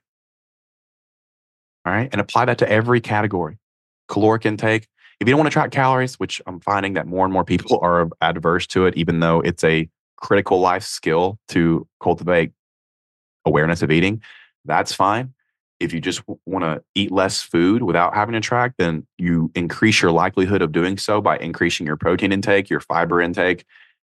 All 1.86 1.94
right. 1.94 2.10
And 2.12 2.20
apply 2.20 2.46
that 2.46 2.58
to 2.60 2.70
every 2.70 3.00
category 3.00 3.58
caloric 4.08 4.46
intake. 4.46 4.88
If 5.20 5.28
you 5.28 5.32
don't 5.32 5.40
want 5.40 5.48
to 5.48 5.54
track 5.54 5.72
calories, 5.72 6.16
which 6.16 6.42
I'm 6.46 6.60
finding 6.60 6.94
that 6.94 7.08
more 7.08 7.26
and 7.26 7.34
more 7.34 7.44
people 7.44 7.80
are 7.82 8.10
adverse 8.22 8.68
to 8.68 8.86
it, 8.86 8.96
even 8.96 9.20
though 9.20 9.42
it's 9.42 9.64
a 9.64 9.90
critical 10.18 10.60
life 10.60 10.84
skill 10.84 11.40
to 11.50 11.88
cultivate 12.02 12.52
awareness 13.46 13.82
of 13.82 13.92
eating, 13.92 14.22
that's 14.66 14.94
fine. 14.94 15.34
If 15.80 15.94
you 15.94 16.02
just 16.02 16.22
want 16.46 16.64
to 16.64 16.84
eat 16.96 17.12
less 17.12 17.42
food 17.42 17.84
without 17.84 18.16
having 18.16 18.34
to 18.34 18.40
track, 18.40 18.74
then 18.78 19.06
you 19.18 19.52
increase 19.54 20.02
your 20.02 20.12
likelihood 20.12 20.62
of 20.62 20.72
doing 20.72 20.98
so 20.98 21.22
by 21.22 21.38
increasing 21.38 21.86
your 21.86 21.98
protein 21.98 22.32
intake, 22.32 22.70
your 22.70 22.80
fiber 22.80 23.22
intake, 23.22 23.64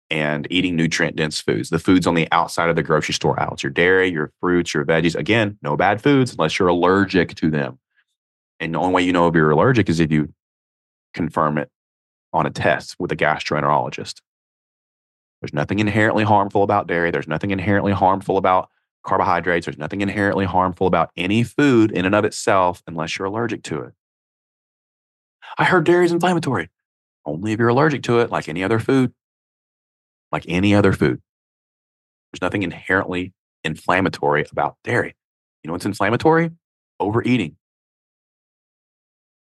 and 0.09 0.45
eating 0.49 0.75
nutrient 0.75 1.15
dense 1.15 1.39
foods. 1.39 1.69
The 1.69 1.79
foods 1.79 2.05
on 2.05 2.15
the 2.15 2.27
outside 2.31 2.69
of 2.69 2.75
the 2.75 2.83
grocery 2.83 3.13
store 3.13 3.39
aisles, 3.39 3.63
your 3.63 3.71
dairy, 3.71 4.09
your 4.09 4.31
fruits, 4.41 4.73
your 4.73 4.85
veggies. 4.85 5.15
Again, 5.15 5.57
no 5.61 5.77
bad 5.77 6.01
foods 6.01 6.33
unless 6.33 6.59
you're 6.59 6.67
allergic 6.67 7.33
to 7.35 7.49
them. 7.49 7.79
And 8.59 8.73
the 8.73 8.79
only 8.79 8.93
way 8.93 9.01
you 9.03 9.13
know 9.13 9.27
if 9.27 9.35
you're 9.35 9.51
allergic 9.51 9.89
is 9.89 9.99
if 9.99 10.11
you 10.11 10.33
confirm 11.13 11.57
it 11.57 11.69
on 12.33 12.45
a 12.45 12.51
test 12.51 12.95
with 12.99 13.11
a 13.11 13.15
gastroenterologist. 13.15 14.21
There's 15.41 15.53
nothing 15.53 15.79
inherently 15.79 16.23
harmful 16.23 16.63
about 16.63 16.87
dairy. 16.87 17.11
There's 17.11 17.27
nothing 17.27 17.51
inherently 17.51 17.91
harmful 17.91 18.37
about 18.37 18.69
carbohydrates. 19.03 19.65
There's 19.65 19.77
nothing 19.77 20.01
inherently 20.01 20.45
harmful 20.45 20.87
about 20.87 21.11
any 21.15 21.43
food 21.43 21.91
in 21.91 22.05
and 22.05 22.15
of 22.15 22.25
itself 22.25 22.81
unless 22.87 23.17
you're 23.17 23.27
allergic 23.27 23.63
to 23.63 23.81
it. 23.81 23.93
I 25.57 25.65
heard 25.65 25.85
dairy 25.85 26.05
is 26.05 26.11
inflammatory. 26.11 26.69
Only 27.25 27.53
if 27.53 27.59
you're 27.59 27.69
allergic 27.69 28.03
to 28.03 28.19
it, 28.19 28.31
like 28.31 28.49
any 28.49 28.63
other 28.63 28.79
food. 28.79 29.13
Like 30.31 30.45
any 30.47 30.73
other 30.73 30.93
food. 30.93 31.21
There's 32.31 32.41
nothing 32.41 32.63
inherently 32.63 33.33
inflammatory 33.63 34.45
about 34.51 34.77
dairy. 34.83 35.15
You 35.63 35.67
know 35.67 35.73
what's 35.73 35.85
inflammatory? 35.85 36.51
Overeating 36.99 37.55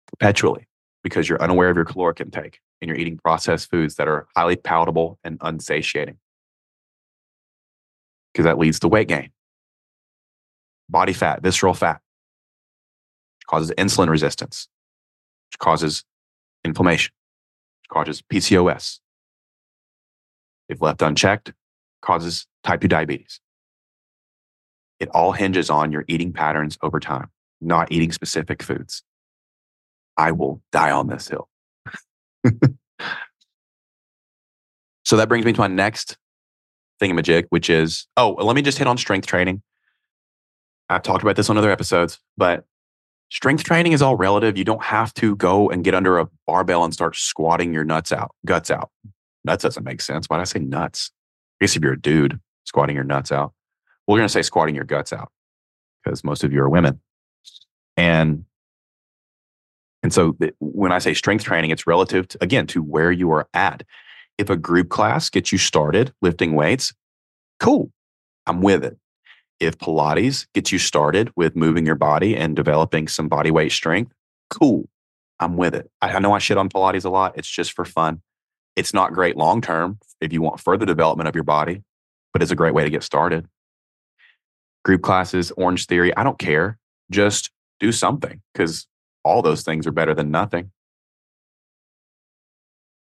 perpetually 0.07 0.67
because 1.03 1.29
you're 1.29 1.41
unaware 1.41 1.69
of 1.69 1.75
your 1.75 1.85
caloric 1.85 2.19
intake 2.19 2.59
and 2.81 2.89
you're 2.89 2.97
eating 2.97 3.17
processed 3.17 3.69
foods 3.69 3.95
that 3.95 4.07
are 4.07 4.27
highly 4.35 4.55
palatable 4.55 5.19
and 5.23 5.37
unsatiating. 5.41 6.17
Because 8.33 8.45
that 8.45 8.57
leads 8.57 8.79
to 8.79 8.87
weight 8.87 9.07
gain, 9.07 9.31
body 10.89 11.13
fat, 11.13 11.41
visceral 11.41 11.73
fat, 11.73 12.01
which 13.39 13.47
causes 13.47 13.71
insulin 13.77 14.09
resistance, 14.09 14.67
which 15.49 15.59
causes 15.59 16.03
inflammation, 16.65 17.13
which 17.81 17.89
causes 17.89 18.21
PCOS. 18.21 18.99
If 20.67 20.81
left 20.81 21.01
unchecked, 21.01 21.53
causes 22.01 22.47
type 22.63 22.81
2 22.81 22.87
diabetes. 22.87 23.39
It 24.99 25.09
all 25.13 25.31
hinges 25.31 25.69
on 25.69 25.91
your 25.91 26.05
eating 26.07 26.33
patterns 26.33 26.77
over 26.81 26.99
time, 26.99 27.29
not 27.61 27.91
eating 27.91 28.11
specific 28.11 28.61
foods. 28.61 29.03
I 30.17 30.31
will 30.31 30.61
die 30.71 30.91
on 30.91 31.07
this 31.07 31.27
hill. 31.29 31.47
so 35.05 35.15
that 35.17 35.29
brings 35.29 35.45
me 35.45 35.53
to 35.53 35.59
my 35.59 35.67
next 35.67 36.17
thingamajig, 37.01 37.45
which 37.49 37.69
is 37.69 38.07
oh, 38.17 38.31
let 38.31 38.55
me 38.55 38.61
just 38.61 38.77
hit 38.77 38.87
on 38.87 38.97
strength 38.97 39.25
training. 39.25 39.61
I've 40.89 41.03
talked 41.03 41.23
about 41.23 41.35
this 41.35 41.49
on 41.49 41.57
other 41.57 41.71
episodes, 41.71 42.19
but 42.37 42.65
strength 43.29 43.63
training 43.63 43.91
is 43.91 44.01
all 44.01 44.15
relative. 44.15 44.57
You 44.57 44.63
don't 44.63 44.83
have 44.83 45.13
to 45.15 45.35
go 45.35 45.69
and 45.69 45.83
get 45.83 45.93
under 45.93 46.17
a 46.17 46.27
barbell 46.47 46.83
and 46.83 46.93
start 46.93 47.15
squatting 47.15 47.73
your 47.73 47.83
nuts 47.83 48.11
out, 48.11 48.31
guts 48.45 48.71
out. 48.71 48.89
Nuts 49.45 49.63
doesn't 49.63 49.83
make 49.83 50.01
sense. 50.01 50.27
Why 50.27 50.37
did 50.37 50.41
I 50.41 50.45
say 50.45 50.59
nuts? 50.59 51.11
I 51.59 51.65
guess 51.65 51.75
if 51.75 51.83
you're 51.83 51.93
a 51.93 52.01
dude, 52.01 52.39
squatting 52.65 52.95
your 52.95 53.05
nuts 53.05 53.31
out. 53.31 53.53
We're 54.07 54.17
going 54.17 54.27
to 54.27 54.33
say 54.33 54.41
squatting 54.41 54.75
your 54.75 54.85
guts 54.85 55.13
out 55.13 55.31
because 56.03 56.23
most 56.23 56.43
of 56.43 56.51
you 56.51 56.61
are 56.61 56.69
women. 56.69 56.99
And 57.95 58.45
and 60.01 60.13
so 60.13 60.37
when 60.59 60.91
I 60.91 60.99
say 60.99 61.13
strength 61.13 61.43
training, 61.43 61.71
it's 61.71 61.85
relative 61.85 62.27
to, 62.29 62.37
again, 62.41 62.67
to 62.67 62.81
where 62.81 63.11
you 63.11 63.31
are 63.31 63.47
at. 63.53 63.83
If 64.37 64.49
a 64.49 64.55
group 64.55 64.87
class 64.89 65.29
gets 65.29 65.51
you 65.51 65.57
started 65.57 66.13
lifting 66.21 66.55
weights, 66.55 66.93
cool. 67.59 67.91
I'm 68.47 68.61
with 68.61 68.85
it. 68.85 68.97
If 69.59 69.77
Pilates 69.77 70.47
gets 70.53 70.71
you 70.71 70.79
started 70.79 71.31
with 71.35 71.55
moving 71.55 71.85
your 71.85 71.95
body 71.95 72.35
and 72.35 72.55
developing 72.55 73.07
some 73.07 73.27
body 73.27 73.51
weight 73.51 73.71
strength, 73.71 74.13
cool. 74.49 74.87
I'm 75.39 75.57
with 75.57 75.75
it. 75.75 75.89
I, 76.01 76.13
I 76.13 76.19
know 76.19 76.33
I 76.33 76.39
shit 76.39 76.57
on 76.57 76.69
Pilates 76.69 77.05
a 77.05 77.09
lot. 77.09 77.37
It's 77.37 77.49
just 77.49 77.73
for 77.73 77.85
fun. 77.85 78.21
It's 78.75 78.93
not 78.93 79.13
great 79.13 79.35
long 79.35 79.61
term 79.61 79.99
if 80.21 80.31
you 80.31 80.41
want 80.41 80.59
further 80.59 80.85
development 80.85 81.27
of 81.27 81.35
your 81.35 81.43
body, 81.43 81.83
but 82.33 82.41
it's 82.41 82.51
a 82.51 82.55
great 82.55 82.73
way 82.73 82.83
to 82.83 82.89
get 82.89 83.03
started. 83.03 83.47
Group 84.85 85.01
classes, 85.01 85.51
Orangetheory, 85.57 86.13
I 86.15 86.23
don't 86.23 86.39
care. 86.39 86.77
Just 87.11 87.51
do 87.79 87.91
something 87.91 88.41
because 88.53 88.87
all 89.23 89.41
those 89.41 89.63
things 89.63 89.85
are 89.85 89.91
better 89.91 90.13
than 90.13 90.31
nothing. 90.31 90.71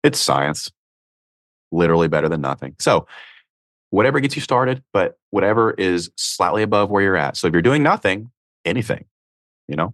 It's 0.04 0.20
science, 0.20 0.70
literally 1.72 2.10
better 2.10 2.28
than 2.28 2.42
nothing. 2.42 2.76
So, 2.80 3.08
whatever 3.94 4.20
gets 4.20 4.36
you 4.36 4.42
started, 4.42 4.84
but 4.92 5.20
whatever 5.30 5.72
is 5.72 6.10
slightly 6.18 6.64
above 6.64 6.90
where 6.90 7.04
you're 7.04 7.16
at. 7.16 7.38
So, 7.38 7.46
if 7.46 7.54
you're 7.54 7.62
doing 7.62 7.84
nothing, 7.84 8.32
anything, 8.66 9.06
you 9.68 9.76
know, 9.76 9.94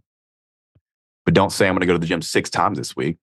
but 1.26 1.34
don't 1.34 1.52
say 1.52 1.68
I'm 1.68 1.74
going 1.74 1.82
to 1.82 1.86
go 1.86 1.94
to 1.94 2.00
the 2.00 2.08
gym 2.08 2.22
six 2.22 2.50
times 2.50 2.78
this 2.78 2.96
week, 2.96 3.18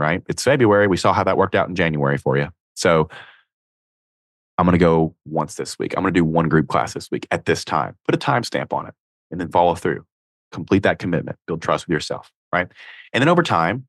right? 0.00 0.22
It's 0.28 0.42
February. 0.42 0.88
We 0.88 0.96
saw 0.96 1.12
how 1.12 1.22
that 1.22 1.36
worked 1.36 1.54
out 1.54 1.68
in 1.68 1.76
January 1.76 2.18
for 2.18 2.36
you. 2.36 2.48
So, 2.74 3.08
I'm 4.58 4.66
going 4.66 4.72
to 4.72 4.78
go 4.78 5.14
once 5.26 5.54
this 5.54 5.78
week. 5.78 5.94
I'm 5.96 6.02
going 6.02 6.12
to 6.12 6.18
do 6.18 6.24
one 6.24 6.48
group 6.48 6.66
class 6.66 6.94
this 6.94 7.08
week 7.10 7.28
at 7.30 7.44
this 7.44 7.64
time. 7.64 7.96
Put 8.04 8.14
a 8.14 8.18
timestamp 8.18 8.72
on 8.72 8.86
it 8.86 8.94
and 9.30 9.40
then 9.40 9.48
follow 9.50 9.76
through 9.76 10.04
complete 10.52 10.82
that 10.84 10.98
commitment, 10.98 11.38
build 11.46 11.60
trust 11.62 11.86
with 11.86 11.92
yourself, 11.92 12.32
right? 12.52 12.68
And 13.12 13.20
then 13.20 13.28
over 13.28 13.42
time, 13.42 13.86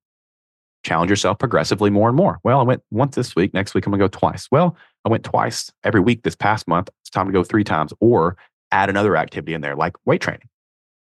challenge 0.88 1.10
yourself 1.10 1.38
progressively 1.38 1.90
more 1.90 2.08
and 2.08 2.16
more. 2.16 2.40
Well, 2.44 2.60
I 2.60 2.64
went 2.64 2.82
once 2.92 3.16
this 3.16 3.36
week. 3.36 3.54
Next 3.54 3.74
week, 3.74 3.86
I'm 3.86 3.92
going 3.92 4.00
to 4.00 4.04
go 4.06 4.20
twice. 4.20 4.48
Well, 4.52 4.78
I 5.06 5.10
went 5.10 5.24
twice 5.24 5.72
every 5.84 6.00
week 6.00 6.24
this 6.24 6.36
past 6.36 6.68
month. 6.68 6.90
It's 7.02 7.10
time 7.10 7.28
to 7.28 7.34
go 7.34 7.44
three 7.44 7.64
times 7.64 7.94
or 8.00 8.38
add 8.72 8.90
another 8.90 9.18
activity 9.18 9.54
in 9.54 9.62
there 9.62 9.76
like 9.76 9.94
weight 10.06 10.22
training, 10.22 10.48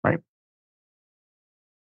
right? 0.02 0.18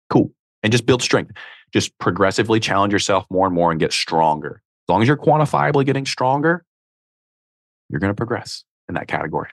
Cool. 0.08 0.32
And 0.62 0.72
just 0.72 0.84
build 0.84 1.02
strength. 1.02 1.32
Just 1.72 1.96
progressively 1.98 2.58
challenge 2.58 2.92
yourself 2.92 3.24
more 3.30 3.46
and 3.46 3.54
more 3.54 3.70
and 3.70 3.78
get 3.78 3.92
stronger. 3.92 4.62
As 4.88 4.92
long 4.92 5.02
as 5.02 5.08
you're 5.08 5.16
quantifiably 5.16 5.86
getting 5.86 6.04
stronger, 6.04 6.64
you're 7.88 8.00
going 8.00 8.10
to 8.10 8.16
progress 8.16 8.64
in 8.88 8.94
that 8.96 9.06
category. 9.06 9.50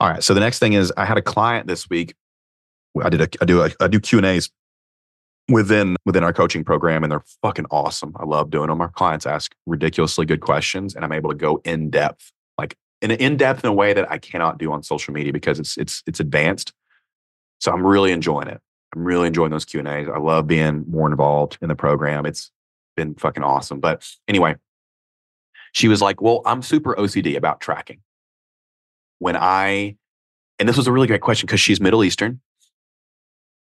All 0.00 0.10
right. 0.10 0.22
So 0.22 0.34
the 0.34 0.40
next 0.40 0.58
thing 0.58 0.74
is 0.74 0.92
I 0.96 1.06
had 1.06 1.16
a 1.16 1.22
client 1.22 1.66
this 1.66 1.88
week. 1.88 2.14
I 3.02 3.08
did 3.08 3.22
a, 3.22 3.28
I 3.40 3.44
do 3.46 3.62
a, 3.62 3.70
I 3.80 3.88
do 3.88 3.98
Q 3.98 4.18
and 4.18 4.26
A's 4.26 4.50
within 5.48 5.96
within 6.04 6.24
our 6.24 6.32
coaching 6.32 6.64
program, 6.64 7.02
and 7.02 7.12
they're 7.12 7.24
fucking 7.42 7.66
awesome. 7.70 8.14
I 8.18 8.24
love 8.24 8.50
doing 8.50 8.68
them. 8.68 8.80
Our 8.80 8.88
clients 8.88 9.26
ask 9.26 9.54
ridiculously 9.66 10.26
good 10.26 10.40
questions, 10.40 10.94
and 10.94 11.04
I'm 11.04 11.12
able 11.12 11.30
to 11.30 11.36
go 11.36 11.60
in 11.64 11.90
depth 11.90 12.32
like 12.58 12.76
in 13.02 13.10
an 13.10 13.18
in 13.18 13.36
depth 13.36 13.64
in 13.64 13.68
a 13.68 13.74
way 13.74 13.92
that 13.92 14.10
I 14.10 14.18
cannot 14.18 14.58
do 14.58 14.72
on 14.72 14.82
social 14.82 15.12
media 15.12 15.32
because 15.32 15.58
it's 15.58 15.76
it's 15.76 16.02
it's 16.06 16.20
advanced. 16.20 16.72
So 17.60 17.72
I'm 17.72 17.86
really 17.86 18.12
enjoying 18.12 18.48
it. 18.48 18.60
I'm 18.94 19.04
really 19.04 19.26
enjoying 19.26 19.50
those 19.50 19.64
Q 19.64 19.80
and 19.80 19.88
A's. 19.88 20.08
I 20.08 20.18
love 20.18 20.46
being 20.46 20.84
more 20.88 21.10
involved 21.10 21.58
in 21.60 21.68
the 21.68 21.74
program. 21.74 22.26
It's 22.26 22.50
been 22.96 23.14
fucking 23.14 23.42
awesome. 23.42 23.80
But 23.80 24.08
anyway, 24.28 24.56
she 25.72 25.88
was 25.88 26.00
like, 26.00 26.20
"Well, 26.20 26.42
I'm 26.46 26.62
super 26.62 26.94
OCD 26.94 27.36
about 27.36 27.60
tracking." 27.60 28.00
When 29.18 29.36
I, 29.36 29.96
and 30.58 30.68
this 30.68 30.76
was 30.76 30.86
a 30.86 30.92
really 30.92 31.06
great 31.06 31.20
question 31.20 31.46
because 31.46 31.60
she's 31.60 31.80
Middle 31.80 32.04
Eastern, 32.04 32.40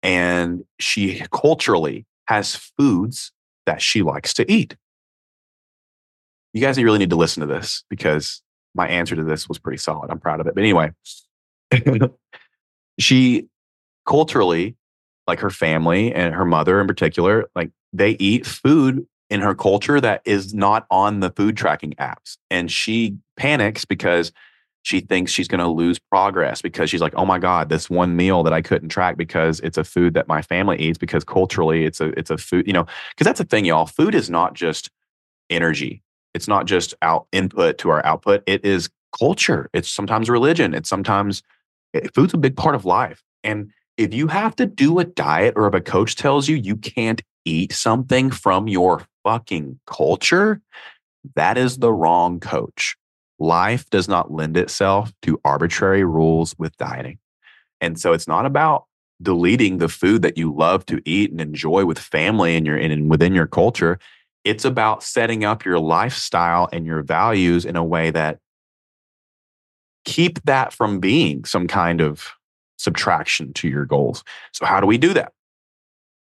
and 0.03 0.63
she 0.79 1.23
culturally 1.31 2.05
has 2.27 2.55
foods 2.55 3.31
that 3.65 3.81
she 3.81 4.01
likes 4.01 4.33
to 4.35 4.51
eat. 4.51 4.75
You 6.53 6.61
guys 6.61 6.81
really 6.81 6.99
need 6.99 7.11
to 7.11 7.15
listen 7.15 7.41
to 7.41 7.47
this 7.47 7.83
because 7.89 8.41
my 8.75 8.87
answer 8.87 9.15
to 9.15 9.23
this 9.23 9.47
was 9.47 9.59
pretty 9.59 9.77
solid. 9.77 10.09
I'm 10.09 10.19
proud 10.19 10.39
of 10.39 10.47
it. 10.47 10.55
But 10.55 10.63
anyway, 10.63 10.91
she 12.99 13.47
culturally, 14.07 14.75
like 15.27 15.39
her 15.39 15.49
family 15.49 16.13
and 16.13 16.33
her 16.33 16.45
mother 16.45 16.81
in 16.81 16.87
particular, 16.87 17.49
like 17.55 17.71
they 17.93 18.11
eat 18.11 18.45
food 18.45 19.05
in 19.29 19.41
her 19.41 19.53
culture 19.53 20.01
that 20.01 20.21
is 20.25 20.53
not 20.53 20.87
on 20.89 21.19
the 21.19 21.29
food 21.29 21.55
tracking 21.55 21.93
apps. 21.93 22.37
And 22.49 22.71
she 22.71 23.17
panics 23.37 23.85
because 23.85 24.31
she 24.83 25.01
thinks 25.01 25.31
she's 25.31 25.47
going 25.47 25.59
to 25.59 25.67
lose 25.67 25.99
progress 25.99 26.61
because 26.61 26.89
she's 26.89 27.01
like, 27.01 27.13
oh 27.15 27.25
my 27.25 27.37
God, 27.37 27.69
this 27.69 27.89
one 27.89 28.15
meal 28.15 28.43
that 28.43 28.53
I 28.53 28.61
couldn't 28.61 28.89
track 28.89 29.17
because 29.17 29.59
it's 29.59 29.77
a 29.77 29.83
food 29.83 30.13
that 30.13 30.27
my 30.27 30.41
family 30.41 30.77
eats 30.79 30.97
because 30.97 31.23
culturally 31.23 31.85
it's 31.85 31.99
a 31.99 32.07
it's 32.17 32.29
a 32.29 32.37
food, 32.37 32.65
you 32.65 32.73
know, 32.73 32.85
because 33.11 33.25
that's 33.25 33.39
the 33.39 33.45
thing, 33.45 33.65
y'all. 33.65 33.85
Food 33.85 34.15
is 34.15 34.29
not 34.29 34.53
just 34.53 34.89
energy. 35.49 36.01
It's 36.33 36.47
not 36.47 36.65
just 36.65 36.93
out 37.01 37.27
input 37.31 37.77
to 37.79 37.89
our 37.89 38.05
output. 38.05 38.43
It 38.45 38.63
is 38.63 38.89
culture. 39.17 39.69
It's 39.73 39.89
sometimes 39.89 40.29
religion. 40.29 40.73
It's 40.73 40.89
sometimes 40.89 41.43
eh, 41.93 42.07
food's 42.13 42.33
a 42.33 42.37
big 42.37 42.55
part 42.55 42.75
of 42.75 42.85
life. 42.85 43.21
And 43.43 43.71
if 43.97 44.13
you 44.13 44.27
have 44.27 44.55
to 44.57 44.65
do 44.65 44.99
a 44.99 45.05
diet 45.05 45.55
or 45.57 45.67
if 45.67 45.73
a 45.73 45.81
coach 45.81 46.15
tells 46.15 46.47
you 46.47 46.55
you 46.55 46.77
can't 46.77 47.21
eat 47.45 47.73
something 47.73 48.31
from 48.31 48.67
your 48.67 49.05
fucking 49.23 49.79
culture, 49.87 50.61
that 51.35 51.57
is 51.57 51.77
the 51.77 51.91
wrong 51.91 52.39
coach. 52.39 52.95
Life 53.39 53.89
does 53.89 54.07
not 54.07 54.31
lend 54.31 54.57
itself 54.57 55.13
to 55.23 55.39
arbitrary 55.45 56.03
rules 56.03 56.55
with 56.57 56.75
dieting. 56.77 57.19
And 57.81 57.99
so 57.99 58.13
it's 58.13 58.27
not 58.27 58.45
about 58.45 58.85
deleting 59.21 59.77
the 59.77 59.89
food 59.89 60.21
that 60.21 60.37
you 60.37 60.53
love 60.53 60.85
to 60.87 61.01
eat 61.05 61.31
and 61.31 61.41
enjoy 61.41 61.85
with 61.85 61.99
family 61.99 62.55
and 62.55 62.65
your 62.65 62.77
and 62.77 63.09
within 63.09 63.33
your 63.33 63.47
culture. 63.47 63.99
It's 64.43 64.65
about 64.65 65.03
setting 65.03 65.43
up 65.43 65.65
your 65.65 65.79
lifestyle 65.79 66.69
and 66.71 66.85
your 66.85 67.01
values 67.01 67.65
in 67.65 67.75
a 67.75 67.83
way 67.83 68.11
that 68.11 68.39
keep 70.05 70.41
that 70.43 70.73
from 70.73 70.99
being 70.99 71.45
some 71.45 71.67
kind 71.67 72.01
of 72.01 72.31
subtraction 72.77 73.53
to 73.53 73.67
your 73.67 73.85
goals. 73.85 74.23
So, 74.53 74.65
how 74.65 74.79
do 74.79 74.87
we 74.87 74.97
do 74.97 75.13
that? 75.13 75.33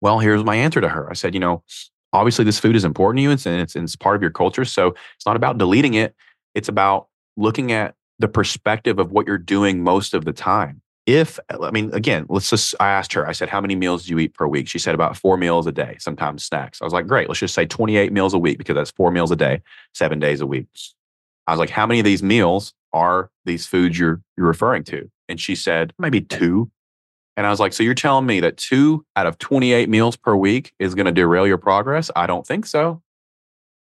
Well, 0.02 0.20
here's 0.20 0.44
my 0.44 0.56
answer 0.56 0.82
to 0.82 0.90
her. 0.90 1.10
I 1.10 1.14
said, 1.14 1.34
you 1.34 1.40
know, 1.40 1.64
obviously 2.12 2.44
this 2.44 2.60
food 2.60 2.76
is 2.76 2.84
important 2.84 3.20
to 3.20 3.22
you 3.22 3.30
and 3.30 3.62
it's, 3.62 3.76
it's 3.76 3.96
part 3.96 4.16
of 4.16 4.22
your 4.22 4.32
culture. 4.32 4.66
So, 4.66 4.96
it's 5.16 5.26
not 5.26 5.36
about 5.36 5.60
deleting 5.60 5.94
it, 5.94 6.16
it's 6.56 6.70
about 6.70 7.08
looking 7.38 7.72
at 7.72 7.96
the 8.20 8.28
perspective 8.28 9.00
of 9.00 9.12
what 9.12 9.28
you're 9.28 9.38
doing 9.38 9.84
most 9.84 10.14
of 10.14 10.26
the 10.26 10.34
time. 10.34 10.82
If, 11.08 11.40
I 11.50 11.72
mean, 11.72 11.92
again, 11.94 12.28
let's 12.30 12.52
just, 12.52 12.76
I 12.80 12.90
asked 12.90 13.14
her, 13.14 13.28
I 13.28 13.32
said, 13.32 13.50
how 13.50 13.60
many 13.60 13.76
meals 13.76 14.06
do 14.06 14.12
you 14.12 14.20
eat 14.20 14.36
per 14.36 14.46
week? 14.46 14.68
She 14.68 14.78
said 14.78 14.94
about 14.94 15.18
four 15.18 15.36
meals 15.36 15.66
a 15.66 15.72
day, 15.72 15.98
sometimes 16.00 16.44
snacks. 16.44 16.80
I 16.82 16.86
was 16.86 16.94
like, 16.94 17.08
great, 17.08 17.28
let's 17.28 17.40
just 17.40 17.56
say 17.56 17.66
28 17.66 18.14
meals 18.14 18.36
a 18.36 18.38
week 18.38 18.60
because 18.60 18.76
that's 18.76 18.92
four 18.92 19.10
meals 19.12 19.32
a 19.32 19.36
day, 19.36 19.64
seven 19.94 20.20
days 20.20 20.42
a 20.42 20.46
week. 20.46 20.68
I 21.48 21.52
was 21.54 21.60
like, 21.60 21.72
how 21.72 21.88
many 21.88 22.00
of 22.00 22.06
these 22.06 22.22
meals 22.22 22.74
are 22.94 23.32
these 23.46 23.66
foods 23.66 23.98
you're 23.98 24.22
you're 24.38 24.48
referring 24.48 24.84
to? 24.86 25.10
And 25.28 25.40
she 25.40 25.56
said, 25.56 25.94
maybe 25.98 26.22
two. 26.22 26.70
And 27.36 27.48
I 27.48 27.50
was 27.50 27.60
like, 27.60 27.74
so 27.74 27.84
you're 27.84 27.94
telling 27.96 28.26
me 28.26 28.40
that 28.42 28.58
two 28.58 29.06
out 29.16 29.26
of 29.26 29.40
28 29.40 29.90
meals 29.90 30.16
per 30.16 30.36
week 30.36 30.74
is 30.80 30.94
going 30.94 31.06
to 31.08 31.12
derail 31.12 31.48
your 31.48 31.58
progress? 31.58 32.12
I 32.16 32.28
don't 32.28 32.46
think 32.46 32.66
so. 32.66 33.02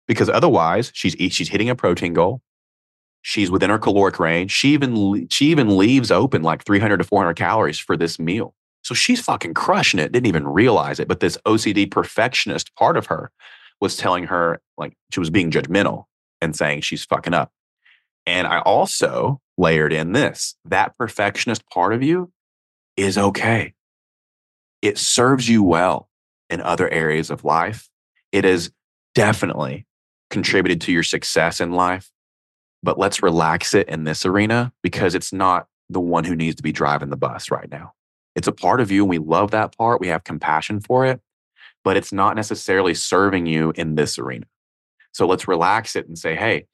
Because 0.08 0.30
otherwise, 0.30 0.92
she's 0.94 1.16
she's 1.34 1.50
hitting 1.50 1.70
a 1.70 1.76
protein 1.76 2.14
goal. 2.14 2.42
She's 3.28 3.50
within 3.50 3.72
her 3.72 3.80
caloric 3.80 4.20
range. 4.20 4.52
She 4.52 4.74
even 4.74 5.28
she 5.32 5.48
even 5.48 5.76
leaves 5.76 6.12
open 6.12 6.44
like 6.44 6.64
300 6.64 6.98
to 6.98 7.04
400 7.04 7.34
calories 7.34 7.80
for 7.80 7.98
this 7.98 8.20
meal. 8.20 8.54
So 8.84 8.94
she's 8.94 9.20
fucking 9.20 9.56
crushing 9.56 10.00
it. 10.00 10.12
Didn't 10.12 10.28
even 10.28 10.48
realize 10.48 11.00
it. 11.00 11.08
But 11.08 11.22
this 11.22 11.36
OCD 11.44 11.90
perfectionist 11.90 12.76
part 12.76 12.98
of 12.98 13.08
her 13.08 13.32
was 13.82 13.98
telling 13.98 14.26
her 14.26 14.62
like 14.78 14.94
she 15.12 15.20
was 15.20 15.32
being 15.32 15.50
judgmental 15.50 16.04
and 16.40 16.56
saying 16.56 16.82
she's 16.82 17.04
fucking 17.04 17.34
up. 17.34 17.52
And 18.28 18.46
I 18.46 18.60
also 18.60 19.42
layered 19.58 19.92
in 19.92 20.12
this 20.12 20.56
that 20.66 20.96
perfectionist 20.96 21.68
part 21.68 21.94
of 21.94 22.04
you 22.04 22.32
is 22.96 23.18
okay. 23.18 23.74
It 24.84 25.00
serves 25.00 25.50
you 25.50 25.64
well 25.64 26.10
in 26.52 26.62
other 26.62 26.88
areas 26.90 27.32
of 27.32 27.44
life. 27.44 27.90
It 28.32 28.44
has 28.44 28.70
definitely 29.16 29.88
contributed 30.30 30.80
to 30.82 30.92
your 30.92 31.02
success 31.02 31.60
in 31.60 31.72
life. 31.72 32.12
But 32.86 33.00
let's 33.00 33.24
relax 33.24 33.74
it 33.74 33.90
in 33.90 34.04
this 34.04 34.28
arena 34.28 34.72
because 34.84 35.16
it's 35.16 35.34
not 35.34 35.66
the 35.90 36.00
one 36.00 36.24
who 36.24 36.36
needs 36.36 36.56
to 36.58 36.64
be 36.64 36.72
driving 36.72 37.10
the 37.10 37.18
bus 37.18 37.50
right 37.50 37.70
now. 37.70 37.94
It's 38.36 38.48
a 38.48 38.52
part 38.52 38.80
of 38.80 38.92
you 38.92 39.02
and 39.02 39.10
we 39.10 39.18
love 39.18 39.50
that 39.52 39.76
part. 39.76 40.00
We 40.00 40.08
have 40.10 40.24
compassion 40.24 40.80
for 40.80 41.04
it, 41.04 41.20
but 41.84 41.98
it's 41.98 42.14
not 42.14 42.36
necessarily 42.36 42.94
serving 42.94 43.48
you 43.48 43.74
in 43.76 43.96
this 43.96 44.20
arena. 44.20 44.46
So 45.14 45.26
let's 45.26 45.48
relax 45.48 45.96
it 45.96 46.08
and 46.08 46.16
say, 46.16 46.36
hey, 46.36 46.68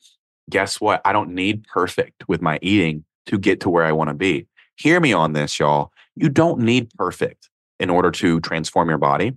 guess 0.49 0.82
what? 0.82 0.99
I 1.05 1.14
don't 1.14 1.34
need 1.34 1.64
perfect 1.64 2.28
with 2.28 2.41
my 2.41 2.59
eating 2.62 3.05
to 3.28 3.38
get 3.38 3.62
to 3.62 3.70
where 3.70 3.86
I 3.86 3.93
want 3.93 4.09
to 4.09 4.14
be. 4.14 4.47
Hear 4.76 4.99
me 4.99 5.14
on 5.14 5.32
this, 5.32 5.59
y'all. 5.59 5.93
You 6.18 6.28
don't 6.28 6.59
need 6.59 6.91
perfect 6.95 7.49
in 7.80 7.89
order 7.89 8.12
to 8.12 8.41
transform 8.41 8.89
your 8.89 8.97
body. 8.97 9.32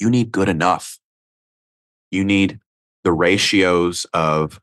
You 0.00 0.08
need 0.08 0.32
good 0.32 0.48
enough. 0.48 0.98
You 2.10 2.24
need 2.24 2.58
the 3.02 3.12
ratios 3.12 4.06
of 4.14 4.62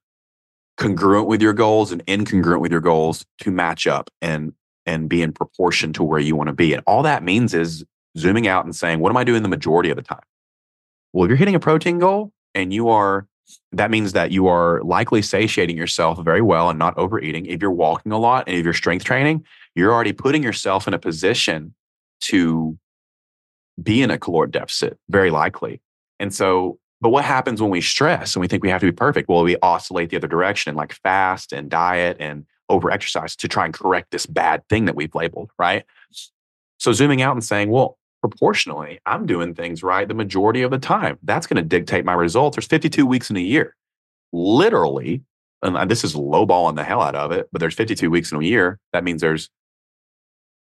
congruent 0.81 1.27
with 1.27 1.41
your 1.41 1.53
goals 1.53 1.91
and 1.91 2.03
incongruent 2.07 2.59
with 2.59 2.71
your 2.71 2.81
goals 2.81 3.25
to 3.39 3.51
match 3.51 3.85
up 3.85 4.09
and 4.21 4.53
and 4.87 5.07
be 5.07 5.21
in 5.21 5.31
proportion 5.31 5.93
to 5.93 6.03
where 6.03 6.19
you 6.19 6.35
want 6.35 6.47
to 6.47 6.53
be. 6.53 6.73
And 6.73 6.81
all 6.87 7.03
that 7.03 7.23
means 7.23 7.53
is 7.53 7.85
zooming 8.17 8.47
out 8.47 8.65
and 8.65 8.75
saying, 8.75 8.99
what 8.99 9.11
am 9.11 9.17
I 9.17 9.23
doing 9.23 9.43
the 9.43 9.49
majority 9.49 9.91
of 9.91 9.95
the 9.95 10.01
time? 10.01 10.23
Well, 11.13 11.25
if 11.25 11.29
you're 11.29 11.37
hitting 11.37 11.53
a 11.53 11.59
protein 11.59 11.99
goal 11.99 12.31
and 12.55 12.73
you 12.73 12.89
are 12.89 13.27
that 13.73 13.91
means 13.91 14.13
that 14.13 14.31
you 14.31 14.47
are 14.47 14.81
likely 14.81 15.21
satiating 15.21 15.77
yourself 15.77 16.23
very 16.23 16.41
well 16.41 16.69
and 16.69 16.79
not 16.79 16.97
overeating. 16.97 17.45
If 17.45 17.61
you're 17.61 17.69
walking 17.69 18.11
a 18.11 18.17
lot 18.17 18.45
and 18.47 18.57
if 18.57 18.63
you're 18.63 18.73
strength 18.73 19.03
training, 19.03 19.45
you're 19.75 19.93
already 19.93 20.13
putting 20.13 20.41
yourself 20.41 20.87
in 20.87 20.93
a 20.93 20.99
position 20.99 21.75
to 22.21 22.77
be 23.81 24.01
in 24.01 24.09
a 24.09 24.17
caloric 24.17 24.51
deficit, 24.51 24.97
very 25.09 25.31
likely. 25.31 25.81
And 26.19 26.33
so, 26.33 26.79
but 27.01 27.09
what 27.09 27.25
happens 27.25 27.61
when 27.61 27.71
we 27.71 27.81
stress 27.81 28.35
and 28.35 28.41
we 28.41 28.47
think 28.47 28.63
we 28.63 28.69
have 28.69 28.81
to 28.81 28.87
be 28.87 28.95
perfect? 28.95 29.27
Well, 29.27 29.43
we 29.43 29.57
oscillate 29.61 30.11
the 30.11 30.17
other 30.17 30.27
direction 30.27 30.69
and 30.69 30.77
like 30.77 30.93
fast 30.93 31.51
and 31.51 31.69
diet 31.69 32.17
and 32.19 32.45
over 32.69 32.91
exercise 32.91 33.35
to 33.37 33.47
try 33.47 33.65
and 33.65 33.73
correct 33.73 34.11
this 34.11 34.25
bad 34.25 34.67
thing 34.69 34.85
that 34.85 34.95
we've 34.95 35.13
labeled, 35.15 35.51
right? 35.57 35.83
So, 36.77 36.93
zooming 36.93 37.21
out 37.21 37.33
and 37.33 37.43
saying, 37.43 37.69
well, 37.69 37.97
proportionally, 38.21 38.99
I'm 39.05 39.25
doing 39.25 39.53
things 39.53 39.83
right 39.83 40.07
the 40.07 40.13
majority 40.13 40.61
of 40.61 40.71
the 40.71 40.77
time. 40.77 41.17
That's 41.23 41.47
going 41.47 41.61
to 41.61 41.67
dictate 41.67 42.05
my 42.05 42.13
results. 42.13 42.55
There's 42.55 42.67
52 42.67 43.05
weeks 43.05 43.29
in 43.29 43.37
a 43.37 43.41
year. 43.41 43.75
Literally, 44.31 45.23
and 45.63 45.75
uh, 45.75 45.85
this 45.85 46.03
is 46.03 46.15
lowballing 46.15 46.75
the 46.75 46.83
hell 46.83 47.01
out 47.01 47.15
of 47.15 47.31
it, 47.31 47.49
but 47.51 47.59
there's 47.59 47.75
52 47.75 48.09
weeks 48.09 48.31
in 48.31 48.39
a 48.39 48.43
year. 48.43 48.79
That 48.93 49.03
means 49.03 49.21
there's, 49.21 49.49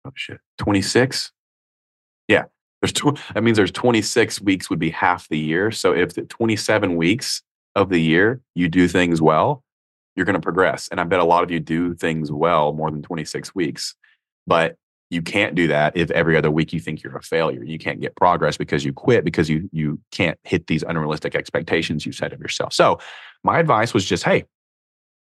oh 0.07 0.12
shit, 0.14 0.39
26? 0.59 1.32
Yeah. 2.28 2.45
There's 2.83 2.93
tw- 2.93 3.18
that 3.35 3.43
means 3.43 3.57
there's 3.57 3.72
26 3.72 4.41
weeks 4.43 4.68
would 4.70 4.79
be 4.79 4.91
half 4.91 5.29
the 5.29 5.39
year. 5.39 5.70
So 5.70 5.93
if 5.93 6.14
the 6.14 6.22
27 6.22 6.97
weeks 6.97 7.43
of 7.74 7.89
the 7.89 8.01
year 8.01 8.41
you 8.55 8.68
do 8.68 8.89
things 8.89 9.20
well, 9.20 9.62
you're 10.14 10.27
going 10.27 10.35
to 10.35 10.41
progress. 10.41 10.89
And 10.89 11.01
I 11.01 11.05
bet 11.05 11.20
a 11.20 11.24
lot 11.24 11.45
of 11.45 11.51
you 11.51 11.61
do 11.61 11.95
things 11.95 12.33
well 12.33 12.72
more 12.72 12.91
than 12.91 13.03
26 13.03 13.55
weeks. 13.55 13.95
But 14.47 14.77
you 15.11 15.22
can't 15.22 15.55
do 15.55 15.68
that 15.68 15.97
if 15.97 16.11
every 16.11 16.37
other 16.37 16.51
week 16.51 16.72
you 16.72 16.81
think 16.81 17.03
you're 17.03 17.16
a 17.16 17.22
failure. 17.22 17.62
You 17.62 17.79
can't 17.79 18.01
get 18.01 18.16
progress 18.16 18.57
because 18.57 18.85
you 18.85 18.93
quit 18.93 19.24
because 19.24 19.49
you 19.49 19.68
you 19.72 20.01
can't 20.11 20.39
hit 20.43 20.66
these 20.66 20.83
unrealistic 20.83 21.35
expectations 21.37 22.05
you 22.05 22.12
set 22.12 22.33
of 22.33 22.41
yourself. 22.41 22.72
So 22.72 22.99
my 23.45 23.61
advice 23.61 23.95
was 23.95 24.05
just, 24.05 24.24
hey, 24.24 24.45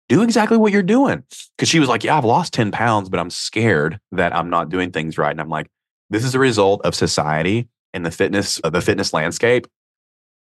do 0.10 0.22
exactly 0.22 0.58
what 0.58 0.74
you're 0.74 0.84
doing. 0.84 1.24
Cause 1.58 1.70
she 1.70 1.80
was 1.80 1.88
like, 1.88 2.04
Yeah, 2.04 2.18
I've 2.18 2.26
lost 2.26 2.52
10 2.54 2.72
pounds, 2.72 3.10
but 3.10 3.20
I'm 3.20 3.30
scared 3.30 4.00
that 4.12 4.36
I'm 4.36 4.50
not 4.50 4.70
doing 4.70 4.92
things 4.92 5.18
right. 5.18 5.32
And 5.32 5.40
I'm 5.40 5.50
like, 5.50 5.68
this 6.10 6.24
is 6.24 6.36
a 6.36 6.40
result 6.40 6.82
of 6.86 6.96
society 6.96 7.68
and 7.94 8.06
the 8.06 8.12
fitness, 8.12 8.60
uh, 8.64 8.70
the 8.70 8.82
fitness 8.82 9.14
landscape 9.14 9.68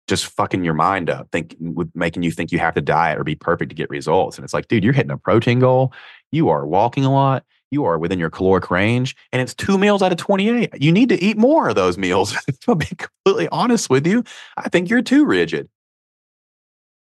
just 0.07 0.27
fucking 0.27 0.63
your 0.63 0.75
mind 0.75 1.09
up, 1.09 1.31
think 1.33 1.57
with 1.59 1.91
making 1.95 2.23
you 2.23 2.31
think 2.31 2.53
you 2.53 2.59
have 2.59 2.75
to 2.75 2.83
diet 2.83 3.19
or 3.19 3.25
be 3.25 3.35
perfect 3.35 3.71
to 3.71 3.75
get 3.75 3.89
results. 3.89 4.37
And 4.37 4.45
it's 4.45 4.53
like, 4.53 4.69
dude, 4.69 4.85
you're 4.85 4.93
hitting 4.93 5.11
a 5.11 5.17
protein 5.17 5.61
goal. 5.61 5.95
You 6.31 6.51
are 6.51 6.67
walking 6.67 7.07
a 7.07 7.13
lot 7.13 7.43
you 7.75 7.85
are 7.85 7.99
within 7.99 8.19
your 8.19 8.31
caloric 8.31 8.71
range 8.71 9.15
and 9.33 9.43
it's 9.43 9.53
two 9.53 9.77
meals 9.77 10.01
out 10.01 10.13
of 10.13 10.19
28. 10.19 10.71
You 10.81 10.93
need 10.93 11.11
to 11.11 11.23
eat 11.23 11.37
more 11.37 11.69
of 11.69 11.75
those 11.75 11.99
meals. 11.99 12.35
to 12.61 12.75
be 12.75 12.87
completely 12.87 13.49
honest 13.53 13.91
with 13.91 14.07
you, 14.07 14.25
I 14.57 14.71
think 14.71 14.89
you're 14.89 15.03
too 15.03 15.27
rigid. 15.27 15.69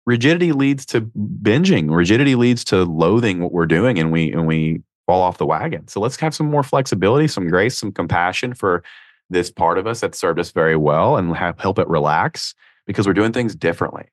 rigidity 0.06 0.52
leads 0.52 0.86
to 0.86 1.00
binging. 1.00 1.94
Rigidity 1.94 2.36
leads 2.36 2.62
to 2.64 2.84
loathing 2.84 3.40
what 3.40 3.52
we're 3.52 3.66
doing 3.66 3.98
and 3.98 4.12
we 4.12 4.30
and 4.30 4.46
we 4.46 4.82
fall 5.10 5.22
off 5.22 5.38
the 5.38 5.46
wagon. 5.46 5.88
So 5.88 5.98
let's 5.98 6.14
have 6.20 6.36
some 6.36 6.48
more 6.48 6.62
flexibility, 6.62 7.26
some 7.26 7.48
grace, 7.48 7.76
some 7.76 7.90
compassion 7.90 8.54
for 8.54 8.84
this 9.28 9.50
part 9.50 9.76
of 9.76 9.84
us 9.84 10.02
that 10.02 10.14
served 10.14 10.38
us 10.38 10.52
very 10.52 10.76
well 10.76 11.16
and 11.16 11.36
have, 11.36 11.58
help 11.58 11.80
it 11.80 11.88
relax 11.88 12.54
because 12.86 13.08
we're 13.08 13.12
doing 13.12 13.32
things 13.32 13.56
differently. 13.56 14.04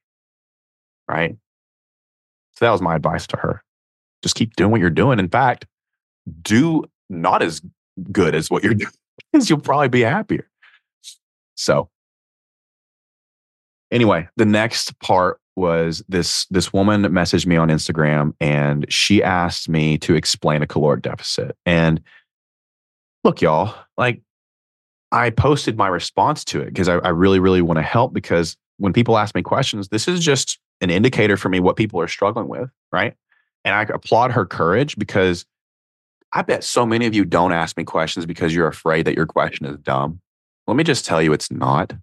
Right? 1.08 1.38
So 2.56 2.66
that 2.66 2.72
was 2.72 2.82
my 2.82 2.95
advice 2.95 3.28
to 3.28 3.38
her. 3.38 3.64
Just 4.24 4.34
keep 4.34 4.56
doing 4.56 4.72
what 4.72 4.82
you're 4.82 4.89
doing. 4.89 5.20
In 5.20 5.30
fact, 5.30 5.68
do 6.41 6.84
not 7.12 7.43
as 7.43 7.62
good 8.12 8.34
as 8.34 8.50
what 8.50 8.64
you're 8.64 8.74
doing 8.84 8.91
because 9.32 9.52
you'll 9.52 9.60
probably 9.60 9.89
be 9.89 10.02
happier. 10.02 10.50
So 11.54 11.91
anyway, 13.91 14.30
the 14.36 14.45
next 14.45 15.00
part 15.00 15.39
was 15.58 16.03
this 16.08 16.45
this 16.45 16.72
woman 16.72 17.03
messaged 17.05 17.47
me 17.47 17.58
on 17.58 17.70
Instagram 17.70 18.34
and 18.39 18.86
she 18.93 19.24
asked 19.24 19.68
me 19.68 19.97
to 19.97 20.16
explain 20.16 20.62
a 20.62 20.68
caloric 20.68 21.01
deficit. 21.01 21.58
And 21.66 21.99
look, 23.24 23.41
y'all, 23.41 23.74
like 23.97 24.22
I 25.12 25.32
posted 25.32 25.78
my 25.78 25.88
response 25.88 26.45
to 26.45 26.62
it 26.62 26.68
because 26.68 26.88
I, 26.88 26.97
I 26.97 27.10
really, 27.10 27.39
really 27.39 27.62
want 27.62 27.78
to 27.78 27.84
help 27.84 28.14
because 28.14 28.55
when 28.78 28.93
people 28.93 29.18
ask 29.18 29.34
me 29.34 29.41
questions, 29.41 29.88
this 29.88 30.08
is 30.08 30.20
just 30.20 30.60
an 30.80 30.91
indicator 30.91 31.38
for 31.38 31.49
me 31.49 31.60
what 31.60 31.76
people 31.76 31.99
are 31.99 32.08
struggling 32.08 32.47
with, 32.47 32.70
right? 32.91 33.16
And 33.66 33.74
I 33.74 33.82
applaud 33.82 34.32
her 34.32 34.45
courage 34.45 34.95
because 34.95 35.45
I 36.34 36.43
bet 36.43 36.64
so 36.64 36.86
many 36.86 37.08
of 37.08 37.16
you 37.16 37.26
don't 37.26 37.51
ask 37.51 37.76
me 37.78 37.84
questions 37.84 38.28
because 38.28 38.53
you're 38.53 38.68
afraid 38.68 39.08
that 39.08 39.16
your 39.16 39.26
question 39.26 39.66
is 39.66 39.78
dumb. 39.78 40.22
Let 40.68 40.78
me 40.78 40.84
just 40.84 41.05
tell 41.05 41.22
you, 41.22 41.34
it's 41.34 41.49
not. 41.49 41.93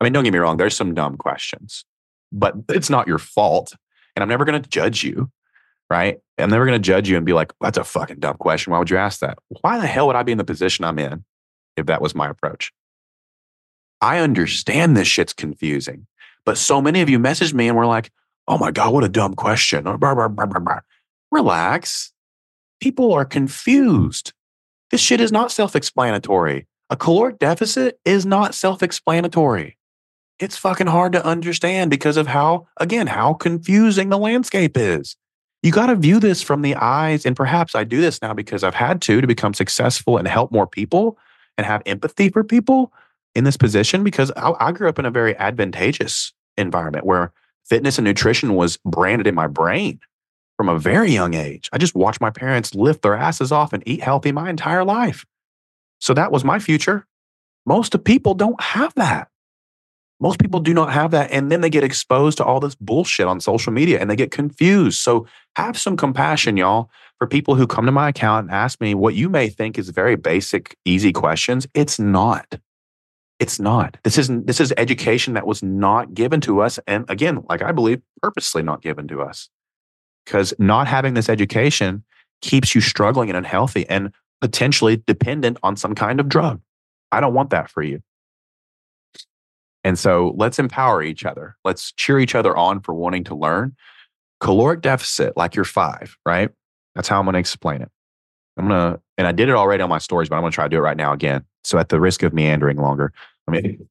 I 0.00 0.04
mean, 0.04 0.12
don't 0.12 0.24
get 0.24 0.32
me 0.32 0.38
wrong, 0.38 0.56
there's 0.56 0.76
some 0.76 0.94
dumb 0.94 1.16
questions 1.16 1.84
but 2.32 2.54
it's 2.70 2.90
not 2.90 3.06
your 3.06 3.18
fault. 3.18 3.74
And 4.16 4.22
I'm 4.22 4.28
never 4.28 4.44
going 4.44 4.60
to 4.60 4.68
judge 4.68 5.04
you, 5.04 5.30
right? 5.90 6.18
I'm 6.38 6.50
never 6.50 6.64
going 6.66 6.80
to 6.80 6.84
judge 6.84 7.08
you 7.08 7.16
and 7.16 7.26
be 7.26 7.32
like, 7.32 7.52
that's 7.60 7.78
a 7.78 7.84
fucking 7.84 8.18
dumb 8.18 8.36
question. 8.38 8.72
Why 8.72 8.78
would 8.78 8.90
you 8.90 8.96
ask 8.96 9.20
that? 9.20 9.38
Why 9.60 9.78
the 9.78 9.86
hell 9.86 10.06
would 10.06 10.16
I 10.16 10.22
be 10.22 10.32
in 10.32 10.38
the 10.38 10.44
position 10.44 10.84
I'm 10.84 10.98
in 10.98 11.24
if 11.76 11.86
that 11.86 12.02
was 12.02 12.14
my 12.14 12.28
approach? 12.28 12.72
I 14.00 14.18
understand 14.18 14.96
this 14.96 15.06
shit's 15.06 15.32
confusing, 15.32 16.06
but 16.44 16.58
so 16.58 16.82
many 16.82 17.02
of 17.02 17.08
you 17.08 17.18
messaged 17.18 17.54
me 17.54 17.68
and 17.68 17.76
were 17.76 17.86
like, 17.86 18.10
oh 18.48 18.58
my 18.58 18.72
God, 18.72 18.92
what 18.92 19.04
a 19.04 19.08
dumb 19.08 19.34
question. 19.34 19.86
Relax. 21.30 22.12
People 22.80 23.12
are 23.12 23.24
confused. 23.24 24.32
This 24.90 25.00
shit 25.00 25.20
is 25.20 25.30
not 25.30 25.52
self 25.52 25.76
explanatory. 25.76 26.66
A 26.90 26.96
caloric 26.96 27.38
deficit 27.38 28.00
is 28.04 28.26
not 28.26 28.54
self 28.54 28.82
explanatory 28.82 29.78
it's 30.42 30.56
fucking 30.56 30.88
hard 30.88 31.12
to 31.12 31.24
understand 31.24 31.88
because 31.88 32.16
of 32.16 32.26
how, 32.26 32.66
again, 32.78 33.06
how 33.06 33.32
confusing 33.32 34.08
the 34.08 34.18
landscape 34.18 34.76
is. 34.76 35.14
You 35.62 35.70
got 35.70 35.86
to 35.86 35.94
view 35.94 36.18
this 36.18 36.42
from 36.42 36.62
the 36.62 36.74
eyes. 36.74 37.24
And 37.24 37.36
perhaps 37.36 37.76
I 37.76 37.84
do 37.84 38.00
this 38.00 38.20
now 38.20 38.34
because 38.34 38.64
I've 38.64 38.74
had 38.74 39.00
to 39.02 39.20
to 39.20 39.26
become 39.28 39.54
successful 39.54 40.18
and 40.18 40.26
help 40.26 40.50
more 40.50 40.66
people 40.66 41.16
and 41.56 41.64
have 41.64 41.80
empathy 41.86 42.28
for 42.28 42.42
people 42.42 42.92
in 43.36 43.44
this 43.44 43.56
position 43.56 44.02
because 44.02 44.32
I, 44.36 44.52
I 44.58 44.72
grew 44.72 44.88
up 44.88 44.98
in 44.98 45.06
a 45.06 45.12
very 45.12 45.36
advantageous 45.36 46.32
environment 46.58 47.06
where 47.06 47.32
fitness 47.64 47.96
and 47.98 48.04
nutrition 48.04 48.56
was 48.56 48.78
branded 48.78 49.28
in 49.28 49.36
my 49.36 49.46
brain 49.46 50.00
from 50.56 50.68
a 50.68 50.76
very 50.76 51.12
young 51.12 51.34
age. 51.34 51.70
I 51.72 51.78
just 51.78 51.94
watched 51.94 52.20
my 52.20 52.30
parents 52.30 52.74
lift 52.74 53.02
their 53.02 53.14
asses 53.14 53.52
off 53.52 53.72
and 53.72 53.84
eat 53.86 54.02
healthy 54.02 54.32
my 54.32 54.50
entire 54.50 54.84
life. 54.84 55.24
So 56.00 56.14
that 56.14 56.32
was 56.32 56.42
my 56.42 56.58
future. 56.58 57.06
Most 57.64 57.94
of 57.94 58.02
people 58.02 58.34
don't 58.34 58.60
have 58.60 58.92
that. 58.94 59.28
Most 60.22 60.38
people 60.38 60.60
do 60.60 60.72
not 60.72 60.92
have 60.92 61.10
that. 61.10 61.32
And 61.32 61.50
then 61.50 61.62
they 61.62 61.68
get 61.68 61.82
exposed 61.82 62.38
to 62.38 62.44
all 62.44 62.60
this 62.60 62.76
bullshit 62.76 63.26
on 63.26 63.40
social 63.40 63.72
media 63.72 64.00
and 64.00 64.08
they 64.08 64.14
get 64.14 64.30
confused. 64.30 65.00
So 65.00 65.26
have 65.56 65.76
some 65.76 65.96
compassion, 65.96 66.56
y'all, 66.56 66.90
for 67.18 67.26
people 67.26 67.56
who 67.56 67.66
come 67.66 67.86
to 67.86 67.92
my 67.92 68.10
account 68.10 68.46
and 68.46 68.54
ask 68.54 68.80
me 68.80 68.94
what 68.94 69.14
you 69.14 69.28
may 69.28 69.48
think 69.48 69.80
is 69.80 69.88
very 69.88 70.14
basic, 70.14 70.78
easy 70.84 71.12
questions. 71.12 71.66
It's 71.74 71.98
not. 71.98 72.60
It's 73.40 73.58
not. 73.58 73.96
This 74.04 74.16
isn't 74.16 74.46
this 74.46 74.60
is 74.60 74.72
education 74.76 75.34
that 75.34 75.44
was 75.44 75.60
not 75.60 76.14
given 76.14 76.40
to 76.42 76.60
us. 76.60 76.78
And 76.86 77.04
again, 77.10 77.42
like 77.48 77.60
I 77.60 77.72
believe, 77.72 78.00
purposely 78.22 78.62
not 78.62 78.80
given 78.80 79.08
to 79.08 79.22
us. 79.22 79.50
Because 80.24 80.54
not 80.56 80.86
having 80.86 81.14
this 81.14 81.28
education 81.28 82.04
keeps 82.42 82.76
you 82.76 82.80
struggling 82.80 83.28
and 83.28 83.36
unhealthy 83.36 83.88
and 83.88 84.12
potentially 84.40 85.02
dependent 85.04 85.58
on 85.64 85.74
some 85.74 85.96
kind 85.96 86.20
of 86.20 86.28
drug. 86.28 86.60
I 87.10 87.20
don't 87.20 87.34
want 87.34 87.50
that 87.50 87.68
for 87.68 87.82
you. 87.82 88.02
And 89.84 89.98
so 89.98 90.34
let's 90.36 90.58
empower 90.58 91.02
each 91.02 91.24
other. 91.24 91.56
Let's 91.64 91.92
cheer 91.92 92.18
each 92.18 92.34
other 92.34 92.56
on 92.56 92.80
for 92.80 92.94
wanting 92.94 93.24
to 93.24 93.34
learn. 93.34 93.74
Caloric 94.40 94.80
deficit, 94.80 95.36
like 95.36 95.54
you're 95.54 95.64
five, 95.64 96.16
right? 96.24 96.50
That's 96.94 97.08
how 97.08 97.18
I'm 97.18 97.24
going 97.24 97.34
to 97.34 97.40
explain 97.40 97.82
it. 97.82 97.90
I'm 98.56 98.68
going 98.68 98.94
to, 98.94 99.00
and 99.18 99.26
I 99.26 99.32
did 99.32 99.48
it 99.48 99.54
already 99.54 99.82
on 99.82 99.88
my 99.88 99.98
stories, 99.98 100.28
but 100.28 100.36
I'm 100.36 100.42
going 100.42 100.52
to 100.52 100.54
try 100.54 100.64
to 100.64 100.68
do 100.68 100.76
it 100.76 100.80
right 100.80 100.96
now 100.96 101.12
again. 101.12 101.44
So 101.64 101.78
at 101.78 101.88
the 101.88 102.00
risk 102.00 102.22
of 102.22 102.32
meandering 102.32 102.76
longer, 102.76 103.12
I 103.48 103.52
mean, 103.52 103.88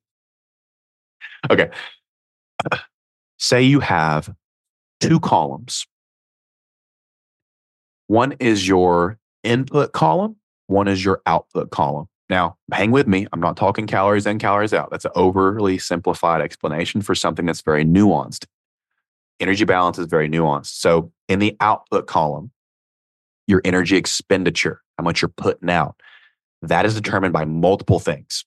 okay. 1.49 1.69
Say 3.37 3.63
you 3.63 3.79
have 3.79 4.33
two 4.99 5.19
columns. 5.19 5.87
One 8.07 8.33
is 8.33 8.67
your 8.67 9.17
input 9.43 9.93
column, 9.93 10.35
one 10.67 10.87
is 10.87 11.03
your 11.03 11.21
output 11.25 11.71
column. 11.71 12.07
Now, 12.31 12.55
hang 12.71 12.91
with 12.91 13.07
me. 13.07 13.27
I'm 13.33 13.41
not 13.41 13.57
talking 13.57 13.87
calories 13.87 14.25
in, 14.25 14.39
calories 14.39 14.73
out. 14.73 14.89
That's 14.89 15.03
an 15.03 15.11
overly 15.15 15.77
simplified 15.77 16.41
explanation 16.41 17.01
for 17.01 17.13
something 17.13 17.45
that's 17.45 17.59
very 17.59 17.83
nuanced. 17.83 18.45
Energy 19.41 19.65
balance 19.65 19.99
is 19.99 20.07
very 20.07 20.29
nuanced. 20.29 20.79
So, 20.79 21.11
in 21.27 21.39
the 21.39 21.57
output 21.59 22.07
column, 22.07 22.51
your 23.47 23.61
energy 23.65 23.97
expenditure, 23.97 24.81
how 24.97 25.03
much 25.03 25.21
you're 25.21 25.27
putting 25.27 25.69
out, 25.69 25.99
that 26.61 26.85
is 26.85 26.95
determined 26.95 27.33
by 27.33 27.43
multiple 27.43 27.99
things. 27.99 28.45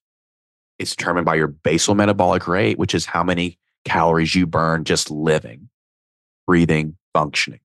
It's 0.78 0.96
determined 0.96 1.26
by 1.26 1.34
your 1.34 1.48
basal 1.48 1.94
metabolic 1.94 2.48
rate, 2.48 2.78
which 2.78 2.94
is 2.94 3.04
how 3.04 3.22
many 3.22 3.58
calories 3.84 4.34
you 4.34 4.46
burn 4.46 4.84
just 4.84 5.10
living, 5.10 5.68
breathing, 6.46 6.96
functioning 7.12 7.60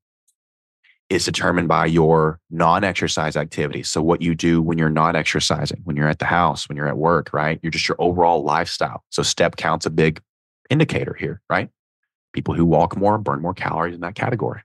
is 1.10 1.26
determined 1.26 1.68
by 1.68 1.86
your 1.88 2.40
non-exercise 2.52 3.36
activities. 3.36 3.90
So 3.90 4.02
what 4.02 4.22
you 4.22 4.36
do 4.36 4.62
when 4.62 4.78
you're 4.78 4.90
not 4.90 5.16
exercising, 5.16 5.82
when 5.84 5.96
you're 5.96 6.08
at 6.08 6.20
the 6.20 6.26
house, 6.26 6.70
when 6.70 6.78
you're 6.78 6.88
at 6.88 6.98
work, 6.98 7.32
right? 7.34 7.60
You're 7.64 7.72
just 7.72 7.88
your 7.88 7.98
overall 8.00 8.44
lifestyle. 8.44 9.04
So 9.10 9.24
step 9.24 9.56
count's 9.56 9.88
a 9.88 9.90
big 9.90 10.22
indicator 10.70 11.16
here, 11.20 11.42
right? 11.50 11.70
People 12.32 12.54
who 12.54 12.64
walk 12.64 12.96
more 12.96 13.18
burn 13.18 13.42
more 13.42 13.56
calories 13.56 13.96
in 13.96 14.02
that 14.02 14.14
category. 14.14 14.62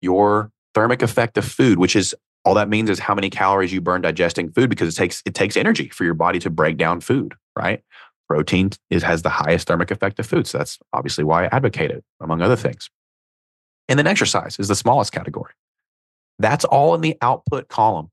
Your 0.00 0.50
thermic 0.74 1.02
effect 1.02 1.36
of 1.36 1.44
food, 1.44 1.78
which 1.78 1.94
is 1.94 2.14
all 2.44 2.54
that 2.54 2.70
means 2.70 2.88
is 2.88 2.98
how 2.98 3.14
many 3.14 3.28
calories 3.28 3.72
you 3.72 3.82
burn 3.82 4.00
digesting 4.00 4.50
food 4.50 4.70
because 4.70 4.88
it 4.94 4.96
takes 4.96 5.22
it 5.26 5.34
takes 5.34 5.56
energy 5.56 5.90
for 5.90 6.04
your 6.04 6.14
body 6.14 6.38
to 6.38 6.48
break 6.48 6.78
down 6.78 7.00
food, 7.00 7.34
right? 7.54 7.82
Protein 8.28 8.70
is 8.88 9.02
has 9.02 9.20
the 9.22 9.28
highest 9.28 9.66
thermic 9.66 9.90
effect 9.90 10.18
of 10.18 10.26
food. 10.26 10.46
So 10.46 10.56
that's 10.56 10.78
obviously 10.94 11.24
why 11.24 11.44
I 11.44 11.48
advocate 11.48 11.90
it, 11.90 12.04
among 12.20 12.40
other 12.40 12.56
things. 12.56 12.88
And 13.88 13.98
then 13.98 14.06
exercise 14.06 14.58
is 14.58 14.68
the 14.68 14.74
smallest 14.74 15.12
category. 15.12 15.52
That's 16.38 16.64
all 16.64 16.94
in 16.94 17.00
the 17.00 17.16
output 17.22 17.68
column. 17.68 18.10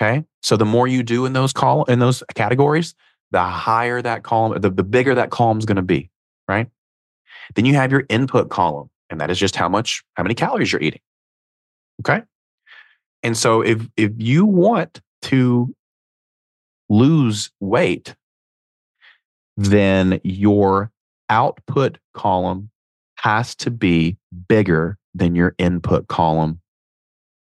Okay. 0.00 0.24
So 0.42 0.56
the 0.56 0.64
more 0.64 0.88
you 0.88 1.02
do 1.02 1.26
in 1.26 1.32
those 1.32 1.52
column 1.52 1.84
in 1.88 1.98
those 1.98 2.22
categories, 2.34 2.94
the 3.30 3.42
higher 3.42 4.02
that 4.02 4.22
column, 4.22 4.60
the, 4.60 4.70
the 4.70 4.82
bigger 4.82 5.14
that 5.14 5.30
column 5.30 5.58
is 5.58 5.64
going 5.64 5.76
to 5.76 5.82
be. 5.82 6.10
Right. 6.48 6.68
Then 7.54 7.64
you 7.64 7.74
have 7.74 7.92
your 7.92 8.04
input 8.08 8.50
column, 8.50 8.90
and 9.10 9.20
that 9.20 9.30
is 9.30 9.38
just 9.38 9.56
how 9.56 9.68
much, 9.68 10.02
how 10.14 10.22
many 10.22 10.34
calories 10.34 10.72
you're 10.72 10.82
eating. 10.82 11.00
Okay. 12.00 12.22
And 13.22 13.36
so 13.36 13.60
if 13.62 13.86
if 13.96 14.12
you 14.18 14.44
want 14.44 15.00
to 15.22 15.74
lose 16.88 17.50
weight, 17.60 18.14
then 19.56 20.20
your 20.24 20.90
output 21.30 21.98
column 22.12 22.70
has 23.24 23.54
to 23.54 23.70
be 23.70 24.18
bigger 24.48 24.98
than 25.14 25.34
your 25.34 25.54
input 25.56 26.08
column 26.08 26.60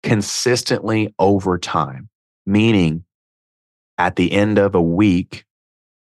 consistently 0.02 1.14
over 1.20 1.58
time, 1.58 2.08
meaning 2.44 3.04
at 3.96 4.16
the 4.16 4.32
end 4.32 4.58
of 4.58 4.74
a 4.74 4.82
week, 4.82 5.44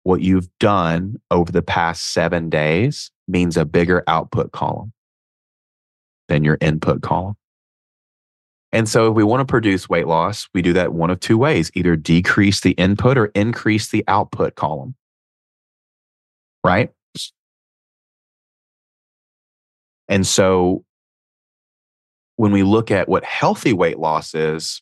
what 0.04 0.20
you've 0.20 0.50
done 0.60 1.16
over 1.32 1.54
the 1.54 1.62
past 1.62 2.12
seven 2.12 2.50
days 2.50 3.12
means 3.30 3.56
a 3.56 3.64
bigger 3.64 4.04
output 4.08 4.52
column 4.52 4.92
than 6.28 6.44
your 6.44 6.58
input 6.60 7.02
column. 7.02 7.38
And 8.74 8.90
so, 8.90 9.10
if 9.10 9.16
we 9.16 9.24
want 9.24 9.40
to 9.40 9.46
produce 9.50 9.88
weight 9.88 10.06
loss, 10.06 10.50
we 10.54 10.64
do 10.64 10.74
that 10.74 10.92
one 10.92 11.10
of 11.10 11.22
two 11.22 11.38
ways 11.38 11.72
either 11.76 11.96
decrease 11.96 12.60
the 12.60 12.72
input 12.72 13.18
or 13.18 13.28
increase 13.28 13.90
the 13.90 14.04
output 14.10 14.56
column. 14.56 14.96
Right? 16.62 16.92
And 20.08 20.26
so 20.26 20.84
when 22.36 22.52
we 22.52 22.64
look 22.64 22.92
at 22.92 23.08
what 23.08 23.24
healthy 23.24 23.74
weight 23.74 23.98
loss 24.00 24.36
is, 24.36 24.82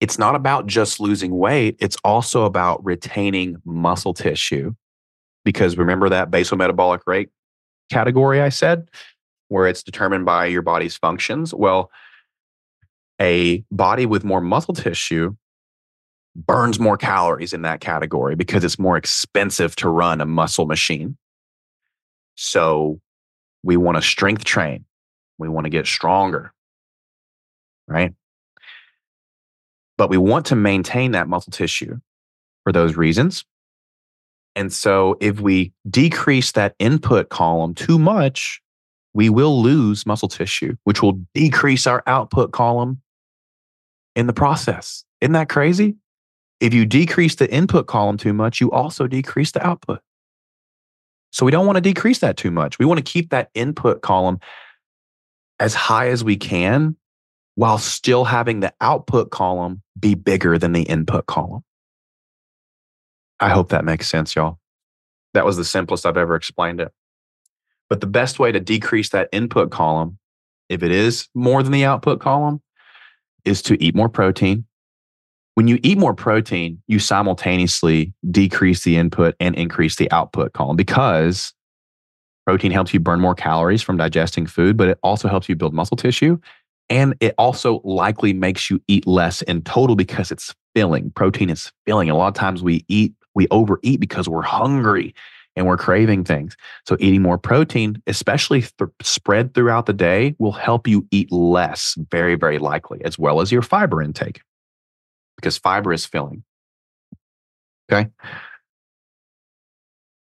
it's 0.00 0.18
not 0.18 0.34
about 0.34 0.66
just 0.66 1.00
losing 1.00 1.36
weight, 1.36 1.76
it's 1.80 1.96
also 2.04 2.44
about 2.44 2.84
retaining 2.84 3.56
muscle 3.64 4.14
tissue. 4.14 4.74
Because 5.44 5.78
remember 5.78 6.08
that 6.08 6.30
basal 6.30 6.58
metabolic 6.58 7.02
rate 7.06 7.30
category 7.90 8.40
I 8.40 8.48
said, 8.48 8.90
where 9.48 9.66
it's 9.66 9.82
determined 9.82 10.24
by 10.24 10.46
your 10.46 10.62
body's 10.62 10.96
functions. 10.96 11.54
Well, 11.54 11.90
a 13.20 13.64
body 13.70 14.06
with 14.06 14.24
more 14.24 14.40
muscle 14.40 14.74
tissue 14.74 15.36
burns 16.34 16.78
more 16.78 16.98
calories 16.98 17.54
in 17.54 17.62
that 17.62 17.80
category 17.80 18.34
because 18.34 18.62
it's 18.62 18.78
more 18.78 18.96
expensive 18.96 19.74
to 19.76 19.88
run 19.88 20.20
a 20.20 20.26
muscle 20.26 20.66
machine. 20.66 21.16
So 22.34 23.00
we 23.66 23.76
want 23.76 23.96
to 23.96 24.02
strength 24.02 24.44
train. 24.44 24.84
We 25.38 25.48
want 25.48 25.64
to 25.64 25.70
get 25.70 25.86
stronger. 25.86 26.52
Right. 27.88 28.14
But 29.98 30.08
we 30.08 30.16
want 30.16 30.46
to 30.46 30.56
maintain 30.56 31.10
that 31.12 31.28
muscle 31.28 31.50
tissue 31.50 31.98
for 32.62 32.72
those 32.72 32.96
reasons. 32.96 33.44
And 34.54 34.72
so 34.72 35.16
if 35.20 35.40
we 35.40 35.72
decrease 35.90 36.52
that 36.52 36.76
input 36.78 37.28
column 37.28 37.74
too 37.74 37.98
much, 37.98 38.62
we 39.14 39.30
will 39.30 39.60
lose 39.60 40.06
muscle 40.06 40.28
tissue, 40.28 40.76
which 40.84 41.02
will 41.02 41.20
decrease 41.34 41.88
our 41.88 42.04
output 42.06 42.52
column 42.52 43.02
in 44.14 44.28
the 44.28 44.32
process. 44.32 45.04
Isn't 45.20 45.32
that 45.32 45.48
crazy? 45.48 45.96
If 46.60 46.72
you 46.72 46.86
decrease 46.86 47.34
the 47.34 47.52
input 47.52 47.88
column 47.88 48.16
too 48.16 48.32
much, 48.32 48.60
you 48.60 48.70
also 48.70 49.08
decrease 49.08 49.50
the 49.50 49.66
output. 49.66 50.00
So 51.36 51.44
we 51.44 51.52
don't 51.52 51.66
want 51.66 51.76
to 51.76 51.82
decrease 51.82 52.20
that 52.20 52.38
too 52.38 52.50
much. 52.50 52.78
We 52.78 52.86
want 52.86 52.96
to 52.96 53.04
keep 53.04 53.28
that 53.28 53.50
input 53.52 54.00
column 54.00 54.40
as 55.60 55.74
high 55.74 56.08
as 56.08 56.24
we 56.24 56.34
can 56.34 56.96
while 57.56 57.76
still 57.76 58.24
having 58.24 58.60
the 58.60 58.72
output 58.80 59.30
column 59.30 59.82
be 60.00 60.14
bigger 60.14 60.56
than 60.56 60.72
the 60.72 60.84
input 60.84 61.26
column. 61.26 61.62
I 63.38 63.50
hope 63.50 63.68
that 63.68 63.84
makes 63.84 64.08
sense, 64.08 64.34
y'all. 64.34 64.58
That 65.34 65.44
was 65.44 65.58
the 65.58 65.64
simplest 65.66 66.06
I've 66.06 66.16
ever 66.16 66.36
explained 66.36 66.80
it. 66.80 66.90
But 67.90 68.00
the 68.00 68.06
best 68.06 68.38
way 68.38 68.50
to 68.50 68.58
decrease 68.58 69.10
that 69.10 69.28
input 69.30 69.70
column, 69.70 70.16
if 70.70 70.82
it 70.82 70.90
is 70.90 71.28
more 71.34 71.62
than 71.62 71.72
the 71.72 71.84
output 71.84 72.18
column, 72.18 72.62
is 73.44 73.60
to 73.60 73.84
eat 73.84 73.94
more 73.94 74.08
protein. 74.08 74.64
When 75.56 75.68
you 75.68 75.78
eat 75.82 75.96
more 75.96 76.12
protein, 76.12 76.82
you 76.86 76.98
simultaneously 76.98 78.12
decrease 78.30 78.84
the 78.84 78.98
input 78.98 79.34
and 79.40 79.54
increase 79.54 79.96
the 79.96 80.12
output 80.12 80.52
column 80.52 80.76
because 80.76 81.54
protein 82.44 82.70
helps 82.70 82.92
you 82.92 83.00
burn 83.00 83.20
more 83.20 83.34
calories 83.34 83.80
from 83.80 83.96
digesting 83.96 84.46
food, 84.46 84.76
but 84.76 84.88
it 84.88 84.98
also 85.02 85.28
helps 85.28 85.48
you 85.48 85.56
build 85.56 85.72
muscle 85.72 85.96
tissue. 85.96 86.38
And 86.90 87.14
it 87.20 87.34
also 87.38 87.80
likely 87.84 88.34
makes 88.34 88.68
you 88.68 88.82
eat 88.86 89.06
less 89.06 89.40
in 89.42 89.62
total 89.62 89.96
because 89.96 90.30
it's 90.30 90.54
filling. 90.74 91.10
Protein 91.12 91.48
is 91.48 91.72
filling. 91.86 92.10
A 92.10 92.16
lot 92.16 92.28
of 92.28 92.34
times 92.34 92.62
we 92.62 92.84
eat, 92.88 93.14
we 93.34 93.48
overeat 93.50 93.98
because 93.98 94.28
we're 94.28 94.42
hungry 94.42 95.14
and 95.56 95.66
we're 95.66 95.78
craving 95.78 96.24
things. 96.24 96.54
So 96.86 96.98
eating 97.00 97.22
more 97.22 97.38
protein, 97.38 98.02
especially 98.06 98.60
th- 98.60 98.90
spread 99.00 99.54
throughout 99.54 99.86
the 99.86 99.94
day, 99.94 100.36
will 100.38 100.52
help 100.52 100.86
you 100.86 101.08
eat 101.10 101.32
less, 101.32 101.96
very, 102.10 102.34
very 102.34 102.58
likely, 102.58 103.02
as 103.06 103.18
well 103.18 103.40
as 103.40 103.50
your 103.50 103.62
fiber 103.62 104.02
intake, 104.02 104.42
because 105.36 105.58
fiber 105.58 105.92
is 105.92 106.06
filling. 106.06 106.42
Okay. 107.90 108.10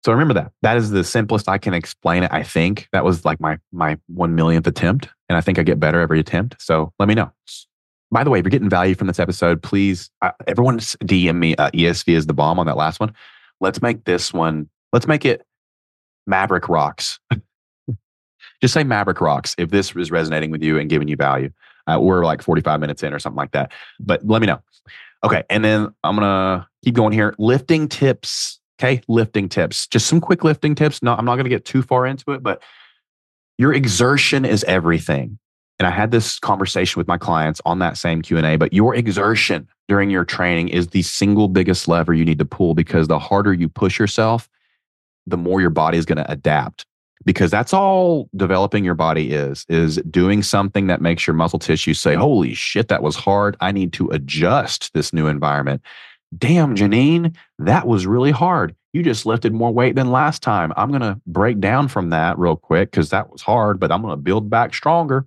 So 0.05 0.13
remember 0.13 0.33
that. 0.35 0.51
That 0.61 0.77
is 0.77 0.91
the 0.91 1.03
simplest 1.03 1.49
I 1.49 1.57
can 1.57 1.73
explain 1.73 2.23
it. 2.23 2.31
I 2.31 2.43
think 2.43 2.87
that 2.93 3.03
was 3.03 3.25
like 3.25 3.39
my 3.39 3.57
my 3.71 3.97
one 4.07 4.35
millionth 4.35 4.67
attempt, 4.67 5.09
and 5.27 5.37
I 5.37 5.41
think 5.41 5.59
I 5.59 5.63
get 5.63 5.79
better 5.79 5.99
every 5.99 6.19
attempt. 6.19 6.61
So 6.61 6.93
let 6.99 7.07
me 7.07 7.15
know. 7.15 7.31
By 8.11 8.23
the 8.23 8.29
way, 8.29 8.39
if 8.39 8.45
you're 8.45 8.49
getting 8.49 8.69
value 8.69 8.95
from 8.95 9.07
this 9.07 9.19
episode, 9.19 9.61
please, 9.61 10.09
uh, 10.21 10.31
everyone 10.47 10.79
DM 10.79 11.35
me. 11.35 11.55
Uh, 11.55 11.69
ESV 11.71 12.13
is 12.13 12.25
the 12.25 12.33
bomb 12.33 12.59
on 12.59 12.65
that 12.65 12.77
last 12.77 12.99
one. 12.99 13.13
Let's 13.59 13.81
make 13.81 14.05
this 14.05 14.33
one 14.33 14.69
Let's 14.91 15.07
make 15.07 15.25
it 15.25 15.45
Maverick 16.25 16.67
Rocks. 16.67 17.19
Just 18.61 18.73
say 18.73 18.83
Maverick 18.83 19.21
Rocks 19.21 19.55
if 19.57 19.69
this 19.69 19.95
is 19.95 20.11
resonating 20.11 20.51
with 20.51 20.63
you 20.63 20.77
and 20.77 20.89
giving 20.89 21.07
you 21.07 21.15
value. 21.15 21.51
Uh, 21.89 21.99
we're 21.99 22.25
like 22.25 22.41
45 22.41 22.79
minutes 22.79 23.03
in 23.03 23.13
or 23.13 23.19
something 23.19 23.37
like 23.37 23.51
that. 23.51 23.71
But 23.99 24.25
let 24.25 24.41
me 24.41 24.47
know. 24.47 24.59
Okay. 25.23 25.43
And 25.49 25.63
then 25.63 25.89
I'm 26.03 26.15
going 26.15 26.27
to 26.27 26.67
keep 26.83 26.95
going 26.95 27.13
here. 27.13 27.35
Lifting 27.37 27.87
tips. 27.87 28.59
Okay. 28.79 29.01
Lifting 29.07 29.49
tips. 29.49 29.87
Just 29.87 30.07
some 30.07 30.21
quick 30.21 30.43
lifting 30.43 30.75
tips. 30.75 31.03
No, 31.03 31.13
I'm 31.15 31.25
not 31.25 31.35
going 31.35 31.45
to 31.45 31.49
get 31.49 31.65
too 31.65 31.81
far 31.81 32.05
into 32.05 32.31
it, 32.31 32.43
but 32.43 32.61
your 33.57 33.73
exertion 33.73 34.45
is 34.45 34.63
everything. 34.65 35.37
And 35.79 35.87
I 35.87 35.91
had 35.91 36.11
this 36.11 36.39
conversation 36.39 36.99
with 36.99 37.07
my 37.07 37.17
clients 37.17 37.61
on 37.65 37.79
that 37.79 37.97
same 37.97 38.21
Q&A, 38.21 38.57
but 38.57 38.73
your 38.73 38.95
exertion 38.95 39.67
during 39.87 40.09
your 40.09 40.25
training 40.25 40.69
is 40.69 40.87
the 40.87 41.01
single 41.01 41.47
biggest 41.47 41.87
lever 41.87 42.13
you 42.13 42.25
need 42.25 42.39
to 42.39 42.45
pull 42.45 42.73
because 42.73 43.07
the 43.07 43.19
harder 43.19 43.53
you 43.53 43.69
push 43.69 43.97
yourself, 43.97 44.49
the 45.25 45.37
more 45.37 45.61
your 45.61 45.69
body 45.69 45.97
is 45.97 46.05
going 46.05 46.17
to 46.17 46.29
adapt 46.29 46.85
because 47.25 47.51
that's 47.51 47.73
all 47.73 48.29
developing 48.35 48.83
your 48.85 48.95
body 48.95 49.31
is 49.31 49.65
is 49.69 49.97
doing 50.09 50.41
something 50.41 50.87
that 50.87 51.01
makes 51.01 51.27
your 51.27 51.33
muscle 51.33 51.59
tissue 51.59 51.93
say 51.93 52.15
holy 52.15 52.53
shit 52.53 52.87
that 52.87 53.03
was 53.03 53.15
hard. 53.15 53.57
I 53.59 53.71
need 53.71 53.93
to 53.93 54.09
adjust 54.09 54.93
this 54.93 55.13
new 55.13 55.27
environment. 55.27 55.81
Damn 56.37 56.75
janine 56.75 57.35
that 57.59 57.87
was 57.87 58.07
really 58.07 58.31
hard. 58.31 58.75
You 58.93 59.03
just 59.03 59.25
lifted 59.25 59.53
more 59.53 59.71
weight 59.71 59.95
than 59.95 60.11
last 60.11 60.41
time. 60.41 60.73
I'm 60.75 60.89
going 60.89 61.01
to 61.01 61.19
break 61.27 61.59
down 61.59 61.89
from 61.89 62.09
that 62.09 62.39
real 62.39 62.55
quick 62.55 62.89
because 62.89 63.09
that 63.09 63.31
was 63.31 63.41
hard 63.41 63.79
but 63.79 63.91
i'm 63.91 64.01
going 64.01 64.13
to 64.13 64.17
build 64.17 64.49
back 64.49 64.73
stronger. 64.73 65.25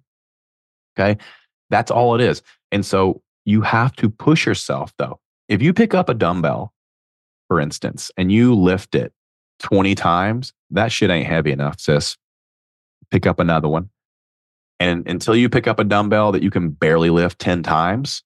Okay? 0.98 1.20
That's 1.70 1.90
all 1.90 2.14
it 2.14 2.20
is. 2.20 2.42
And 2.70 2.84
so 2.84 3.22
you 3.44 3.62
have 3.62 3.94
to 3.96 4.08
push 4.08 4.46
yourself 4.46 4.92
though. 4.98 5.20
If 5.48 5.60
you 5.60 5.72
pick 5.74 5.94
up 5.94 6.08
a 6.08 6.14
dumbbell 6.14 6.72
for 7.48 7.60
instance 7.60 8.10
and 8.16 8.32
you 8.32 8.54
lift 8.54 8.94
it 8.94 9.12
20 9.62 9.94
times, 9.94 10.52
that 10.70 10.92
shit 10.92 11.10
ain't 11.10 11.26
heavy 11.26 11.52
enough, 11.52 11.80
sis. 11.80 12.16
Pick 13.10 13.26
up 13.26 13.40
another 13.40 13.68
one. 13.68 13.90
And 14.80 15.06
until 15.08 15.36
you 15.36 15.48
pick 15.48 15.66
up 15.66 15.78
a 15.78 15.84
dumbbell 15.84 16.32
that 16.32 16.42
you 16.42 16.50
can 16.50 16.70
barely 16.70 17.10
lift 17.10 17.38
10 17.38 17.62
times, 17.62 18.22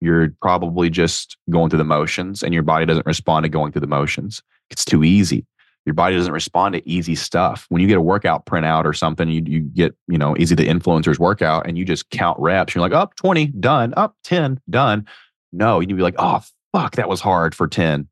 you're 0.00 0.34
probably 0.40 0.90
just 0.90 1.36
going 1.50 1.70
through 1.70 1.78
the 1.78 1.84
motions 1.84 2.42
and 2.42 2.54
your 2.54 2.62
body 2.62 2.86
doesn't 2.86 3.06
respond 3.06 3.44
to 3.44 3.48
going 3.48 3.72
through 3.72 3.80
the 3.80 3.86
motions. 3.86 4.42
It's 4.70 4.84
too 4.84 5.04
easy. 5.04 5.46
Your 5.84 5.94
body 5.94 6.16
doesn't 6.16 6.32
respond 6.32 6.74
to 6.74 6.88
easy 6.88 7.16
stuff. 7.16 7.66
When 7.68 7.82
you 7.82 7.88
get 7.88 7.98
a 7.98 8.02
workout 8.02 8.46
printout 8.46 8.84
or 8.84 8.92
something, 8.92 9.28
you, 9.28 9.42
you 9.44 9.60
get, 9.60 9.94
you 10.06 10.18
know, 10.18 10.36
easy 10.36 10.54
the 10.54 10.68
influencers 10.68 11.18
workout 11.18 11.66
and 11.66 11.76
you 11.76 11.84
just 11.84 12.10
count 12.10 12.38
reps. 12.38 12.74
You're 12.74 12.82
like, 12.82 12.92
up 12.92 13.10
oh, 13.12 13.16
20, 13.16 13.46
done, 13.46 13.92
up 13.96 14.16
10, 14.24 14.60
done. 14.70 15.06
No, 15.52 15.80
you'd 15.80 15.96
be 15.96 16.02
like, 16.02 16.14
oh, 16.18 16.42
fuck, 16.72 16.96
that 16.96 17.08
was 17.08 17.20
hard 17.20 17.54
for 17.54 17.66
10. 17.66 18.08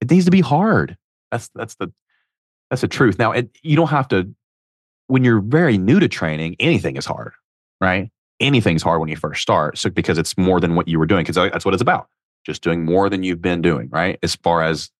It 0.00 0.10
needs 0.10 0.24
to 0.26 0.30
be 0.30 0.40
hard. 0.40 0.96
That's 1.30 1.48
that's 1.54 1.74
the 1.76 1.92
that's 2.70 2.82
the 2.82 2.88
truth. 2.88 3.18
Now, 3.18 3.32
it, 3.32 3.50
you 3.62 3.76
don't 3.76 3.88
have 3.88 4.08
to. 4.08 4.34
When 5.08 5.22
you're 5.22 5.40
very 5.40 5.78
new 5.78 6.00
to 6.00 6.08
training, 6.08 6.56
anything 6.58 6.96
is 6.96 7.06
hard, 7.06 7.32
right? 7.80 8.10
Anything's 8.40 8.82
hard 8.82 9.00
when 9.00 9.08
you 9.08 9.16
first 9.16 9.40
start, 9.40 9.78
so 9.78 9.88
because 9.88 10.18
it's 10.18 10.36
more 10.36 10.60
than 10.60 10.74
what 10.74 10.88
you 10.88 10.98
were 10.98 11.06
doing. 11.06 11.24
Because 11.24 11.36
that's 11.36 11.64
what 11.64 11.74
it's 11.74 11.82
about. 11.82 12.08
Just 12.44 12.62
doing 12.62 12.84
more 12.84 13.08
than 13.08 13.22
you've 13.22 13.42
been 13.42 13.62
doing, 13.62 13.88
right? 13.90 14.18
As 14.22 14.36
far 14.36 14.62
as 14.62 14.90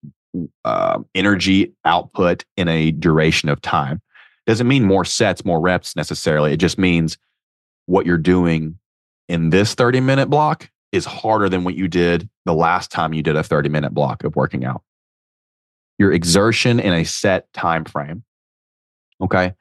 uh, 0.64 1.00
energy 1.14 1.72
output 1.84 2.44
in 2.56 2.68
a 2.68 2.92
duration 2.92 3.48
of 3.48 3.60
time, 3.60 4.00
doesn't 4.46 4.68
mean 4.68 4.84
more 4.84 5.04
sets, 5.04 5.44
more 5.44 5.60
reps 5.60 5.96
necessarily. 5.96 6.52
It 6.52 6.58
just 6.58 6.78
means 6.78 7.18
what 7.86 8.06
you're 8.06 8.16
doing 8.16 8.78
in 9.28 9.50
this 9.50 9.74
30 9.74 10.00
minute 10.00 10.30
block 10.30 10.70
is 10.92 11.04
harder 11.04 11.48
than 11.48 11.64
what 11.64 11.74
you 11.74 11.88
did 11.88 12.28
the 12.44 12.54
last 12.54 12.90
time 12.90 13.12
you 13.12 13.22
did 13.22 13.36
a 13.36 13.42
30 13.42 13.68
minute 13.68 13.92
block 13.92 14.24
of 14.24 14.36
working 14.36 14.64
out. 14.64 14.82
Your 15.98 16.12
exertion 16.12 16.78
in 16.80 16.92
a 16.92 17.04
set 17.04 17.52
time 17.52 17.84
frame. 17.84 18.22
Okay. 19.20 19.54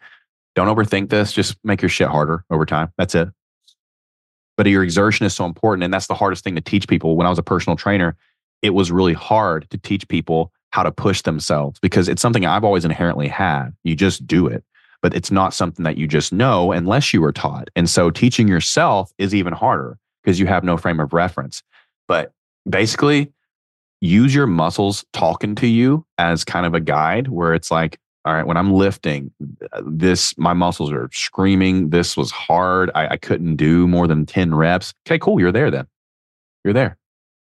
Don't 0.56 0.74
overthink 0.74 1.10
this. 1.10 1.32
Just 1.32 1.58
make 1.64 1.82
your 1.82 1.90
shit 1.90 2.08
harder 2.08 2.44
over 2.50 2.66
time. 2.66 2.92
That's 2.98 3.16
it. 3.16 3.30
But 4.58 4.68
your 4.68 4.84
exertion 4.84 5.26
is 5.26 5.34
so 5.34 5.46
important. 5.46 5.84
And 5.84 5.94
that's 5.94 6.08
the 6.08 6.14
hardest 6.14 6.44
thing 6.44 6.56
to 6.56 6.62
teach 6.62 6.88
people. 6.88 7.18
When 7.18 7.28
I 7.28 7.30
was 7.30 7.40
a 7.40 7.44
personal 7.44 7.76
trainer, 7.76 8.16
it 8.62 8.72
was 8.72 8.92
really 8.92 9.14
hard 9.14 9.70
to 9.70 9.78
teach 9.78 10.08
people 10.08 10.52
how 10.72 10.84
to 10.84 10.92
push 10.92 11.22
themselves 11.22 11.80
because 11.80 12.10
it's 12.10 12.22
something 12.22 12.46
I've 12.46 12.64
always 12.64 12.84
inherently 12.86 13.28
had. 13.28 13.70
You 13.84 13.96
just 13.96 14.28
do 14.28 14.48
it, 14.48 14.64
but 15.02 15.14
it's 15.14 15.32
not 15.32 15.54
something 15.54 15.84
that 15.84 15.98
you 15.98 16.08
just 16.08 16.34
know 16.34 16.72
unless 16.72 17.14
you 17.14 17.22
were 17.22 17.32
taught. 17.32 17.70
And 17.76 17.90
so 17.90 18.10
teaching 18.10 18.48
yourself 18.48 19.12
is 19.18 19.34
even 19.36 19.54
harder 19.54 19.98
because 20.24 20.40
you 20.40 20.48
have 20.48 20.64
no 20.64 20.78
frame 20.78 21.00
of 21.00 21.14
reference. 21.14 21.64
But 22.08 22.34
basically, 22.70 23.32
use 24.02 24.34
your 24.34 24.48
muscles 24.48 25.06
talking 25.14 25.56
to 25.56 25.68
you 25.68 26.06
as 26.18 26.44
kind 26.44 26.66
of 26.66 26.74
a 26.74 26.80
guide 26.80 27.28
where 27.28 27.54
it's 27.54 27.72
like, 27.72 27.98
all 28.26 28.34
right, 28.34 28.46
when 28.46 28.58
I'm 28.58 28.74
lifting, 28.74 29.32
uh, 29.72 29.82
this, 29.86 30.36
my 30.38 30.54
muscles 30.54 30.92
are 30.92 31.10
screaming. 31.14 31.92
This 31.92 32.18
was 32.18 32.32
hard. 32.32 32.90
I, 32.96 33.10
I 33.10 33.18
couldn't 33.18 33.56
do 33.56 33.88
more 33.88 34.08
than 34.08 34.26
10 34.26 34.56
reps. 34.56 34.94
Okay, 35.08 35.20
cool. 35.20 35.40
You're 35.40 35.52
there 35.52 35.70
then. 35.70 35.86
You're 36.64 36.74
there. 36.74 36.98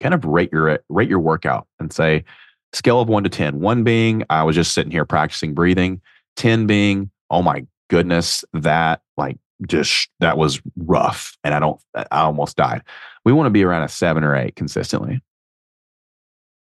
Kind 0.00 0.14
of 0.14 0.24
rate 0.24 0.50
your, 0.50 0.78
rate 0.88 1.10
your 1.10 1.20
workout 1.20 1.66
and 1.78 1.92
say, 1.92 2.24
scale 2.72 3.00
of 3.00 3.08
one 3.08 3.24
to 3.24 3.28
10. 3.28 3.60
One 3.60 3.84
being, 3.84 4.24
I 4.30 4.42
was 4.44 4.56
just 4.56 4.72
sitting 4.72 4.90
here 4.90 5.04
practicing 5.04 5.52
breathing. 5.52 6.00
10 6.36 6.66
being, 6.66 7.10
oh 7.30 7.42
my 7.42 7.66
goodness, 7.90 8.44
that 8.54 9.02
like 9.18 9.36
just 9.66 10.08
that 10.20 10.38
was 10.38 10.60
rough 10.76 11.36
and 11.44 11.54
I 11.54 11.60
don't 11.60 11.80
I 11.94 12.06
almost 12.22 12.56
died. 12.56 12.82
We 13.24 13.32
want 13.32 13.46
to 13.46 13.50
be 13.50 13.64
around 13.64 13.82
a 13.82 13.88
7 13.88 14.24
or 14.24 14.34
8 14.34 14.56
consistently. 14.56 15.20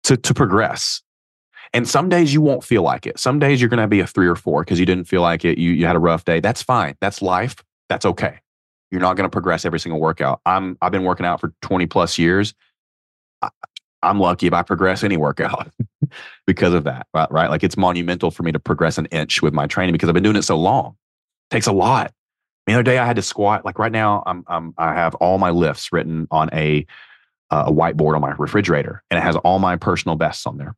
To 0.05 0.17
to 0.17 0.35
progress. 0.35 1.03
And 1.73 1.89
some 1.89 2.09
days 2.09 2.33
you 2.33 2.41
won't 2.41 2.63
feel 2.63 2.83
like 2.83 3.05
it. 3.05 3.19
Some 3.19 3.41
days 3.41 3.61
you're 3.61 3.69
going 3.69 3.83
to 3.83 3.89
be 3.89 3.99
a 3.99 4.07
three 4.07 4.29
or 4.29 4.37
four 4.37 4.63
because 4.63 4.79
you 4.79 4.87
didn't 4.87 5.05
feel 5.05 5.23
like 5.23 5.45
it. 5.45 5.59
You, 5.59 5.73
you 5.73 5.87
had 5.87 5.97
a 5.97 5.99
rough 5.99 6.25
day. 6.25 6.39
That's 6.39 6.63
fine. 6.63 6.95
That's 7.01 7.21
life. 7.21 7.57
That's 7.89 8.07
okay. 8.07 8.39
You're 8.93 9.01
not 9.01 9.17
going 9.17 9.29
to 9.29 9.31
progress 9.31 9.65
every 9.65 9.81
single 9.81 10.01
workout. 10.01 10.41
I'm, 10.47 10.79
I've 10.81 10.93
been 10.93 11.03
working 11.03 11.27
out 11.27 11.41
for 11.41 11.53
20 11.63 11.87
plus 11.87 12.17
years. 12.17 12.55
I, 13.43 13.49
I'm 14.05 14.21
lucky 14.21 14.47
if 14.47 14.53
I 14.53 14.63
progress 14.63 15.03
any 15.03 15.17
workout 15.17 15.69
because 16.47 16.75
of 16.75 16.85
that, 16.85 17.09
right? 17.13 17.51
Like 17.51 17.65
it's 17.65 17.77
monumental 17.77 18.31
for 18.31 18.45
me 18.45 18.53
to 18.53 18.61
progress 18.61 18.97
an 18.97 19.07
inch 19.07 19.43
with 19.43 19.53
my 19.53 19.67
training 19.67 19.95
because 19.95 20.09
I've 20.09 20.15
been 20.15 20.23
doing 20.23 20.37
it 20.37 20.43
so 20.43 20.57
long. 20.57 20.95
It 21.51 21.55
takes 21.55 21.67
a 21.67 21.73
lot. 21.73 22.13
The 22.67 22.75
other 22.75 22.83
day 22.85 22.99
I 22.99 23.07
had 23.07 23.17
to 23.17 23.23
squat. 23.23 23.65
Like 23.65 23.79
right 23.79 23.93
now, 23.93 24.23
I'm, 24.27 24.45
I'm 24.47 24.75
I 24.79 24.95
have 24.95 25.15
all 25.17 25.39
my 25.39 25.51
lifts 25.51 25.93
written 25.93 26.29
on 26.31 26.51
a 26.53 26.87
a 27.51 27.71
whiteboard 27.71 28.15
on 28.15 28.21
my 28.21 28.35
refrigerator, 28.39 29.03
and 29.11 29.19
it 29.19 29.23
has 29.23 29.37
all 29.37 29.59
my 29.59 29.77
personal 29.77 30.17
bests 30.17 30.47
on 30.47 30.59
there. 30.59 30.75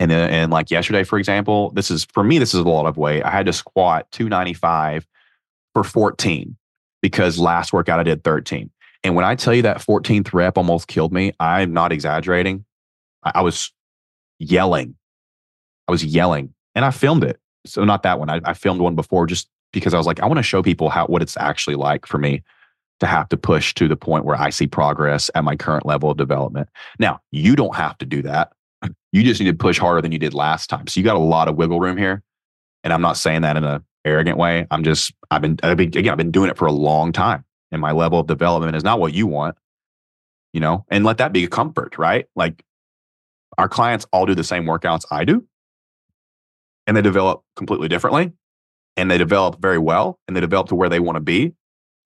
And 0.00 0.10
then, 0.10 0.30
and 0.30 0.52
like 0.52 0.70
yesterday, 0.70 1.04
for 1.04 1.18
example, 1.18 1.70
this 1.70 1.90
is 1.90 2.06
for 2.12 2.24
me. 2.24 2.38
This 2.38 2.54
is 2.54 2.60
a 2.60 2.68
lot 2.68 2.86
of 2.86 2.96
weight. 2.96 3.22
I 3.22 3.30
had 3.30 3.46
to 3.46 3.52
squat 3.52 4.10
295 4.12 5.06
for 5.72 5.84
14 5.84 6.56
because 7.00 7.38
last 7.38 7.72
workout 7.72 8.00
I 8.00 8.02
did 8.02 8.24
13. 8.24 8.70
And 9.04 9.14
when 9.14 9.24
I 9.24 9.34
tell 9.34 9.54
you 9.54 9.62
that 9.62 9.78
14th 9.78 10.32
rep 10.32 10.56
almost 10.56 10.88
killed 10.88 11.12
me, 11.12 11.32
I'm 11.38 11.72
not 11.72 11.92
exaggerating. 11.92 12.64
I, 13.22 13.32
I 13.36 13.42
was 13.42 13.72
yelling. 14.38 14.96
I 15.86 15.92
was 15.92 16.04
yelling, 16.04 16.54
and 16.74 16.84
I 16.84 16.90
filmed 16.90 17.24
it. 17.24 17.38
So 17.66 17.84
not 17.84 18.02
that 18.02 18.18
one. 18.18 18.30
I, 18.30 18.40
I 18.44 18.54
filmed 18.54 18.80
one 18.80 18.94
before 18.94 19.26
just 19.26 19.48
because 19.72 19.92
I 19.92 19.98
was 19.98 20.06
like, 20.06 20.20
I 20.20 20.26
want 20.26 20.38
to 20.38 20.42
show 20.42 20.62
people 20.62 20.88
how 20.88 21.06
what 21.06 21.22
it's 21.22 21.36
actually 21.36 21.76
like 21.76 22.06
for 22.06 22.18
me 22.18 22.42
to 23.00 23.06
have 23.06 23.28
to 23.28 23.36
push 23.36 23.74
to 23.74 23.88
the 23.88 23.96
point 23.96 24.24
where 24.24 24.36
I 24.36 24.50
see 24.50 24.66
progress 24.66 25.30
at 25.34 25.44
my 25.44 25.56
current 25.56 25.86
level 25.86 26.10
of 26.10 26.16
development. 26.16 26.68
Now, 26.98 27.20
you 27.30 27.56
don't 27.56 27.74
have 27.74 27.98
to 27.98 28.06
do 28.06 28.22
that. 28.22 28.52
You 29.12 29.22
just 29.22 29.40
need 29.40 29.46
to 29.46 29.54
push 29.54 29.78
harder 29.78 30.02
than 30.02 30.12
you 30.12 30.18
did 30.18 30.34
last 30.34 30.68
time. 30.68 30.86
So 30.86 31.00
you 31.00 31.04
got 31.04 31.16
a 31.16 31.20
lot 31.20 31.48
of 31.48 31.56
wiggle 31.56 31.80
room 31.80 31.96
here. 31.96 32.22
And 32.82 32.92
I'm 32.92 33.00
not 33.00 33.16
saying 33.16 33.42
that 33.42 33.56
in 33.56 33.64
a 33.64 33.82
arrogant 34.04 34.36
way. 34.36 34.66
I'm 34.70 34.84
just 34.84 35.12
I've 35.30 35.40
been, 35.40 35.58
I've 35.62 35.76
been 35.76 35.88
again, 35.88 36.10
I've 36.10 36.18
been 36.18 36.30
doing 36.30 36.50
it 36.50 36.58
for 36.58 36.66
a 36.66 36.72
long 36.72 37.12
time. 37.12 37.44
And 37.72 37.80
my 37.80 37.92
level 37.92 38.20
of 38.20 38.26
development 38.26 38.76
is 38.76 38.84
not 38.84 39.00
what 39.00 39.14
you 39.14 39.26
want, 39.26 39.56
you 40.52 40.60
know, 40.60 40.84
and 40.90 41.04
let 41.04 41.18
that 41.18 41.32
be 41.32 41.44
a 41.44 41.48
comfort, 41.48 41.98
right? 41.98 42.26
Like 42.36 42.62
our 43.58 43.68
clients 43.68 44.06
all 44.12 44.26
do 44.26 44.34
the 44.34 44.44
same 44.44 44.64
workouts 44.64 45.04
I 45.10 45.24
do. 45.24 45.44
And 46.86 46.96
they 46.96 47.02
develop 47.02 47.42
completely 47.56 47.88
differently. 47.88 48.32
And 48.96 49.10
they 49.10 49.18
develop 49.18 49.60
very 49.60 49.78
well 49.78 50.20
and 50.28 50.36
they 50.36 50.40
develop 50.40 50.68
to 50.68 50.76
where 50.76 50.88
they 50.88 51.00
want 51.00 51.16
to 51.16 51.20
be 51.20 51.54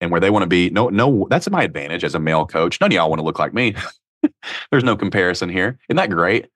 and 0.01 0.11
where 0.11 0.19
they 0.19 0.29
want 0.29 0.43
to 0.43 0.47
be. 0.47 0.69
No, 0.69 0.89
no, 0.89 1.27
that's 1.29 1.49
my 1.49 1.63
advantage 1.63 2.03
as 2.03 2.15
a 2.15 2.19
male 2.19 2.45
coach. 2.45 2.79
None 2.79 2.91
of 2.91 2.93
y'all 2.93 3.09
want 3.09 3.19
to 3.19 3.25
look 3.25 3.39
like 3.39 3.53
me. 3.53 3.75
There's 4.71 4.83
no 4.83 4.95
comparison 4.95 5.49
here. 5.49 5.77
Isn't 5.89 5.97
that 5.97 6.09
great? 6.09 6.47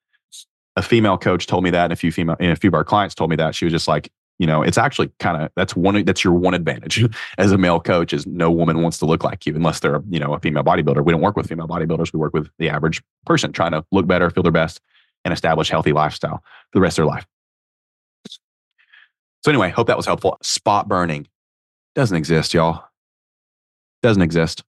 A 0.75 0.81
female 0.81 1.17
coach 1.17 1.45
told 1.45 1.63
me 1.63 1.69
that, 1.69 1.85
and 1.85 1.93
a 1.93 1.95
few 1.95 2.11
female, 2.11 2.35
and 2.39 2.51
a 2.51 2.55
few 2.55 2.69
of 2.69 2.73
our 2.73 2.83
clients 2.83 3.13
told 3.13 3.29
me 3.29 3.35
that. 3.35 3.53
She 3.53 3.65
was 3.65 3.71
just 3.71 3.87
like, 3.87 4.11
you 4.39 4.47
know, 4.47 4.63
it's 4.63 4.77
actually 4.77 5.11
kind 5.19 5.41
of 5.41 5.51
that's 5.55 5.75
one 5.75 6.03
that's 6.03 6.23
your 6.23 6.33
one 6.33 6.55
advantage 6.55 7.05
as 7.37 7.51
a 7.51 7.57
male 7.57 7.79
coach 7.79 8.11
is 8.13 8.25
no 8.25 8.49
woman 8.49 8.81
wants 8.81 8.97
to 8.99 9.05
look 9.05 9.23
like 9.23 9.45
you 9.45 9.55
unless 9.55 9.79
they're 9.81 10.01
you 10.09 10.19
know 10.19 10.33
a 10.33 10.39
female 10.39 10.63
bodybuilder. 10.63 11.05
We 11.05 11.11
don't 11.11 11.21
work 11.21 11.37
with 11.37 11.47
female 11.47 11.67
bodybuilders. 11.67 12.11
We 12.11 12.19
work 12.19 12.33
with 12.33 12.49
the 12.57 12.69
average 12.69 13.03
person 13.25 13.51
trying 13.51 13.71
to 13.71 13.85
look 13.91 14.07
better, 14.07 14.29
feel 14.31 14.43
their 14.43 14.51
best, 14.51 14.81
and 15.23 15.33
establish 15.33 15.69
healthy 15.69 15.93
lifestyle 15.93 16.37
for 16.71 16.79
the 16.79 16.81
rest 16.81 16.97
of 16.97 17.03
their 17.03 17.13
life. 17.13 17.27
So 19.43 19.51
anyway, 19.51 19.69
hope 19.69 19.87
that 19.87 19.97
was 19.97 20.05
helpful. 20.05 20.37
Spot 20.41 20.87
burning 20.87 21.27
doesn't 21.95 22.15
exist, 22.15 22.53
y'all. 22.53 22.85
Doesn't 24.03 24.21
exist. 24.21 24.63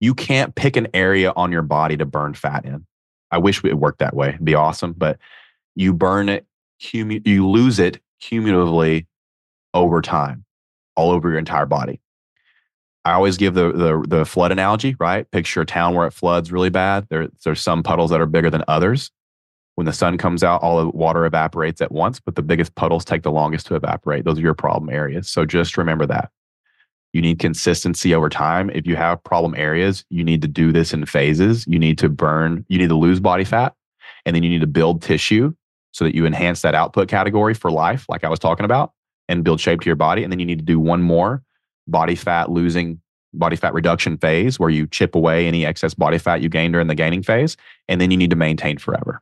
You 0.00 0.14
can't 0.14 0.54
pick 0.54 0.76
an 0.76 0.88
area 0.92 1.32
on 1.36 1.52
your 1.52 1.62
body 1.62 1.96
to 1.96 2.04
burn 2.04 2.34
fat 2.34 2.64
in. 2.64 2.84
I 3.30 3.38
wish 3.38 3.64
it 3.64 3.78
worked 3.78 4.00
that 4.00 4.14
way. 4.14 4.30
It'd 4.30 4.44
be 4.44 4.56
awesome, 4.56 4.92
but 4.92 5.18
you 5.76 5.94
burn 5.94 6.28
it, 6.28 6.46
you 6.92 7.48
lose 7.48 7.78
it 7.78 8.00
cumulatively 8.20 9.06
over 9.72 10.02
time, 10.02 10.44
all 10.96 11.12
over 11.12 11.30
your 11.30 11.38
entire 11.38 11.64
body. 11.64 12.00
I 13.04 13.12
always 13.12 13.36
give 13.36 13.54
the, 13.54 13.72
the 13.72 14.04
the 14.06 14.24
flood 14.24 14.52
analogy, 14.52 14.94
right? 15.00 15.28
Picture 15.30 15.62
a 15.62 15.66
town 15.66 15.94
where 15.94 16.06
it 16.06 16.12
floods 16.12 16.52
really 16.52 16.70
bad. 16.70 17.06
There, 17.08 17.28
there's 17.44 17.60
some 17.60 17.82
puddles 17.82 18.10
that 18.10 18.20
are 18.20 18.26
bigger 18.26 18.50
than 18.50 18.64
others. 18.68 19.10
When 19.76 19.86
the 19.86 19.92
sun 19.92 20.18
comes 20.18 20.44
out, 20.44 20.62
all 20.62 20.78
the 20.78 20.90
water 20.90 21.24
evaporates 21.24 21.80
at 21.80 21.90
once, 21.90 22.20
but 22.20 22.34
the 22.34 22.42
biggest 22.42 22.74
puddles 22.74 23.04
take 23.04 23.22
the 23.22 23.32
longest 23.32 23.66
to 23.66 23.74
evaporate. 23.74 24.24
Those 24.24 24.38
are 24.38 24.42
your 24.42 24.54
problem 24.54 24.90
areas. 24.90 25.28
So 25.28 25.46
just 25.46 25.78
remember 25.78 26.06
that. 26.06 26.30
You 27.12 27.20
need 27.20 27.38
consistency 27.38 28.14
over 28.14 28.28
time. 28.28 28.70
If 28.70 28.86
you 28.86 28.96
have 28.96 29.22
problem 29.22 29.54
areas, 29.56 30.04
you 30.08 30.24
need 30.24 30.40
to 30.42 30.48
do 30.48 30.72
this 30.72 30.94
in 30.94 31.04
phases. 31.04 31.66
You 31.66 31.78
need 31.78 31.98
to 31.98 32.08
burn, 32.08 32.64
you 32.68 32.78
need 32.78 32.88
to 32.88 32.96
lose 32.96 33.20
body 33.20 33.44
fat, 33.44 33.74
and 34.24 34.34
then 34.34 34.42
you 34.42 34.48
need 34.48 34.62
to 34.62 34.66
build 34.66 35.02
tissue 35.02 35.52
so 35.92 36.04
that 36.04 36.14
you 36.14 36.24
enhance 36.24 36.62
that 36.62 36.74
output 36.74 37.08
category 37.08 37.52
for 37.52 37.70
life, 37.70 38.06
like 38.08 38.24
I 38.24 38.28
was 38.28 38.38
talking 38.38 38.64
about, 38.64 38.92
and 39.28 39.44
build 39.44 39.60
shape 39.60 39.80
to 39.82 39.86
your 39.86 39.96
body. 39.96 40.22
And 40.22 40.32
then 40.32 40.40
you 40.40 40.46
need 40.46 40.58
to 40.58 40.64
do 40.64 40.80
one 40.80 41.02
more 41.02 41.42
body 41.86 42.14
fat 42.14 42.50
losing, 42.50 43.00
body 43.34 43.56
fat 43.56 43.74
reduction 43.74 44.16
phase 44.16 44.58
where 44.58 44.70
you 44.70 44.86
chip 44.86 45.14
away 45.14 45.46
any 45.46 45.66
excess 45.66 45.92
body 45.92 46.16
fat 46.16 46.40
you 46.40 46.48
gained 46.48 46.72
during 46.72 46.86
the 46.86 46.94
gaining 46.94 47.22
phase. 47.22 47.58
And 47.88 48.00
then 48.00 48.10
you 48.10 48.16
need 48.16 48.30
to 48.30 48.36
maintain 48.36 48.78
forever. 48.78 49.20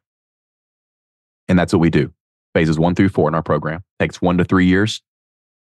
And 1.48 1.58
that's 1.58 1.72
what 1.72 1.80
we 1.80 1.90
do. 1.90 2.12
Phases 2.54 2.78
one 2.78 2.94
through 2.94 3.08
four 3.08 3.28
in 3.28 3.34
our 3.34 3.42
program. 3.42 3.82
Takes 3.98 4.22
one 4.22 4.38
to 4.38 4.44
three 4.44 4.66
years 4.66 5.02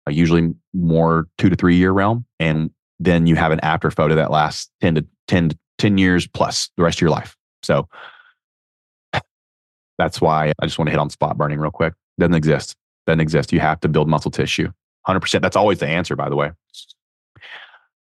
usually 0.09 0.53
more 0.73 1.27
two 1.37 1.49
to 1.49 1.55
three 1.55 1.75
year 1.75 1.91
realm. 1.91 2.25
And 2.39 2.71
then 2.99 3.27
you 3.27 3.35
have 3.35 3.51
an 3.51 3.59
after 3.61 3.91
photo 3.91 4.15
that 4.15 4.31
lasts 4.31 4.69
10 4.81 4.95
to 4.95 5.05
10, 5.27 5.51
10 5.77 5.97
years 5.97 6.27
plus 6.27 6.69
the 6.77 6.83
rest 6.83 6.97
of 6.97 7.01
your 7.01 7.09
life. 7.09 7.35
So 7.63 7.87
that's 9.97 10.19
why 10.21 10.53
I 10.59 10.65
just 10.65 10.77
want 10.77 10.87
to 10.87 10.91
hit 10.91 10.99
on 10.99 11.09
spot 11.09 11.37
burning 11.37 11.59
real 11.59 11.71
quick. 11.71 11.93
Doesn't 12.19 12.33
exist. 12.33 12.75
Doesn't 13.05 13.21
exist. 13.21 13.53
You 13.53 13.59
have 13.59 13.79
to 13.81 13.87
build 13.87 14.07
muscle 14.07 14.31
tissue. 14.31 14.71
100%. 15.07 15.41
That's 15.41 15.55
always 15.55 15.79
the 15.79 15.87
answer, 15.87 16.15
by 16.15 16.29
the 16.29 16.35
way. 16.35 16.51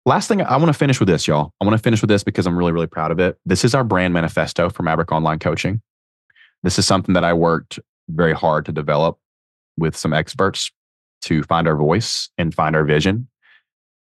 Last 0.07 0.29
thing, 0.29 0.43
I 0.43 0.57
want 0.57 0.69
to 0.69 0.79
finish 0.79 1.01
with 1.01 1.09
this, 1.09 1.27
y'all. 1.27 1.53
I 1.61 1.65
want 1.65 1.77
to 1.77 1.83
finish 1.83 2.03
with 2.03 2.11
this 2.11 2.23
because 2.23 2.47
I'm 2.47 2.57
really, 2.57 2.73
really 2.73 2.87
proud 2.87 3.11
of 3.11 3.19
it. 3.19 3.39
This 3.47 3.65
is 3.65 3.75
our 3.75 3.85
brand 3.85 4.13
manifesto 4.13 4.69
for 4.69 4.83
Maverick 4.83 5.11
Online 5.13 5.39
Coaching. 5.39 5.81
This 6.63 6.79
is 6.79 6.87
something 6.87 7.15
that 7.15 7.25
I 7.25 7.33
worked 7.33 7.79
very 8.11 8.35
hard 8.35 8.67
to 8.67 8.73
develop 8.73 9.19
with 9.79 9.97
some 9.97 10.13
experts 10.13 10.71
to 11.25 11.43
find 11.45 11.69
our 11.69 11.77
voice 11.77 12.29
and 12.39 12.55
find 12.55 12.75
our 12.77 12.85
vision. 12.85 13.29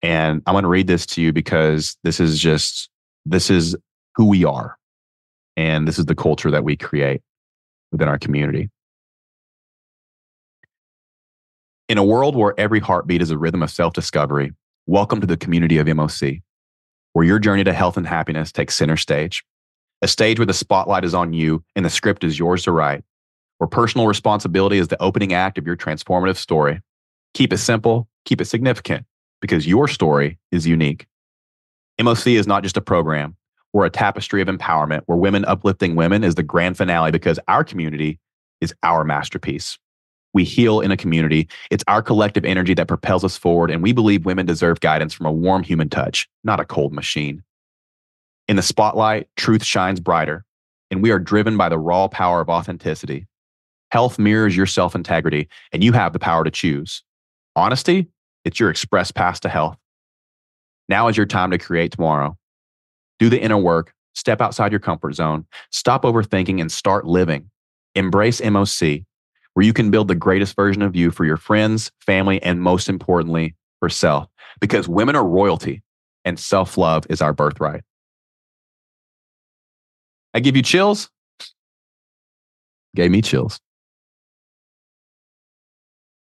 And 0.02 0.42
I'm 0.46 0.54
going 0.54 0.64
to 0.64 0.68
read 0.68 0.86
this 0.86 1.06
to 1.06 1.22
you 1.22 1.32
because 1.32 1.96
this 2.04 2.20
is 2.20 2.40
just, 2.40 2.88
this 3.26 3.50
is 3.50 3.76
who 4.14 4.26
we 4.26 4.44
are. 4.44 4.76
And 5.56 5.86
this 5.86 5.98
is 5.98 6.06
the 6.06 6.14
culture 6.14 6.50
that 6.50 6.64
we 6.64 6.76
create 6.76 7.20
within 7.92 8.08
our 8.08 8.18
community. 8.18 8.70
In 11.88 11.98
a 11.98 12.04
world 12.04 12.36
where 12.36 12.54
every 12.58 12.80
heartbeat 12.80 13.20
is 13.20 13.30
a 13.30 13.38
rhythm 13.38 13.62
of 13.62 13.70
self 13.70 13.92
discovery, 13.92 14.52
welcome 14.86 15.20
to 15.20 15.26
the 15.26 15.36
community 15.36 15.78
of 15.78 15.86
MOC, 15.86 16.40
where 17.12 17.24
your 17.24 17.38
journey 17.38 17.64
to 17.64 17.72
health 17.72 17.96
and 17.96 18.06
happiness 18.06 18.52
takes 18.52 18.76
center 18.76 18.96
stage. 18.96 19.44
A 20.02 20.08
stage 20.08 20.38
where 20.38 20.46
the 20.46 20.54
spotlight 20.54 21.04
is 21.04 21.14
on 21.14 21.32
you 21.32 21.62
and 21.76 21.84
the 21.84 21.90
script 21.90 22.24
is 22.24 22.38
yours 22.38 22.62
to 22.62 22.72
write, 22.72 23.04
where 23.58 23.68
personal 23.68 24.06
responsibility 24.06 24.78
is 24.78 24.88
the 24.88 25.02
opening 25.02 25.34
act 25.34 25.58
of 25.58 25.66
your 25.66 25.76
transformative 25.76 26.36
story. 26.36 26.80
Keep 27.34 27.52
it 27.52 27.58
simple, 27.58 28.08
keep 28.24 28.40
it 28.40 28.46
significant 28.46 29.06
because 29.40 29.66
your 29.66 29.88
story 29.88 30.38
is 30.50 30.66
unique. 30.66 31.06
MOC 32.00 32.34
is 32.36 32.46
not 32.46 32.62
just 32.62 32.76
a 32.76 32.80
program. 32.80 33.36
We're 33.72 33.86
a 33.86 33.90
tapestry 33.90 34.42
of 34.42 34.48
empowerment 34.48 35.02
where 35.06 35.18
women 35.18 35.44
uplifting 35.44 35.94
women 35.94 36.24
is 36.24 36.34
the 36.34 36.42
grand 36.42 36.76
finale 36.76 37.12
because 37.12 37.38
our 37.46 37.62
community 37.62 38.18
is 38.60 38.74
our 38.82 39.04
masterpiece. 39.04 39.78
We 40.32 40.44
heal 40.44 40.80
in 40.80 40.90
a 40.90 40.96
community. 40.96 41.48
It's 41.70 41.84
our 41.88 42.02
collective 42.02 42.44
energy 42.44 42.74
that 42.74 42.88
propels 42.88 43.24
us 43.24 43.36
forward, 43.36 43.70
and 43.70 43.82
we 43.82 43.92
believe 43.92 44.24
women 44.24 44.46
deserve 44.46 44.80
guidance 44.80 45.12
from 45.12 45.26
a 45.26 45.32
warm 45.32 45.62
human 45.62 45.88
touch, 45.88 46.28
not 46.44 46.60
a 46.60 46.64
cold 46.64 46.92
machine. 46.92 47.42
In 48.48 48.56
the 48.56 48.62
spotlight, 48.62 49.28
truth 49.36 49.64
shines 49.64 50.00
brighter, 50.00 50.44
and 50.90 51.02
we 51.02 51.10
are 51.10 51.18
driven 51.18 51.56
by 51.56 51.68
the 51.68 51.78
raw 51.78 52.08
power 52.08 52.40
of 52.40 52.48
authenticity. 52.48 53.26
Health 53.90 54.18
mirrors 54.18 54.56
your 54.56 54.66
self 54.66 54.94
integrity, 54.94 55.48
and 55.72 55.82
you 55.82 55.92
have 55.92 56.12
the 56.12 56.18
power 56.18 56.44
to 56.44 56.50
choose. 56.50 57.02
Honesty, 57.56 58.08
it's 58.44 58.60
your 58.60 58.70
express 58.70 59.10
pass 59.10 59.40
to 59.40 59.48
health. 59.48 59.76
Now 60.88 61.08
is 61.08 61.16
your 61.16 61.26
time 61.26 61.50
to 61.50 61.58
create 61.58 61.92
tomorrow. 61.92 62.36
Do 63.18 63.28
the 63.28 63.40
inner 63.40 63.58
work, 63.58 63.92
step 64.14 64.40
outside 64.40 64.72
your 64.72 64.80
comfort 64.80 65.14
zone, 65.14 65.46
stop 65.70 66.02
overthinking, 66.02 66.60
and 66.60 66.70
start 66.70 67.06
living. 67.06 67.50
Embrace 67.94 68.40
MOC, 68.40 69.04
where 69.54 69.66
you 69.66 69.72
can 69.72 69.90
build 69.90 70.08
the 70.08 70.14
greatest 70.14 70.54
version 70.54 70.82
of 70.82 70.94
you 70.94 71.10
for 71.10 71.24
your 71.24 71.36
friends, 71.36 71.90
family, 72.00 72.42
and 72.42 72.60
most 72.60 72.88
importantly, 72.88 73.56
for 73.80 73.88
self. 73.88 74.28
Because 74.60 74.88
women 74.88 75.16
are 75.16 75.26
royalty 75.26 75.82
and 76.24 76.38
self 76.38 76.78
love 76.78 77.04
is 77.10 77.20
our 77.20 77.32
birthright. 77.32 77.82
I 80.34 80.40
give 80.40 80.56
you 80.56 80.62
chills. 80.62 81.10
Gave 82.94 83.10
me 83.10 83.22
chills 83.22 83.60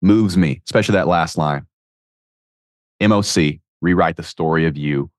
moves 0.02 0.36
me, 0.36 0.62
especially 0.64 0.94
that 0.94 1.08
last 1.08 1.38
line. 1.38 1.66
MOC, 3.00 3.60
rewrite 3.80 4.16
the 4.16 4.22
story 4.22 4.66
of 4.66 4.76
you. 4.76 5.10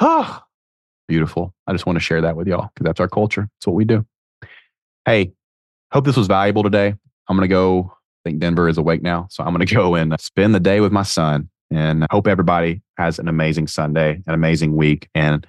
Ah, 0.00 0.44
beautiful. 1.08 1.54
I 1.66 1.72
just 1.72 1.86
want 1.86 1.96
to 1.96 2.00
share 2.04 2.20
that 2.22 2.36
with 2.36 2.46
y'all 2.46 2.70
because 2.74 2.84
that's 2.84 3.00
our 3.00 3.08
culture. 3.08 3.48
It's 3.58 3.66
what 3.66 3.76
we 3.76 3.84
do. 3.84 4.06
Hey, 5.04 5.32
hope 5.92 6.04
this 6.04 6.16
was 6.16 6.26
valuable 6.26 6.62
today. 6.62 6.94
I'm 7.28 7.36
going 7.36 7.48
to 7.48 7.52
go, 7.52 7.92
I 7.92 8.30
think 8.30 8.40
Denver 8.40 8.68
is 8.68 8.78
awake 8.78 9.02
now. 9.02 9.26
So 9.30 9.44
I'm 9.44 9.54
going 9.54 9.66
to 9.66 9.74
go 9.74 9.94
and 9.94 10.18
spend 10.20 10.54
the 10.54 10.60
day 10.60 10.80
with 10.80 10.92
my 10.92 11.02
son. 11.02 11.48
And 11.70 12.04
I 12.04 12.08
hope 12.10 12.28
everybody 12.28 12.82
has 12.96 13.18
an 13.18 13.28
amazing 13.28 13.66
Sunday, 13.66 14.22
an 14.26 14.34
amazing 14.34 14.76
week. 14.76 15.08
And 15.14 15.46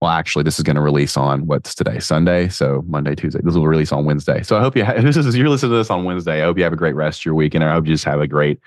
well, 0.00 0.10
actually, 0.10 0.44
this 0.44 0.58
is 0.58 0.62
going 0.62 0.76
to 0.76 0.82
release 0.82 1.16
on 1.16 1.46
what's 1.46 1.74
today, 1.74 1.98
Sunday. 1.98 2.48
So 2.48 2.82
Monday, 2.86 3.14
Tuesday. 3.14 3.40
This 3.42 3.54
will 3.54 3.66
release 3.66 3.92
on 3.92 4.06
Wednesday. 4.06 4.42
So 4.42 4.56
I 4.56 4.60
hope 4.60 4.74
you. 4.74 4.84
Ha- 4.84 4.94
this 5.00 5.16
is 5.16 5.36
you're 5.36 5.48
listening 5.48 5.72
to 5.72 5.76
this 5.76 5.90
on 5.90 6.04
Wednesday. 6.04 6.40
I 6.40 6.44
hope 6.44 6.56
you 6.56 6.64
have 6.64 6.72
a 6.72 6.76
great 6.76 6.94
rest 6.94 7.20
of 7.20 7.24
your 7.26 7.34
week, 7.34 7.54
and 7.54 7.62
I 7.62 7.72
hope 7.72 7.86
you 7.86 7.92
just 7.92 8.04
have 8.04 8.20
a 8.20 8.26
great, 8.26 8.58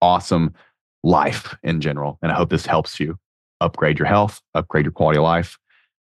awesome 0.00 0.54
life 1.02 1.54
in 1.62 1.80
general. 1.80 2.18
And 2.22 2.32
I 2.32 2.34
hope 2.34 2.48
this 2.48 2.64
helps 2.64 2.98
you 2.98 3.18
upgrade 3.60 3.98
your 3.98 4.08
health, 4.08 4.40
upgrade 4.54 4.86
your 4.86 4.92
quality 4.92 5.18
of 5.18 5.24
life. 5.24 5.58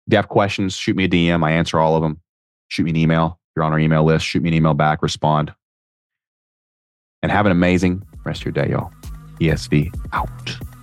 If 0.08 0.14
you 0.14 0.18
have 0.18 0.28
questions, 0.28 0.76
shoot 0.76 0.98
me 0.98 1.06
a 1.06 1.10
DM. 1.10 1.46
I 1.46 1.52
answer 1.52 1.80
all 1.80 1.96
of 1.96 2.02
them. 2.02 2.22
Shoot 2.68 2.84
me 2.84 2.92
an 2.92 2.98
email. 2.98 3.40
If 3.50 3.58
you're 3.58 3.66
on 3.66 3.72
our 3.72 3.80
email 3.80 4.04
list, 4.04 4.26
shoot 4.26 4.42
me 4.42 4.50
an 4.50 4.54
email 4.54 4.74
back. 4.74 5.02
Respond. 5.02 5.54
And 7.24 7.32
have 7.32 7.46
an 7.46 7.52
amazing 7.54 8.04
rest 8.26 8.42
of 8.42 8.46
your 8.46 8.52
day, 8.52 8.72
y'all. 8.72 8.92
ESV 9.40 9.94
out. 10.12 10.77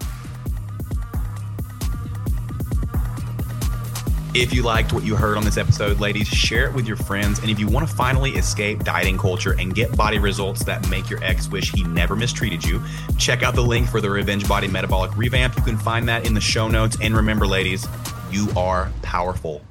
If 4.35 4.53
you 4.53 4.63
liked 4.63 4.93
what 4.93 5.05
you 5.05 5.15
heard 5.15 5.37
on 5.37 5.45
this 5.45 5.57
episode, 5.57 6.01
ladies, 6.01 6.27
share 6.27 6.67
it 6.67 6.75
with 6.75 6.89
your 6.89 6.97
friends. 6.97 7.39
And 7.39 7.49
if 7.49 7.61
you 7.61 7.69
want 7.69 7.89
to 7.89 7.95
finally 7.95 8.33
escape 8.33 8.83
dieting 8.83 9.17
culture 9.17 9.53
and 9.53 9.73
get 9.73 9.97
body 9.97 10.19
results 10.19 10.65
that 10.65 10.89
make 10.91 11.09
your 11.09 11.23
ex 11.23 11.49
wish 11.49 11.71
he 11.71 11.85
never 11.85 12.17
mistreated 12.17 12.65
you, 12.65 12.83
check 13.17 13.45
out 13.45 13.55
the 13.55 13.63
link 13.63 13.89
for 13.89 14.01
the 14.01 14.11
Revenge 14.11 14.49
Body 14.49 14.67
Metabolic 14.67 15.17
Revamp. 15.17 15.57
You 15.57 15.63
can 15.63 15.79
find 15.79 16.09
that 16.09 16.27
in 16.27 16.35
the 16.35 16.41
show 16.41 16.67
notes. 16.67 16.97
And 17.01 17.15
remember, 17.15 17.47
ladies, 17.47 17.87
you 18.33 18.49
are 18.57 18.91
powerful. 19.03 19.63